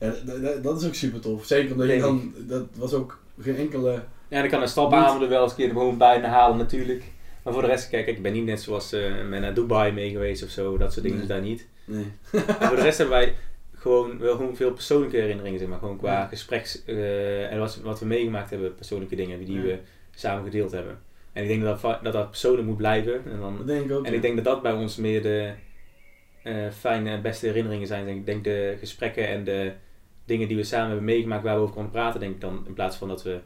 Ja, 0.00 0.14
dat 0.62 0.80
is 0.80 0.86
ook 0.86 0.94
super 0.94 1.20
tof. 1.20 1.44
Zeker 1.44 1.72
omdat 1.72 1.88
je 1.88 1.98
dan, 1.98 2.32
dat 2.38 2.64
was 2.76 2.92
ook 2.92 3.18
geen 3.40 3.56
enkele... 3.56 4.02
Ja, 4.28 4.42
ik 4.42 4.50
kan 4.50 4.62
een 4.62 4.68
stapavond 4.68 5.22
er 5.22 5.28
wel 5.28 5.42
eens 5.42 5.50
een 5.50 5.56
keer 5.56 5.68
gewoon 5.68 5.98
bijna 5.98 6.28
halen 6.28 6.56
natuurlijk. 6.58 7.02
Maar 7.42 7.52
voor 7.52 7.62
de 7.62 7.68
rest, 7.68 7.88
kijk, 7.88 8.06
ik 8.06 8.22
ben 8.22 8.32
niet 8.32 8.44
net 8.44 8.60
zoals 8.62 8.90
ben 9.30 9.40
naar 9.40 9.54
Dubai 9.54 9.92
mee 9.92 10.10
geweest 10.10 10.42
of 10.42 10.50
zo, 10.50 10.76
dat 10.78 10.92
soort 10.92 11.04
dingen 11.04 11.18
Nee. 11.18 11.26
daar 11.26 11.40
niet. 11.40 11.66
Nee. 11.84 12.04
Voor 12.60 12.76
de 12.76 12.82
rest 12.82 12.98
hebben 12.98 13.16
wij 13.16 13.34
gewoon 13.86 14.18
wel 14.18 14.36
gewoon 14.36 14.56
veel 14.56 14.72
persoonlijke 14.72 15.16
herinneringen, 15.16 15.58
zeg 15.58 15.68
maar. 15.68 15.78
Gewoon 15.78 15.98
qua 15.98 16.12
Ja. 16.12 16.26
gespreks 16.26 16.84
eh, 16.84 17.52
en 17.52 17.58
wat, 17.58 17.80
wat 17.82 18.00
we 18.00 18.06
meegemaakt 18.06 18.50
hebben, 18.50 18.74
persoonlijke 18.74 19.16
dingen 19.16 19.44
die 19.44 19.56
Ja. 19.56 19.62
we 19.62 19.78
samen 20.14 20.44
gedeeld 20.44 20.72
hebben. 20.72 20.98
En 21.32 21.42
ik 21.42 21.48
denk 21.48 21.62
dat 21.62 21.80
dat, 21.80 22.02
dat, 22.04 22.12
dat 22.12 22.30
persoonlijk 22.30 22.66
moet 22.66 22.76
blijven. 22.76 23.14
En, 23.32 23.40
dan, 23.40 23.56
Dat 23.56 23.66
denk 23.66 23.84
ik 23.84 23.92
ook. 23.92 24.04
en 24.04 24.10
ja. 24.10 24.16
ik 24.16 24.22
denk 24.22 24.36
dat 24.36 24.44
dat 24.44 24.62
bij 24.62 24.72
ons 24.72 24.96
meer 24.96 25.22
de 25.22 25.52
eh, 26.42 26.70
fijne 26.78 27.10
en 27.10 27.22
beste 27.22 27.46
herinneringen 27.46 27.86
zijn. 27.86 28.08
Ik 28.08 28.26
denk 28.26 28.44
de 28.44 28.76
gesprekken 28.78 29.28
en 29.28 29.44
de 29.44 29.72
dingen 30.24 30.48
die 30.48 30.56
we 30.56 30.62
samen 30.64 30.86
hebben 30.86 31.04
meegemaakt 31.04 31.42
waar 31.42 31.54
we 31.56 31.60
over 31.62 31.74
konden 31.74 31.92
praten, 31.92 32.20
denk 32.20 32.34
ik 32.34 32.40
dan, 32.40 32.64
in 32.66 32.72
plaats 32.74 32.96
van 32.96 33.08
dat 33.08 33.22
we 33.22 33.38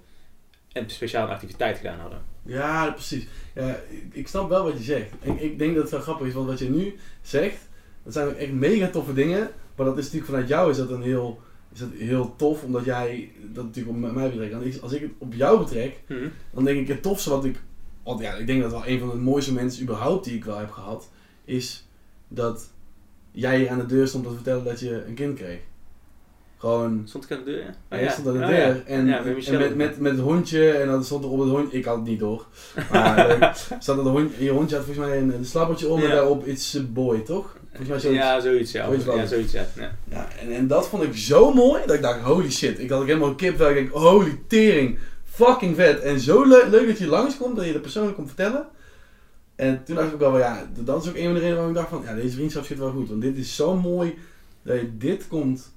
een 0.72 0.90
speciale 0.90 1.30
activiteit 1.30 1.76
gedaan 1.76 1.98
hadden. 1.98 2.22
Ja, 2.42 2.90
precies. 2.90 3.26
Ja, 3.54 3.80
ik, 4.12 4.28
snap 4.28 4.48
wel 4.48 4.64
wat 4.64 4.72
je 4.78 4.82
zegt. 4.84 5.10
Ik, 5.22 5.40
ik 5.40 5.58
denk 5.58 5.74
dat 5.74 5.82
het 5.82 5.92
wel 5.92 6.00
grappig 6.00 6.26
is, 6.26 6.32
want 6.32 6.46
wat 6.46 6.58
je 6.58 6.70
nu 6.70 6.96
zegt, 7.22 7.68
dat 8.02 8.12
zijn 8.12 8.28
ook 8.28 8.34
echt 8.34 8.52
mega 8.52 8.88
toffe 8.88 9.12
dingen. 9.12 9.50
Maar 9.80 9.88
dat 9.88 9.98
is 9.98 10.04
natuurlijk 10.04 10.30
vanuit 10.32 10.48
jou 10.48 10.70
is 10.70 10.76
dat 10.76 10.90
een 10.90 11.02
heel, 11.02 11.40
is 11.72 11.78
dat 11.80 11.88
heel 11.94 12.34
tof, 12.36 12.62
omdat 12.62 12.84
jij 12.84 13.32
dat 13.52 13.64
natuurlijk 13.64 13.96
op 13.96 14.12
mij 14.14 14.30
betrekt. 14.30 14.52
Want 14.52 14.64
ik- 14.64 14.82
als 14.82 14.92
ik 14.92 15.00
het 15.00 15.10
op 15.18 15.34
jou 15.34 15.58
betrek, 15.58 16.00
dan 16.54 16.64
denk 16.64 16.78
ik 16.80 16.88
het 16.88 17.02
tofste 17.02 17.30
wat 17.30 17.44
ik, 17.44 17.60
want 18.04 18.20
ja, 18.20 18.34
ik 18.34 18.46
denk 18.46 18.62
dat 18.62 18.70
wel 18.70 18.86
een 18.86 18.98
van 18.98 19.08
de 19.10 19.16
mooiste 19.16 19.52
mensen 19.52 19.82
überhaupt 19.82 20.24
die 20.24 20.34
ik 20.36 20.44
wel 20.44 20.58
heb 20.58 20.70
gehad, 20.70 21.10
is 21.44 21.86
dat 22.28 22.70
jij 23.30 23.58
hier 23.58 23.68
aan 23.70 23.78
de 23.78 23.86
deur 23.86 24.06
stond 24.08 24.24
om 24.24 24.30
te 24.30 24.36
vertellen 24.36 24.64
dat 24.64 24.80
je 24.80 25.04
een 25.06 25.14
kind 25.14 25.34
kreeg. 25.38 25.58
Gewoon, 26.56 27.02
Stond 27.04 27.24
ik 27.24 27.30
aan 27.32 27.38
de 27.38 27.44
deur? 27.44 27.58
Ja, 27.62 27.74
ja, 27.90 27.98
jij 28.00 28.10
stond 28.12 28.26
aan 28.26 28.32
de 28.32 28.40
Oh, 28.40 28.46
deur. 28.48 28.58
ja. 28.58 28.82
En, 28.84 29.06
Ja, 29.06 29.22
met 29.22 29.46
en 29.48 29.58
met, 29.58 29.76
met, 29.76 29.98
met 30.00 30.12
het 30.12 30.20
hondje, 30.20 30.70
en 30.70 30.86
dan 30.88 31.04
stond 31.04 31.24
er 31.24 31.30
op 31.30 31.38
het 31.40 31.48
hondje, 31.48 31.78
ik 31.78 31.84
had 31.84 31.96
het 31.96 32.04
niet 32.04 32.18
door. 32.20 32.46
Maar. 32.92 33.66
Zat 33.80 33.98
er 33.98 34.04
de 34.04 34.10
hond, 34.10 34.34
je 34.38 34.50
hondje 34.50 34.76
had 34.76 34.84
volgens 34.84 35.06
mij 35.06 35.18
een, 35.18 35.34
een 35.34 35.44
slappertje 35.44 35.88
om 35.88 36.02
en 36.02 36.10
daarop 36.10 36.46
It's 36.46 36.76
a 36.76 36.80
boy, 36.92 37.18
toch? 37.20 37.56
Volgens 37.70 37.88
mij 37.88 37.98
zoiets. 37.98 38.20
Ja, 38.22 38.40
zoiets, 38.40 38.72
ja. 38.72 38.84
Zoiets 38.86 39.04
ja, 39.04 39.14
wel. 39.16 39.26
zoiets, 39.26 39.52
ja. 39.52 39.66
ja. 39.76 39.90
Ja, 40.10 40.28
en, 40.40 40.52
en 40.54 40.66
dat 40.66 40.88
vond 40.88 41.02
ik 41.02 41.16
zo 41.16 41.52
mooi 41.54 41.82
dat 41.86 41.94
ik 41.96 42.02
dacht, 42.02 42.20
holy 42.20 42.50
shit. 42.50 42.78
Ik 42.78 42.90
had 42.90 43.00
ook 43.00 43.06
helemaal 43.06 43.34
kip 43.34 43.58
dat 43.58 43.68
ik 43.68 43.74
denk, 43.74 43.90
holy 43.90 44.38
tering, 44.46 44.98
fucking 45.24 45.76
vet. 45.76 46.00
En 46.00 46.20
zo 46.20 46.46
le- 46.48 46.66
leuk 46.70 46.86
dat 46.86 46.98
je 46.98 47.06
langskomt, 47.06 47.56
dat 47.56 47.66
je 47.66 47.72
de 47.72 47.80
persoonlijk 47.80 48.14
komt 48.16 48.26
vertellen. 48.28 48.66
En 49.56 49.84
toen 49.84 49.94
dacht 49.96 50.06
ik 50.08 50.14
ook 50.14 50.20
wel, 50.20 50.38
ja, 50.38 50.66
dat 50.78 51.02
is 51.02 51.08
ook 51.08 51.16
een 51.16 51.24
van 51.24 51.32
de 51.34 51.38
redenen 51.38 51.56
waarom 51.56 51.74
ik 51.74 51.80
dacht 51.80 51.88
van, 51.88 52.02
ja, 52.04 52.14
deze 52.22 52.34
vriendschap 52.36 52.64
zit 52.64 52.78
wel 52.78 52.90
goed. 52.90 53.08
Want 53.08 53.22
dit 53.22 53.36
is 53.36 53.56
zo 53.56 53.76
mooi 53.76 54.14
dat 54.62 54.80
je 54.80 54.96
dit 54.96 55.28
komt. 55.28 55.74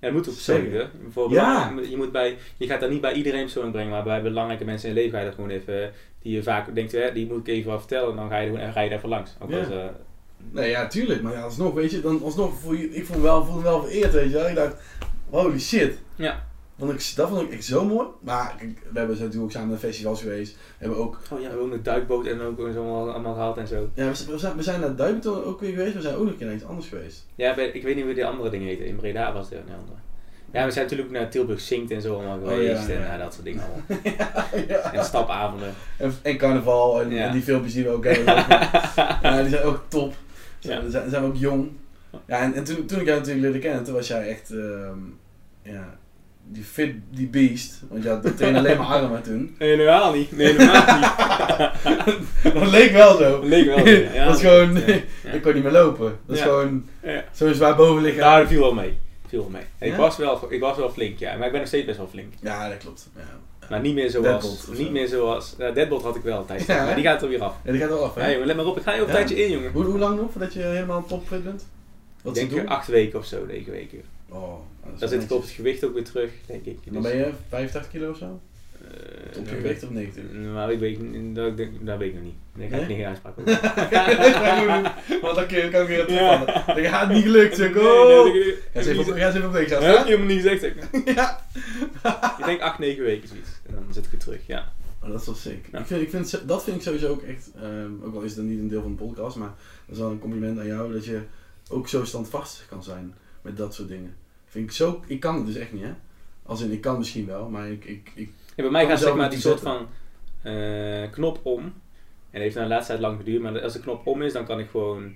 Ja, 0.00 0.06
het 0.06 0.16
moet 0.16 0.28
ook 0.28 0.34
Zeker. 0.34 0.62
persoonlijk, 0.62 0.92
hè. 1.04 1.10
Voor 1.12 1.30
Ja. 1.30 1.72
je, 1.90 1.96
moet 1.96 2.12
bij, 2.12 2.36
je 2.56 2.66
gaat 2.66 2.80
dat 2.80 2.90
niet 2.90 3.00
bij 3.00 3.12
iedereen 3.12 3.42
persoonlijk 3.42 3.74
brengen, 3.74 3.92
maar 3.92 4.02
bij 4.02 4.22
belangrijke 4.22 4.64
mensen 4.64 4.88
in 4.88 4.94
je 4.94 5.00
leven 5.00 5.14
ga 5.14 5.18
je 5.24 5.26
dat 5.30 5.34
gewoon 5.34 5.50
even, 5.50 5.92
die 6.22 6.32
je 6.34 6.42
vaak 6.42 6.74
denkt, 6.74 6.92
hè, 6.92 7.12
die 7.12 7.26
moet 7.26 7.38
ik 7.38 7.48
even 7.54 7.70
wat 7.70 7.78
vertellen, 7.78 8.10
en 8.10 8.16
dan 8.16 8.28
ga 8.28 8.38
je, 8.38 8.50
gewoon- 8.50 8.72
ga 8.72 8.80
je 8.80 8.88
daar 8.88 8.98
even 8.98 9.08
langs. 9.08 9.30
Ook 9.40 9.50
Ja. 9.50 9.58
als, 9.58 9.68
eh, 9.70 9.84
Nee, 10.50 10.70
ja, 10.70 10.86
tuurlijk. 10.86 11.22
Maar 11.22 11.32
ja, 11.32 11.40
alsnog, 11.42 11.74
weet 11.74 11.90
je, 11.90 12.00
dan 12.00 12.22
alsnog 12.22 12.58
voel 12.60 12.72
je, 12.72 12.90
ik 12.94 13.06
vond 13.06 13.18
me 13.18 13.24
wel, 13.24 13.44
voelde 13.44 13.60
me 13.60 13.64
wel 13.68 13.82
vereerd, 13.82 14.12
weet 14.12 14.30
je 14.30 14.36
wel. 14.36 14.48
Ik 14.48 14.54
dacht, 14.54 14.74
holy 15.30 15.58
shit. 15.60 15.98
ja. 16.16 16.46
Vond 16.78 16.90
ik, 16.92 17.12
dat 17.16 17.28
vond 17.28 17.40
ik 17.42 17.50
echt 17.52 17.64
zo 17.64 17.84
mooi. 17.84 18.06
Maar 18.20 18.54
kijk, 18.58 18.78
we 18.92 18.98
hebben 18.98 19.16
natuurlijk 19.16 19.42
ook 19.44 19.50
samen 19.50 19.68
naar 19.68 19.78
festivals 19.78 20.20
geweest. 20.20 20.54
We 20.54 20.60
hebben 20.78 20.98
ook, 20.98 21.18
Oh 21.30 21.30
ja, 21.30 21.36
we 21.36 21.42
hebben 21.48 21.66
ook 21.66 21.72
een 21.72 21.82
duikboot 21.82 22.26
en 22.26 22.40
ook 22.40 22.58
zo 22.58 22.82
allemaal, 22.82 23.10
allemaal 23.12 23.34
gehad 23.34 23.58
en 23.58 23.66
zo. 23.66 23.88
ja, 23.94 24.08
we, 24.08 24.38
zijn, 24.38 24.56
we 24.56 24.62
zijn 24.62 24.80
naar 24.80 24.96
Duiventon 24.96 25.44
ook 25.44 25.60
weer 25.60 25.70
geweest. 25.70 25.94
We 25.94 26.00
zijn 26.00 26.14
ook 26.14 26.22
nog 26.22 26.30
een 26.30 26.36
keer 26.36 26.46
naar 26.46 26.54
iets 26.54 26.64
anders 26.64 26.88
geweest. 26.88 27.26
Ja, 27.34 27.56
ik 27.56 27.82
weet 27.82 27.94
niet 27.94 28.04
hoe 28.04 28.14
die 28.14 28.26
andere 28.26 28.50
dingen 28.50 28.66
heten. 28.66 28.86
In 28.86 28.96
Breda 28.96 29.32
was 29.32 29.50
er 29.50 29.56
een 29.56 29.74
andere. 29.80 29.98
Ja, 30.52 30.64
we 30.64 30.70
zijn 30.70 30.84
natuurlijk 30.84 31.10
naar 31.10 31.28
Tilburg 31.30 31.60
Zingt 31.60 31.90
en 31.90 32.02
zo 32.02 32.14
allemaal 32.14 32.38
Oh, 32.38 32.44
ja, 32.44 32.56
geweest 32.56 32.88
en 32.88 33.00
ja. 33.00 33.16
dat 33.16 33.32
soort 33.32 33.44
dingen 33.44 33.62
allemaal. 33.62 34.12
ja. 34.68 34.92
En 34.92 35.04
stapavonden. 35.04 35.74
En, 35.96 36.14
en 36.22 36.36
carnaval 36.36 37.00
en, 37.00 37.18
en 37.18 37.32
die 37.32 37.42
filmpjes 37.42 37.74
die 37.74 37.84
we 37.84 37.90
ook 37.90 38.04
hebben. 38.04 38.24
ja, 39.22 39.40
die 39.42 39.50
zijn 39.50 39.62
ook 39.62 39.84
top. 39.88 40.14
Ja. 40.60 40.80
Dan 40.80 40.90
zijn, 40.90 41.10
zijn 41.10 41.22
we 41.22 41.28
ook 41.28 41.36
jong. 41.36 41.70
Ja, 42.26 42.38
en, 42.38 42.54
en 42.54 42.64
toen, 42.64 42.86
toen 42.86 43.00
ik 43.00 43.06
jou 43.06 43.18
natuurlijk 43.18 43.44
leerde 43.44 43.58
kennen, 43.58 43.84
toen 43.84 43.94
was 43.94 44.06
jij 44.06 44.28
echt, 44.28 44.50
ehm, 44.50 44.98
ja, 45.62 45.98
die 46.50 46.62
fit, 46.62 46.94
die 47.10 47.26
beest. 47.26 47.82
Want 47.88 48.02
je 48.02 48.08
had 48.08 48.36
trainde 48.36 48.58
alleen 48.58 48.76
maar 48.76 48.86
armen 48.86 49.22
toen. 49.22 49.54
Nee, 49.58 49.68
helemaal 49.68 50.12
niet. 50.12 50.36
Nee, 50.36 50.46
helemaal 50.46 50.98
niet. 50.98 51.12
dat 52.54 52.70
leek 52.70 52.92
wel 52.92 53.16
zo. 53.16 53.40
Leek 53.44 53.66
wel. 53.66 53.78
zo, 53.78 53.90
Ja, 53.90 54.24
dat 54.26 54.34
is 54.34 54.40
gewoon, 54.40 54.76
Ja, 55.22 55.30
ik 55.32 55.42
kon 55.42 55.54
niet 55.54 55.62
meer 55.62 55.72
lopen. 55.72 56.18
Dat 56.26 56.36
is 56.36 56.42
gewoon 56.42 56.88
zo'n 57.32 57.54
zwaar 57.54 57.76
bovenlichaam. 57.76 58.20
Daar 58.20 58.46
viel 58.46 58.60
wel 58.60 58.74
mee. 58.74 58.98
Viel 59.28 59.40
wel 59.40 59.50
mee. 59.50 59.90
Ik, 59.90 59.96
was 59.96 60.16
wel, 60.16 60.52
ik 60.52 60.60
was 60.60 60.76
wel 60.76 60.90
flink, 60.90 61.18
ja. 61.18 61.36
Maar 61.36 61.46
ik 61.46 61.50
ben 61.52 61.60
nog 61.60 61.68
steeds 61.68 61.86
best 61.86 61.98
wel 61.98 62.08
flink. 62.08 62.32
Ja, 62.40 62.68
dat 62.68 62.78
klopt. 62.78 63.08
Ja. 63.16 63.22
Maar 63.70 63.80
niet 63.80 63.94
meer 63.94 64.10
zoals... 64.10 64.66
Niet 64.68 64.86
zo. 64.86 64.92
meer 64.92 65.08
zoals... 65.08 65.54
Uh, 65.60 65.74
Deadbolt 65.74 66.02
had 66.02 66.16
ik 66.16 66.22
wel 66.22 66.38
een 66.38 66.46
tijdje. 66.46 66.72
Ja, 66.72 66.84
maar 66.84 66.94
die 66.94 67.04
gaat 67.04 67.22
er 67.22 67.28
weer 67.28 67.42
af. 67.42 67.54
Ja, 67.64 67.70
die 67.72 67.80
gaat 67.80 67.88
wel 67.90 68.04
af, 68.04 68.14
hè? 68.14 68.24
Ja, 68.26 68.30
jongen, 68.32 68.46
let 68.46 68.56
maar 68.56 68.64
op. 68.66 68.76
Ik 68.76 68.82
ga 68.82 68.94
je 68.94 69.00
ook 69.00 69.06
een 69.08 69.12
Ja? 69.12 69.18
tijdje 69.18 69.44
in, 69.44 69.50
jongen. 69.50 69.70
Hoe, 69.72 69.84
hoe 69.84 69.98
lang 69.98 70.20
nog 70.20 70.30
voordat 70.32 70.52
je 70.52 70.60
helemaal 70.60 71.06
topfit 71.06 71.44
bent? 71.44 71.66
Wat 72.22 72.36
ik 72.36 72.48
denk 72.50 72.60
doen? 72.60 72.68
acht 72.70 72.86
weken 72.88 73.18
of 73.18 73.24
zo, 73.24 73.46
negen 73.46 73.72
weken. 73.72 74.02
Oh, 74.28 74.54
dat 74.84 74.92
is 74.94 75.00
Dan 75.00 75.08
zit 75.08 75.22
ik 75.22 75.30
op 75.32 75.40
het 75.40 75.50
gewicht 75.50 75.84
ook 75.84 75.94
weer 75.94 76.04
terug, 76.04 76.30
denk 76.46 76.64
ik. 76.64 76.78
Dan 76.92 77.02
ben 77.02 77.16
je 77.16 77.30
85 77.48 77.90
kilo 77.92 78.10
of 78.10 78.16
zo? 78.16 78.24
eh, 78.24 79.38
Op 79.38 79.44
je 79.44 79.50
nou, 79.50 79.56
gewicht 79.56 79.82
of 79.84 79.90
90? 79.90 80.22
Nou, 80.32 80.72
ik 80.72 80.78
weet, 80.78 80.98
dat, 81.34 81.56
dat, 81.80 81.98
weet 81.98 82.08
ik 82.08 82.14
nog 82.14 82.22
niet. 82.22 82.34
Daar 82.56 82.68
ga 82.68 82.76
ik 82.76 82.88
Nee? 82.88 82.96
niet 82.96 83.06
uitspraak 83.06 83.32
over. 83.38 84.92
Want 85.22 85.34
dan 85.36 85.46
kan 85.70 85.80
ik 85.82 85.86
weer 85.88 86.06
terugvallen. 86.06 86.46
Dat 86.66 86.78
gaat 86.86 87.08
niet 87.12 87.22
gelukt, 87.22 87.56
zeg. 87.56 87.76
Oh. 87.76 88.24
nee, 88.24 88.32
nee, 88.32 88.42
Ga 88.72 88.78
eens 88.78 88.86
even 88.86 89.00
op- 89.00 89.08
op 89.08 89.68
Dat 89.68 89.82
heb 89.82 89.96
je 89.96 90.02
helemaal 90.04 90.26
niet 90.26 90.40
gezegd. 90.42 90.60
zeg. 90.60 90.72
Ja. 91.14 91.40
Ik 92.38 92.44
denk 92.44 92.60
8, 92.60 92.78
9 92.78 93.04
weken 93.04 93.28
zoiets. 93.28 93.50
Dan 93.84 93.92
zit 93.92 94.04
ik 94.04 94.10
weer 94.10 94.20
terug, 94.20 94.46
ja. 94.46 94.72
Oh, 95.02 95.10
dat 95.10 95.20
is 95.20 95.26
wel 95.26 95.34
sick. 95.34 95.68
Ja. 95.72 95.78
Ik 95.78 95.86
vind, 95.86 96.02
ik 96.02 96.10
vind, 96.10 96.48
dat 96.48 96.64
vind 96.64 96.76
ik 96.76 96.82
sowieso 96.82 97.08
ook 97.08 97.22
echt, 97.22 97.50
ehm, 97.60 97.90
ook 98.02 98.14
al 98.14 98.20
is 98.20 98.36
het 98.36 98.44
niet 98.44 98.58
een 98.58 98.68
deel 98.68 98.82
van 98.82 98.90
de 98.90 99.04
podcast, 99.04 99.36
maar 99.36 99.54
dat 99.86 99.96
is 99.96 100.02
wel 100.02 100.10
een 100.10 100.18
compliment 100.18 100.58
aan 100.58 100.66
jou 100.66 100.92
dat 100.92 101.04
je 101.04 101.22
ook 101.68 101.88
zo 101.88 102.04
standvastig 102.04 102.68
kan 102.68 102.82
zijn 102.82 103.14
met 103.42 103.56
dat 103.56 103.74
soort 103.74 103.88
dingen. 103.88 104.16
Vind 104.46 104.64
ik 104.64 104.76
zo, 104.76 105.02
ik 105.06 105.20
kan 105.20 105.34
het 105.34 105.46
dus 105.46 105.54
echt 105.54 105.72
niet, 105.72 105.82
hè. 105.82 105.92
Als 106.42 106.60
in, 106.60 106.72
ik 106.72 106.80
kan 106.80 106.98
misschien 106.98 107.26
wel, 107.26 107.48
maar 107.48 107.70
ik, 107.70 107.84
ik, 107.84 108.12
ik 108.14 108.30
Ja, 108.56 108.62
bij 108.62 108.70
mij 108.70 108.86
gaat 108.86 109.00
zeg 109.00 109.14
maar 109.14 109.30
die 109.30 109.40
soort 109.40 109.60
van 109.60 109.88
eh, 110.42 111.10
knop 111.10 111.40
om. 111.42 111.62
En 111.62 111.72
dat 112.30 112.42
heeft 112.42 112.54
nou 112.54 112.68
de 112.68 112.72
laatste 112.74 112.92
tijd 112.92 113.04
lang 113.04 113.18
geduurd, 113.18 113.42
maar 113.42 113.62
als 113.62 113.72
de 113.72 113.80
knop 113.80 114.06
om 114.06 114.22
is, 114.22 114.32
dan 114.32 114.44
kan 114.44 114.58
ik 114.58 114.70
gewoon 114.70 115.12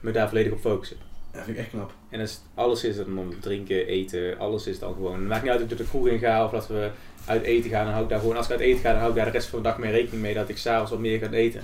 me 0.00 0.10
daar 0.10 0.28
volledig 0.28 0.52
op 0.52 0.60
focussen. 0.60 0.96
Ja, 1.36 1.44
vind 1.44 1.56
ik 1.56 1.62
echt 1.62 1.70
knap. 1.70 1.92
En 2.10 2.26
alles 2.54 2.84
is 2.84 2.96
dan 2.96 3.18
om 3.18 3.40
drinken, 3.40 3.86
eten, 3.86 4.38
alles 4.38 4.66
is 4.66 4.78
dan 4.78 4.94
gewoon. 4.94 5.18
Het 5.18 5.28
maakt 5.28 5.42
niet 5.42 5.50
uit 5.52 5.62
of 5.62 5.70
ik 5.70 5.78
de 5.78 5.84
kroeg 5.84 6.08
in 6.08 6.18
ga 6.18 6.44
of 6.44 6.50
dat 6.50 6.68
we 6.68 6.90
uit 7.26 7.42
eten 7.42 7.70
gaan. 7.70 7.82
Dan 7.84 7.92
hou 7.92 8.04
ik 8.04 8.10
daar 8.10 8.20
gewoon, 8.20 8.36
als 8.36 8.46
ik 8.46 8.52
uit 8.52 8.60
eten 8.60 8.80
ga, 8.80 8.88
dan 8.90 8.98
hou 8.98 9.10
ik 9.10 9.16
daar 9.16 9.24
de 9.24 9.30
rest 9.30 9.48
van 9.48 9.62
de 9.62 9.68
dag 9.68 9.78
mee 9.78 9.90
rekening 9.90 10.22
mee 10.22 10.34
dat 10.34 10.48
ik 10.48 10.56
s'avonds 10.56 10.90
wat 10.90 11.00
meer 11.00 11.18
ga 11.18 11.30
eten. 11.30 11.60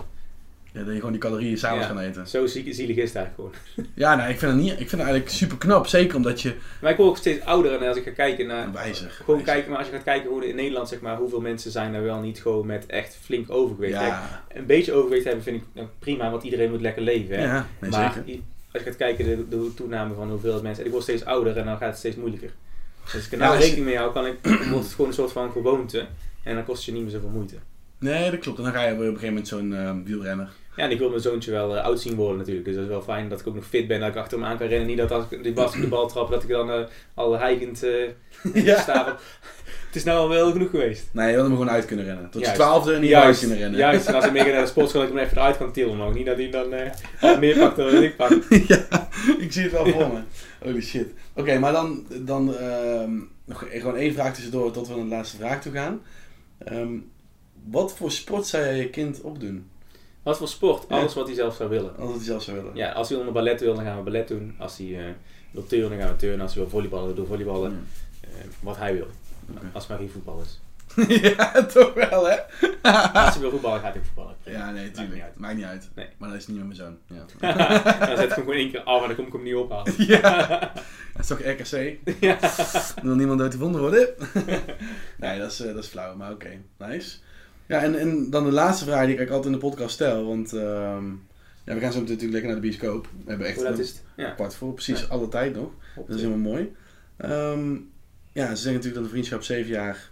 Ja, 0.73 0.79
dat 0.83 0.89
je 0.89 0.95
gewoon 0.97 1.13
die 1.13 1.21
calorieën 1.21 1.59
s'avonds 1.59 1.87
Ja. 1.87 1.93
kan 1.93 2.03
eten. 2.03 2.27
Zo 2.29 2.47
zie- 2.47 2.73
zielig 2.73 2.97
is 2.97 3.09
het 3.13 3.17
eigenlijk 3.17 3.35
gewoon. 3.75 3.87
Ja, 3.95 4.15
nou, 4.15 4.31
ik 4.31 4.39
vind 4.39 4.53
het 4.53 4.61
niet, 4.61 4.71
ik 4.71 4.77
vind 4.77 4.91
het 4.91 5.01
eigenlijk 5.01 5.31
super 5.31 5.59
knap. 5.59 5.87
Zeker 5.87 6.17
omdat 6.17 6.41
je... 6.41 6.55
Maar 6.81 6.91
ik 6.91 6.97
word 6.97 7.09
ook 7.09 7.17
steeds 7.17 7.45
ouder 7.45 7.73
en 7.81 7.89
als 7.89 7.97
ik 7.97 8.03
ga 8.05 8.11
kijken 8.11 8.47
naar... 8.47 8.73
Wijzer. 8.73 9.11
Gewoon 9.11 9.43
kijken, 9.43 9.69
maar 9.71 9.79
als 9.79 9.87
je 9.89 9.93
gaat 9.95 10.03
kijken 10.03 10.31
hoe 10.31 10.49
in 10.49 10.55
Nederland, 10.57 10.89
zeg 10.89 11.01
maar, 11.01 11.17
hoeveel 11.17 11.41
mensen 11.41 11.71
zijn 11.71 11.95
er 11.95 12.03
wel 12.03 12.21
niet 12.21 12.41
gewoon 12.43 12.67
met 12.67 12.87
echt 12.87 13.19
flink 13.23 13.51
overgewicht. 13.51 13.93
Kijk, 13.99 14.07
Ja, 14.09 14.43
een 14.49 14.67
beetje 14.67 14.93
overgewicht 14.93 15.25
hebben 15.25 15.43
vind 15.43 15.57
ik 15.57 15.63
nou, 15.73 15.87
prima, 15.99 16.31
want 16.31 16.43
iedereen 16.43 16.71
moet 16.71 16.81
lekker 16.81 17.03
leven. 17.03 17.37
Hè? 17.39 17.45
ja 17.45 17.67
nee, 17.81 17.91
maar 17.91 18.13
zeker. 18.25 18.41
Als 18.73 18.83
je 18.83 18.89
gaat 18.89 18.97
kijken, 18.97 19.25
de, 19.25 19.49
de 19.49 19.75
toename 19.75 20.15
van 20.15 20.31
hoeveel 20.31 20.63
mensen. 20.63 20.81
En 20.81 20.87
ik 20.87 20.91
word 20.91 21.03
steeds 21.03 21.25
ouder 21.25 21.57
en 21.57 21.65
dan 21.65 21.77
gaat 21.77 21.89
het 21.89 21.99
steeds 21.99 22.17
moeilijker. 22.17 22.51
Dus 23.05 23.15
als 23.15 23.27
ik 23.27 23.33
er 23.33 23.39
nou 23.39 23.59
rekening 23.59 23.85
mee 23.85 23.97
hou, 23.97 24.13
kan 24.13 24.27
ik, 24.27 24.37
wordt 24.43 24.85
het 24.85 24.95
gewoon 24.95 25.07
een 25.07 25.17
soort 25.17 25.33
van 25.33 25.53
gewoonte. 25.53 26.07
En 26.43 26.55
dan 26.55 26.65
kost 26.65 26.85
je 26.85 26.93
niet 26.93 27.03
meer 27.03 27.11
zoveel 27.11 27.29
moeite. 27.29 27.57
Nee, 28.03 28.31
dat 28.31 28.41
klopt. 28.41 28.59
En 28.59 28.65
dan 28.65 28.73
ga 28.73 28.83
je 28.83 28.93
op 28.93 28.99
een 28.99 29.05
gegeven 29.05 29.27
moment 29.29 29.49
zo'n 29.49 29.75
ehm, 29.75 30.03
wielrenner. 30.05 30.49
Ja, 30.77 30.85
en 30.85 30.91
ik 30.91 30.99
wil 30.99 31.09
mijn 31.09 31.21
zoontje 31.21 31.51
wel 31.51 31.77
eh, 31.77 31.85
oud 31.85 32.01
zien 32.01 32.15
worden 32.15 32.39
natuurlijk. 32.39 32.67
Dus 32.67 32.75
dat 32.75 32.85
is 32.85 32.91
wel 32.91 33.03
fijn 33.03 33.29
dat 33.29 33.41
ik 33.41 33.47
ook 33.47 33.55
nog 33.55 33.67
fit 33.67 33.87
ben, 33.87 34.01
dat 34.01 34.09
ik 34.09 34.17
achter 34.17 34.39
hem 34.39 34.47
aan 34.47 34.59
kan 34.59 34.67
rennen. 34.67 34.87
Niet 34.87 34.97
dat 34.97 35.11
als 35.11 35.25
ik 35.31 35.43
die 35.43 35.53
bas 35.53 35.73
de 35.73 35.87
bal 35.89 36.09
trap, 36.09 36.31
dat 36.31 36.43
ik 36.43 36.49
dan 36.49 36.71
eh, 36.71 36.81
al 37.15 37.39
heigend 37.39 37.83
eh 37.83 38.09
Ja. 38.65 38.81
sta. 38.81 39.17
Het 39.87 40.01
is 40.01 40.05
nou 40.05 40.19
al 40.19 40.29
wel 40.29 40.53
genoeg 40.53 40.71
geweest. 40.71 41.09
Nee, 41.13 41.29
je 41.29 41.35
wil 41.35 41.43
hem 41.45 41.53
gewoon 41.53 41.71
uit 41.71 41.85
kunnen 41.85 42.05
rennen. 42.05 42.31
Tot 42.31 42.47
je 42.47 42.53
twaalfde 42.53 42.95
en 42.95 43.01
niet 43.01 43.15
uit 43.15 43.39
kunnen 43.39 43.59
rennen. 43.59 43.79
Juist, 43.79 44.07
en 44.07 44.15
als 44.15 44.25
ik 44.25 44.33
meer 44.33 44.53
naar 44.53 44.61
de 44.61 44.67
sportschool, 44.67 45.01
dat 45.01 45.11
ik 45.11 45.17
hem 45.17 45.25
even 45.25 45.37
eruit 45.39 45.57
kan 45.57 45.73
tillen 45.73 45.91
omhoog. 45.93 46.15
Niet 46.15 46.27
dat 46.27 46.37
hij 46.37 46.51
dan 46.51 46.69
meer 47.41 47.59
pakt 47.59 47.77
dan 47.77 48.03
ik 48.03 48.17
pak. 48.17 48.31
ja, 48.69 49.09
ik 49.39 49.53
zie 49.53 49.63
het 49.63 49.73
wel 49.73 49.87
voor 49.87 50.09
me. 50.13 50.21
Holy 50.63 50.81
shit. 50.83 51.09
Oké, 51.35 51.59
maar 51.59 51.73
dan, 51.73 52.07
dan 52.21 52.57
ehm, 52.57 53.11
nog 53.45 53.65
e- 53.71 53.79
gewoon 53.81 53.97
één 53.97 54.13
vraag 54.13 54.35
tussendoor 54.35 54.71
tot 54.71 54.89
we 54.89 54.95
naar 54.95 55.05
de 55.05 55.11
laatste 55.11 55.37
vraag 55.37 55.63
toe 55.63 55.73
gaan. 55.73 56.01
Ehm, 56.59 56.93
wat 57.71 57.95
voor 57.97 58.11
sport 58.11 58.47
zou 58.47 58.65
jij 58.65 58.77
je 58.77 58.91
kind 58.91 59.21
opdoen? 59.21 59.71
Wat 60.23 60.39
voor 60.39 60.49
sport? 60.49 60.85
Ja. 60.89 60.97
Alles 60.99 61.15
wat 61.15 61.27
hij 61.27 61.35
zelf 61.37 61.55
zou 61.55 61.69
willen. 61.69 61.97
Als 61.97 62.07
het 62.09 62.17
hij 62.17 62.25
zelf 62.25 62.43
zou 62.43 62.57
willen. 62.57 62.77
Ja, 62.77 62.91
als 62.93 63.09
hij 63.09 63.19
onder 63.19 63.33
ballet 63.33 63.61
wil, 63.61 63.75
dan 63.75 63.85
gaan 63.85 63.97
we 63.97 64.03
ballet 64.03 64.29
doen. 64.29 64.55
Als 64.59 64.77
hij 64.79 64.99
eh, 64.99 65.05
wil 65.51 65.67
turnen, 65.67 65.91
dan 65.91 65.99
gaan 65.99 66.11
we 66.11 66.17
turnen. 66.17 66.41
Als 66.41 66.53
hij 66.55 66.63
wil 66.63 66.71
volleyballen, 66.71 67.07
dan 67.07 67.15
doen 67.15 67.25
we 67.25 67.31
volleyballen. 67.31 67.87
Eh, 68.21 68.29
wat 68.61 68.77
hij 68.77 68.95
wil. 68.95 69.07
Als 69.73 69.87
maar 69.87 69.99
geen 69.99 70.11
voetbal 70.11 70.41
is. 70.41 70.61
ja, 71.23 71.65
toch 71.67 71.95
wel 71.95 72.29
hè? 72.29 72.37
Als 73.25 73.33
hij 73.33 73.41
wil 73.41 73.51
voetballen, 73.51 73.81
gaat 73.81 73.95
hij 73.95 74.03
voetballen. 74.03 74.35
ja, 74.45 74.71
nee, 74.71 74.83
Maakt 74.85 74.95
tuurlijk. 74.95 75.15
niet 75.15 75.23
uit. 75.25 75.37
Maakt 75.39 75.55
niet 75.55 75.65
uit. 75.65 75.91
Nee. 75.95 76.07
Maar 76.19 76.29
dat 76.29 76.39
is 76.39 76.47
niet 76.47 76.57
met 76.57 76.67
mijn 76.67 76.79
zoon. 76.79 76.97
Ja. 77.41 78.07
dan 78.07 78.17
zet 78.17 78.25
ik 78.31 78.35
hem 78.35 78.45
gewoon 78.45 78.55
één 78.55 78.71
keer 78.71 78.83
af 78.83 79.01
en 79.03 79.07
dan 79.07 79.17
kom 79.17 79.27
ik 79.27 79.33
hem 79.33 79.43
niet 79.43 79.55
ophalen. 79.55 79.95
ja. 79.97 80.59
Dat 81.13 81.21
is 81.23 81.27
toch 81.27 81.39
RKC? 81.39 81.97
ja. 82.21 82.39
Wil 83.03 83.15
niemand 83.15 83.39
dood 83.39 83.53
gevonden 83.53 83.81
worden? 83.81 84.09
nee, 85.17 85.39
dat 85.39 85.51
is, 85.53 85.61
eh, 85.61 85.75
dat 85.75 85.85
is 85.85 85.91
flauw, 85.91 86.17
maar 86.17 86.31
oké. 86.33 86.51
Nice. 86.79 87.17
Ja, 87.67 87.83
en, 87.83 87.99
en 87.99 88.31
dan 88.31 88.45
de 88.45 88.53
laatste 88.53 88.85
vraag 88.85 89.07
die 89.07 89.17
ik 89.17 89.29
altijd 89.29 89.47
in 89.47 89.61
de 89.61 89.67
podcast 89.67 89.95
stel. 89.95 90.27
Want 90.27 90.53
ehm, 90.53 91.05
ja, 91.65 91.75
we 91.75 91.81
gaan 91.81 91.93
zo 91.93 91.99
meteen 92.01 92.15
natuurlijk 92.15 92.33
lekker 92.33 92.51
naar 92.51 92.61
de 92.61 92.67
bioscoop. 92.69 93.09
We 93.25 93.31
hebben 93.31 93.47
echt 93.47 93.61
een 93.61 93.79
is 93.79 93.89
het? 93.89 94.03
Ja. 94.17 94.31
kwart 94.31 94.55
voor, 94.55 94.73
precies 94.75 95.01
Ja. 95.01 95.07
alle 95.07 95.29
tijd 95.29 95.55
nog. 95.55 95.71
Op 95.97 96.07
Dat 96.07 96.17
is 96.17 96.23
helemaal 96.23 96.51
mooi. 96.53 96.73
Ehm, 97.17 97.73
ja, 98.33 98.47
ze 98.49 98.55
zeggen 98.57 98.73
natuurlijk 98.73 98.95
dat 98.95 99.05
een 99.05 99.11
vriendschap 99.11 99.43
zeven 99.43 99.71
jaar, 99.71 100.11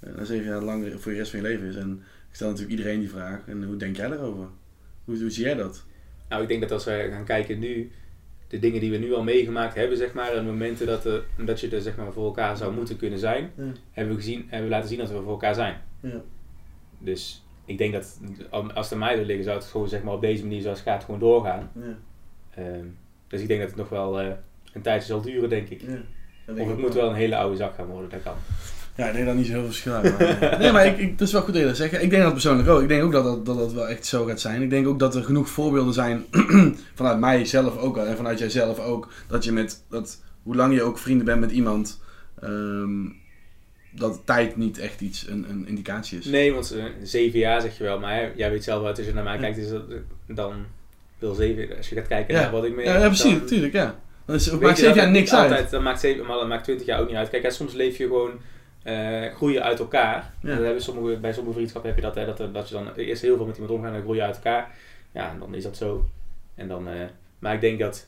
eh, 0.00 0.10
zeven 0.22 0.46
jaar 0.46 0.62
lang 0.62 0.92
voor 0.98 1.12
de 1.12 1.18
rest 1.18 1.30
van 1.30 1.40
je 1.40 1.46
leven 1.46 1.66
is. 1.68 1.76
En 1.76 2.02
ik 2.28 2.34
stel 2.34 2.48
natuurlijk 2.50 2.78
iedereen 2.78 3.00
die 3.00 3.10
vraag. 3.10 3.40
En 3.46 3.64
hoe 3.64 3.76
denk 3.76 3.96
jij 3.96 4.08
daarover? 4.08 4.46
Hoe, 5.04 5.18
hoe 5.20 5.30
zie 5.30 5.44
jij 5.44 5.54
dat? 5.54 5.84
Nou, 6.28 6.42
ik 6.42 6.48
denk 6.48 6.60
dat 6.60 6.70
als 6.70 6.84
we 6.84 7.08
gaan 7.10 7.24
kijken 7.24 7.58
nu, 7.58 7.90
de 8.48 8.58
dingen 8.58 8.80
die 8.80 8.90
we 8.90 8.96
nu 8.96 9.12
al 9.14 9.22
meegemaakt 9.22 9.74
hebben, 9.74 9.96
zeg 9.98 10.12
maar, 10.12 10.32
en 10.32 10.44
momenten 10.44 10.86
dat, 10.86 11.04
er, 11.04 11.22
dat 11.44 11.60
je 11.60 11.68
er 11.68 11.80
zeg 11.82 11.96
maar, 11.96 12.12
voor 12.12 12.24
elkaar 12.24 12.56
zou 12.56 12.74
moeten 12.74 12.96
kunnen 12.96 13.18
zijn, 13.18 13.50
Ja. 13.56 13.62
hebben 13.92 14.14
we, 14.14 14.20
gezien, 14.20 14.46
hebben 14.48 14.68
we 14.68 14.74
laten 14.74 14.88
zien 14.88 14.98
dat 14.98 15.08
we 15.10 15.14
voor 15.22 15.30
elkaar 15.30 15.54
zijn. 15.54 15.76
Ja. 16.00 16.22
Dus 16.98 17.44
ik 17.64 17.78
denk 17.78 17.92
dat 17.92 18.20
als 18.50 18.84
het 18.84 18.92
aan 18.92 18.98
mij 18.98 19.14
zou 19.14 19.26
liggen, 19.26 19.44
zou 19.44 19.56
het 19.56 19.66
gewoon 19.66 19.88
zeg 19.88 20.02
maar, 20.02 20.14
op 20.14 20.20
deze 20.20 20.42
manier 20.42 20.62
zoals 20.62 20.78
het 20.78 20.88
gaat 20.88 21.04
gewoon 21.04 21.20
doorgaan. 21.20 21.70
Ja. 21.74 21.98
Ehm, 22.54 22.84
dus 23.28 23.40
ik 23.40 23.48
denk 23.48 23.60
dat 23.60 23.68
het 23.68 23.78
nog 23.78 23.88
wel 23.88 24.20
eh, 24.20 24.26
een 24.72 24.82
tijdje 24.82 25.06
zal 25.06 25.20
duren, 25.20 25.48
denk 25.48 25.68
ik. 25.68 25.80
Ja. 25.80 25.86
Dat 26.46 26.56
denk 26.56 26.58
Of 26.58 26.64
ik 26.64 26.68
het 26.68 26.78
moet 26.78 26.94
wel 26.94 27.08
een 27.08 27.14
hele 27.14 27.36
oude 27.36 27.56
zak 27.56 27.74
gaan 27.74 27.86
worden, 27.86 28.10
dat 28.10 28.22
kan. 28.22 28.34
Ja, 28.98 29.06
ik 29.06 29.12
denk 29.12 29.26
dat 29.26 29.34
niet 29.34 29.46
zo 29.46 29.52
heel 29.52 29.60
veel 29.60 29.70
verschil. 29.70 29.92
Maar, 29.92 30.58
nee, 30.60 30.72
maar 30.72 30.86
ik, 30.86 30.98
ik, 30.98 31.10
het 31.10 31.20
is 31.20 31.32
wel 31.32 31.42
goed 31.42 31.52
dat 31.52 31.62
je 31.62 31.68
dat 31.68 31.76
zegt. 31.76 32.02
Ik 32.02 32.10
denk 32.10 32.22
dat 32.22 32.32
persoonlijk 32.32 32.68
ook. 32.68 32.82
Ik 32.82 32.88
denk 32.88 33.02
ook 33.02 33.12
dat 33.12 33.24
dat, 33.24 33.46
dat 33.46 33.58
dat 33.58 33.72
wel 33.72 33.88
echt 33.88 34.06
zo 34.06 34.24
gaat 34.24 34.40
zijn. 34.40 34.62
Ik 34.62 34.70
denk 34.70 34.86
ook 34.86 34.98
dat 34.98 35.14
er 35.14 35.24
genoeg 35.24 35.48
voorbeelden 35.48 35.94
zijn 35.94 36.24
vanuit 36.94 37.18
mijzelf 37.18 37.76
ook 37.76 37.96
al 37.96 38.06
en 38.06 38.16
vanuit 38.16 38.38
jijzelf 38.38 38.78
ook. 38.78 39.12
Dat 39.28 39.44
je 39.44 39.52
met, 39.52 39.84
dat, 39.88 40.22
hoe 40.42 40.56
lang 40.56 40.74
je 40.74 40.82
ook 40.82 40.98
vrienden 40.98 41.26
bent 41.26 41.40
met 41.40 41.50
iemand, 41.50 42.00
ehm, 42.40 43.04
dat 43.98 44.20
tijd 44.24 44.56
niet 44.56 44.78
echt 44.78 45.00
iets, 45.00 45.28
een, 45.28 45.46
een 45.50 45.66
indicatie 45.66 46.18
is. 46.18 46.24
Nee, 46.24 46.52
want 46.52 46.70
eh, 46.70 46.84
zeven 47.02 47.38
jaar 47.38 47.60
zeg 47.60 47.78
je 47.78 47.84
wel, 47.84 47.98
maar 47.98 48.36
jij 48.36 48.50
weet 48.50 48.64
zelf 48.64 48.80
wel, 48.82 48.88
als 48.90 48.98
je 49.06 49.12
naar 49.14 49.24
mij 49.24 49.34
Ja. 49.34 49.40
kijkt, 49.40 49.56
is 49.58 49.68
dat, 49.68 49.82
dan 50.26 50.52
wil 51.18 51.34
zeven, 51.34 51.76
als 51.76 51.88
je 51.88 51.94
gaat 51.94 52.06
kijken 52.06 52.34
Ja. 52.34 52.40
naar 52.40 52.50
wat 52.50 52.64
ik 52.64 52.74
mee 52.74 52.86
Ja, 52.86 52.98
ja 52.98 53.06
precies, 53.06 53.32
natuurlijk, 53.32 53.72
ja. 53.72 53.98
Dan 54.24 54.36
is, 54.36 54.50
maakt 54.50 54.78
zeven 54.78 54.94
jaar 54.96 55.10
niks 55.10 55.32
altijd, 55.32 55.52
uit. 55.52 55.70
Dat 55.70 55.82
maakt, 55.82 56.00
zeven, 56.00 56.26
maar 56.26 56.36
dat 56.36 56.48
maakt 56.48 56.64
20 56.64 56.86
jaar 56.86 57.00
ook 57.00 57.06
niet 57.08 57.16
uit. 57.16 57.30
Kijk, 57.30 57.50
soms 57.50 57.72
leef 57.72 57.96
je 57.96 58.04
gewoon 58.04 58.32
eh, 58.82 59.34
groeien 59.34 59.62
uit 59.62 59.78
elkaar. 59.78 60.32
Ja. 60.42 60.54
Dat 60.54 60.64
hebben 60.64 60.82
sommige, 60.82 61.16
bij 61.16 61.32
sommige 61.32 61.54
vriendschappen 61.54 61.90
heb 61.90 61.98
je 62.00 62.06
dat, 62.06 62.14
hè, 62.14 62.24
dat, 62.24 62.54
dat 62.54 62.68
je 62.68 62.74
dan 62.74 62.94
eerst 62.94 63.22
heel 63.22 63.36
veel 63.36 63.46
met 63.46 63.54
iemand 63.54 63.72
omgaat 63.74 63.88
en 63.88 63.92
dan 63.94 64.02
groei 64.02 64.18
je 64.18 64.24
uit 64.24 64.34
elkaar. 64.36 64.74
Ja, 65.12 65.30
en 65.30 65.38
dan 65.38 65.54
is 65.54 65.62
dat 65.62 65.76
zo. 65.76 66.08
En 66.54 66.68
dan, 66.68 66.88
eh, 66.88 66.94
maar 67.38 67.54
ik 67.54 67.60
denk 67.60 67.78
dat, 67.78 68.06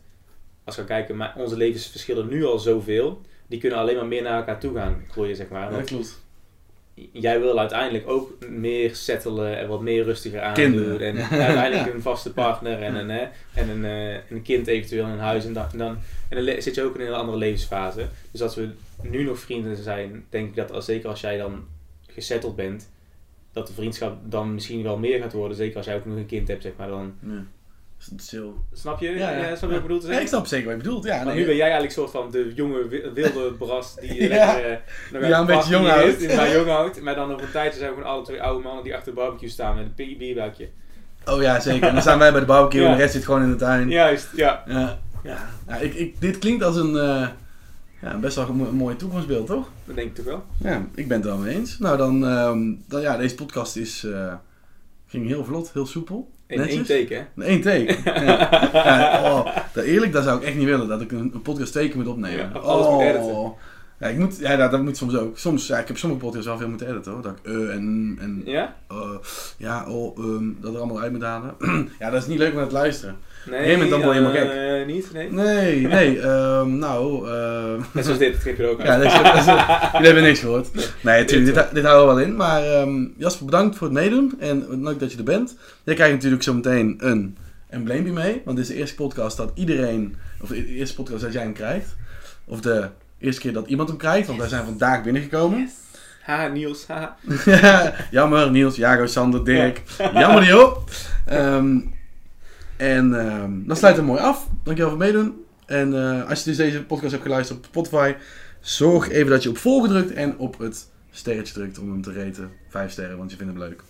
als 0.64 0.76
we 0.76 0.82
gaan 0.82 0.90
kijken, 0.90 1.16
maar 1.16 1.34
onze 1.36 1.56
levens 1.56 1.86
verschillen 1.86 2.28
nu 2.28 2.44
al 2.44 2.58
zoveel. 2.58 3.20
Die 3.50 3.60
kunnen 3.60 3.78
alleen 3.78 3.96
maar 3.96 4.06
meer 4.06 4.22
naar 4.22 4.36
elkaar 4.36 4.60
toe 4.60 4.74
gaan 4.74 5.04
groeien, 5.10 5.36
zeg 5.36 5.48
maar. 5.48 5.62
Ja, 5.64 5.70
Want 5.70 5.84
klopt. 5.86 6.18
jij 7.12 7.40
wil 7.40 7.58
uiteindelijk 7.58 8.08
ook 8.08 8.48
meer 8.48 8.94
settelen 8.94 9.58
en 9.58 9.68
wat 9.68 9.80
meer 9.80 10.04
rustiger 10.04 10.40
aan 10.40 10.54
Kinderen. 10.54 10.88
doen. 10.88 11.00
En 11.00 11.16
Ja. 11.38 11.46
uiteindelijk 11.46 11.94
een 11.94 12.02
vaste 12.02 12.32
partner 12.32 12.82
en 12.82 12.94
een, 12.94 13.08
hè, 13.10 13.26
en 13.54 13.68
een, 13.68 13.84
eh, 13.84 14.30
een 14.30 14.42
kind 14.42 14.66
eventueel 14.66 15.06
in 15.06 15.18
huis. 15.18 15.44
En 15.44 15.52
dan, 15.52 15.66
en 15.72 15.78
dan, 15.78 15.98
en 16.28 16.44
dan 16.44 16.62
zit 16.62 16.74
je 16.74 16.82
ook 16.82 16.94
in 16.94 17.00
een 17.00 17.06
hele 17.06 17.18
andere 17.18 17.38
levensfase. 17.38 18.06
Dus 18.30 18.42
als 18.42 18.54
we 18.54 18.68
nu 19.02 19.22
nog 19.24 19.38
vrienden 19.38 19.76
zijn, 19.76 20.24
denk 20.28 20.48
ik 20.48 20.54
dat 20.56 20.72
als, 20.72 20.84
zeker 20.84 21.08
als 21.08 21.20
jij 21.20 21.36
dan 21.38 21.64
gesetteld 22.06 22.56
bent, 22.56 22.90
dat 23.52 23.66
de 23.66 23.72
vriendschap 23.72 24.16
dan 24.24 24.54
misschien 24.54 24.82
wel 24.82 24.98
meer 24.98 25.20
gaat 25.20 25.32
worden. 25.32 25.56
Zeker 25.56 25.76
als 25.76 25.86
jij 25.86 25.96
ook 25.96 26.04
nog 26.04 26.16
een 26.16 26.26
kind 26.26 26.48
hebt, 26.48 26.62
zeg 26.62 26.72
maar. 26.76 26.88
Dan, 26.88 27.14
Ja. 27.26 27.44
Snap 28.72 28.98
je? 29.00 29.08
Ja, 29.10 29.30
ja. 29.30 29.44
snap 29.56 29.60
je 29.60 29.66
wat 29.66 29.76
ik 29.76 29.82
bedoel 29.82 30.00
te 30.00 30.12
Ja, 30.12 30.18
ik 30.18 30.26
snap 30.26 30.46
zeker 30.46 30.66
wat 30.66 30.76
je 30.76 30.82
bedoelt. 30.82 31.04
Ja, 31.04 31.16
Maar 31.16 31.24
nee, 31.26 31.34
nu 31.36 31.44
ben 31.46 31.54
jij 31.54 31.62
eigenlijk 31.64 31.92
soort 31.92 32.10
van 32.10 32.30
de 32.30 32.52
jonge 32.54 32.88
wi- 32.88 33.10
wilde 33.14 33.52
bras 33.58 33.94
die 34.00 34.22
Ja. 34.22 34.28
lekker, 34.28 34.70
eh, 34.70 34.76
nog 35.12 35.20
Die 35.20 35.30
jou 35.30 35.40
een 35.40 35.46
beetje 35.56 35.70
jong 35.70 35.84
is, 35.86 35.90
houdt. 35.92 36.18
Die 36.18 36.34
mij 36.36 36.52
jong 36.56 36.66
houdt. 36.68 37.00
Maar 37.02 37.14
dan 37.14 37.32
over 37.32 37.44
een 37.46 37.50
tijdje 37.52 37.78
zijn 37.78 37.90
we 37.90 37.96
gewoon 37.96 38.12
alle 38.12 38.24
twee 38.24 38.42
oude 38.42 38.62
mannen 38.62 38.84
die 38.84 38.94
achter 38.94 39.12
de 39.14 39.18
barbecue 39.20 39.48
staan 39.48 39.76
met 39.76 39.86
een 39.96 40.16
bierbuikje. 40.18 40.68
Oh 41.24 41.42
ja, 41.42 41.60
zeker. 41.60 41.86
En 41.88 41.92
dan 41.92 42.02
staan 42.02 42.18
wij 42.18 42.30
bij 42.30 42.40
de 42.40 42.46
barbecue 42.46 42.82
en 42.84 42.90
Ja. 42.90 42.96
de 42.96 43.00
rest 43.02 43.14
zit 43.14 43.24
gewoon 43.24 43.42
in 43.42 43.50
de 43.50 43.56
tuin. 43.56 43.88
Juist, 43.88 44.28
ja. 44.36 44.62
Ja. 44.66 44.98
Ja, 45.22 45.48
Ja, 45.68 45.76
ik, 45.76 45.94
ik, 45.94 46.20
dit 46.20 46.38
klinkt 46.38 46.62
als 46.64 46.76
een 46.76 46.96
eh, 46.96 47.28
ja, 48.02 48.16
best 48.16 48.36
wel 48.36 48.48
een 48.48 48.74
mooi 48.74 48.96
toekomstbeeld, 48.96 49.46
toch? 49.46 49.68
dat 49.84 49.96
denk 49.96 50.08
ik 50.08 50.14
toch 50.14 50.24
wel. 50.24 50.44
Ja, 50.56 50.86
ik 50.94 51.08
ben 51.08 51.16
het 51.16 51.26
er 51.26 51.32
wel 51.32 51.40
mee 51.42 51.54
eens. 51.56 51.78
Nou, 51.78 51.96
dan, 51.96 52.26
ehm, 52.26 52.72
dan 52.88 53.00
ja, 53.00 53.16
deze 53.16 53.34
podcast 53.34 53.76
is, 53.76 54.04
eh, 54.04 54.34
ging 55.10 55.26
heel 55.26 55.44
vlot, 55.44 55.70
heel 55.72 55.86
soepel. 55.86 56.30
In 56.46 56.60
één 56.60 56.84
teken, 56.84 57.16
hè? 57.16 57.42
In 57.42 57.48
één 57.48 57.60
take. 57.60 57.98
ja. 58.24 58.70
Ja, 58.72 59.20
oh, 59.22 59.56
dat, 59.72 59.84
eerlijk, 59.84 60.12
dat 60.12 60.24
zou 60.24 60.38
ik 60.38 60.44
echt 60.46 60.56
niet 60.56 60.64
willen, 60.66 60.88
dat 60.88 61.00
ik 61.00 61.12
een, 61.12 61.30
een 61.34 61.42
podcast 61.42 61.72
twee 61.72 61.88
keer 61.88 61.96
moet 61.96 62.06
opnemen. 62.06 62.50
Ja, 62.54 62.58
alles 62.58 62.88
moet 62.88 63.00
editen. 63.02 63.52
Ja, 64.00 64.06
ik 64.06 64.18
moet, 64.18 64.38
ja 64.38 64.56
dat, 64.56 64.70
dat 64.70 64.82
moet 64.82 64.96
soms 64.96 65.16
ook. 65.16 65.38
Soms, 65.38 65.66
ja, 65.66 65.78
ik 65.78 65.88
heb 65.88 65.96
sommige 65.96 66.22
podcasts 66.22 66.46
wel 66.46 66.58
veel 66.58 66.68
moeten 66.68 66.88
editen 66.88 67.12
hoor. 67.12 67.22
Dat 67.22 67.32
ik 67.42 67.46
eh 67.52 67.74
en, 67.74 68.18
en 68.20 68.42
Ja? 68.44 68.76
eh, 68.88 68.96
ja, 69.56 69.90
oh, 69.90 70.18
ehm, 70.18 70.44
dat 70.60 70.72
er 70.72 70.78
allemaal 70.78 71.00
uit 71.00 71.12
moet 71.12 71.22
halen. 71.22 71.54
ja, 71.98 72.10
dat 72.10 72.22
is 72.22 72.28
niet 72.28 72.38
leuk 72.38 72.54
om 72.54 72.68
te 72.68 72.74
luisteren. 72.74 73.16
Nee, 73.46 73.58
een 73.58 73.64
gegeven 73.64 73.82
moment 73.86 73.90
dan 73.90 74.12
word 74.12 74.16
je 74.16 74.22
eh, 74.80 74.86
niet, 74.86 75.12
nee. 75.12 75.32
Nee, 75.32 75.86
nee, 75.86 76.20
ehm, 76.20 76.78
nou, 76.78 77.30
ehm, 77.30 77.80
Net 77.92 78.04
zoals 78.04 78.18
dit, 78.18 78.32
dat 78.32 78.42
je 78.42 78.62
er 78.62 78.70
ook 78.70 78.82
Ja, 78.82 78.98
jullie 79.92 80.06
hebben 80.06 80.22
niks 80.22 80.40
gehoord. 80.40 80.74
Nee, 81.02 81.20
natuurlijk, 81.20 81.54
dit, 81.54 81.74
dit 81.74 81.84
houden 81.84 82.08
we 82.08 82.14
wel 82.14 82.30
in. 82.30 82.36
Maar 82.36 82.64
ehm, 82.64 83.06
Jasper, 83.16 83.44
bedankt 83.44 83.76
voor 83.76 83.86
het 83.86 83.96
meedoen. 83.96 84.34
En 84.38 84.82
leuk 84.82 84.98
dat 84.98 85.12
je 85.12 85.18
er 85.18 85.24
bent. 85.24 85.56
Jij 85.84 85.94
krijgt 85.94 86.14
natuurlijk 86.14 86.42
zo 86.42 86.54
meteen 86.54 86.94
een 86.98 87.36
embleempje 87.68 88.12
mee. 88.12 88.42
Want 88.44 88.56
dit 88.56 88.66
is 88.66 88.72
de 88.72 88.78
eerste 88.78 88.94
podcast 88.94 89.36
dat 89.36 89.50
iedereen... 89.54 90.16
Of 90.40 90.48
de 90.48 90.66
eerste 90.66 90.94
podcast 90.94 91.22
dat 91.22 91.32
jij 91.32 91.42
hem 91.42 91.52
krijgt. 91.52 91.96
Of 92.44 92.60
de 92.60 92.88
eerste 93.18 93.40
keer 93.40 93.52
dat 93.52 93.68
iemand 93.68 93.88
hem 93.88 93.98
krijgt. 93.98 94.26
Want 94.26 94.38
wij 94.38 94.48
zijn 94.48 94.64
vandaag 94.64 95.02
binnengekomen. 95.02 95.70
Ha, 96.22 96.46
Niels, 96.46 96.86
ha. 96.86 97.16
Jammer, 98.10 98.50
Niels, 98.50 98.76
Jago, 98.76 99.06
Sander, 99.06 99.44
Dirk. 99.44 99.82
Jammer 100.14 100.40
die 100.40 100.66
op. 100.66 100.84
Ehm, 101.26 101.78
en 102.80 103.20
ehm, 103.20 103.52
dan 103.64 103.76
sluit 103.76 103.96
het 103.96 104.04
mooi 104.04 104.20
af. 104.20 104.48
Dankjewel 104.62 104.92
voor 104.92 105.00
het 105.02 105.12
meedoen. 105.12 105.44
En 105.66 105.94
eh, 105.94 106.28
als 106.28 106.38
je 106.38 106.44
dus 106.44 106.56
deze 106.56 106.84
podcast 106.84 107.10
hebt 107.10 107.22
geluisterd 107.22 107.58
op 107.58 107.64
Spotify, 107.64 108.14
zorg 108.60 109.08
even 109.08 109.30
dat 109.30 109.42
je 109.42 109.48
op 109.48 109.58
volgen 109.58 109.88
drukt 109.88 110.12
en 110.12 110.38
op 110.38 110.58
het 110.58 110.90
sterretje 111.10 111.54
drukt 111.54 111.78
om 111.78 111.90
hem 111.90 112.02
te 112.02 112.12
raten. 112.12 112.50
Vijf 112.68 112.90
sterren, 112.90 113.16
want 113.18 113.30
je 113.30 113.36
vindt 113.36 113.52
hem 113.52 113.62
leuk. 113.62 113.82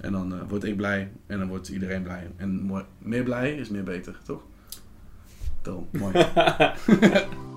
En 0.00 0.12
dan 0.12 0.32
eh, 0.32 0.38
word 0.48 0.64
ik 0.64 0.76
blij 0.76 1.10
en 1.26 1.38
dan 1.38 1.48
wordt 1.48 1.68
iedereen 1.68 2.02
blij. 2.02 2.30
En 2.36 2.70
meer 2.98 3.22
blij 3.22 3.54
is 3.54 3.68
meer 3.68 3.84
beter, 3.84 4.16
toch? 4.24 4.42
Toch, 5.62 5.84
mooi. 5.92 6.26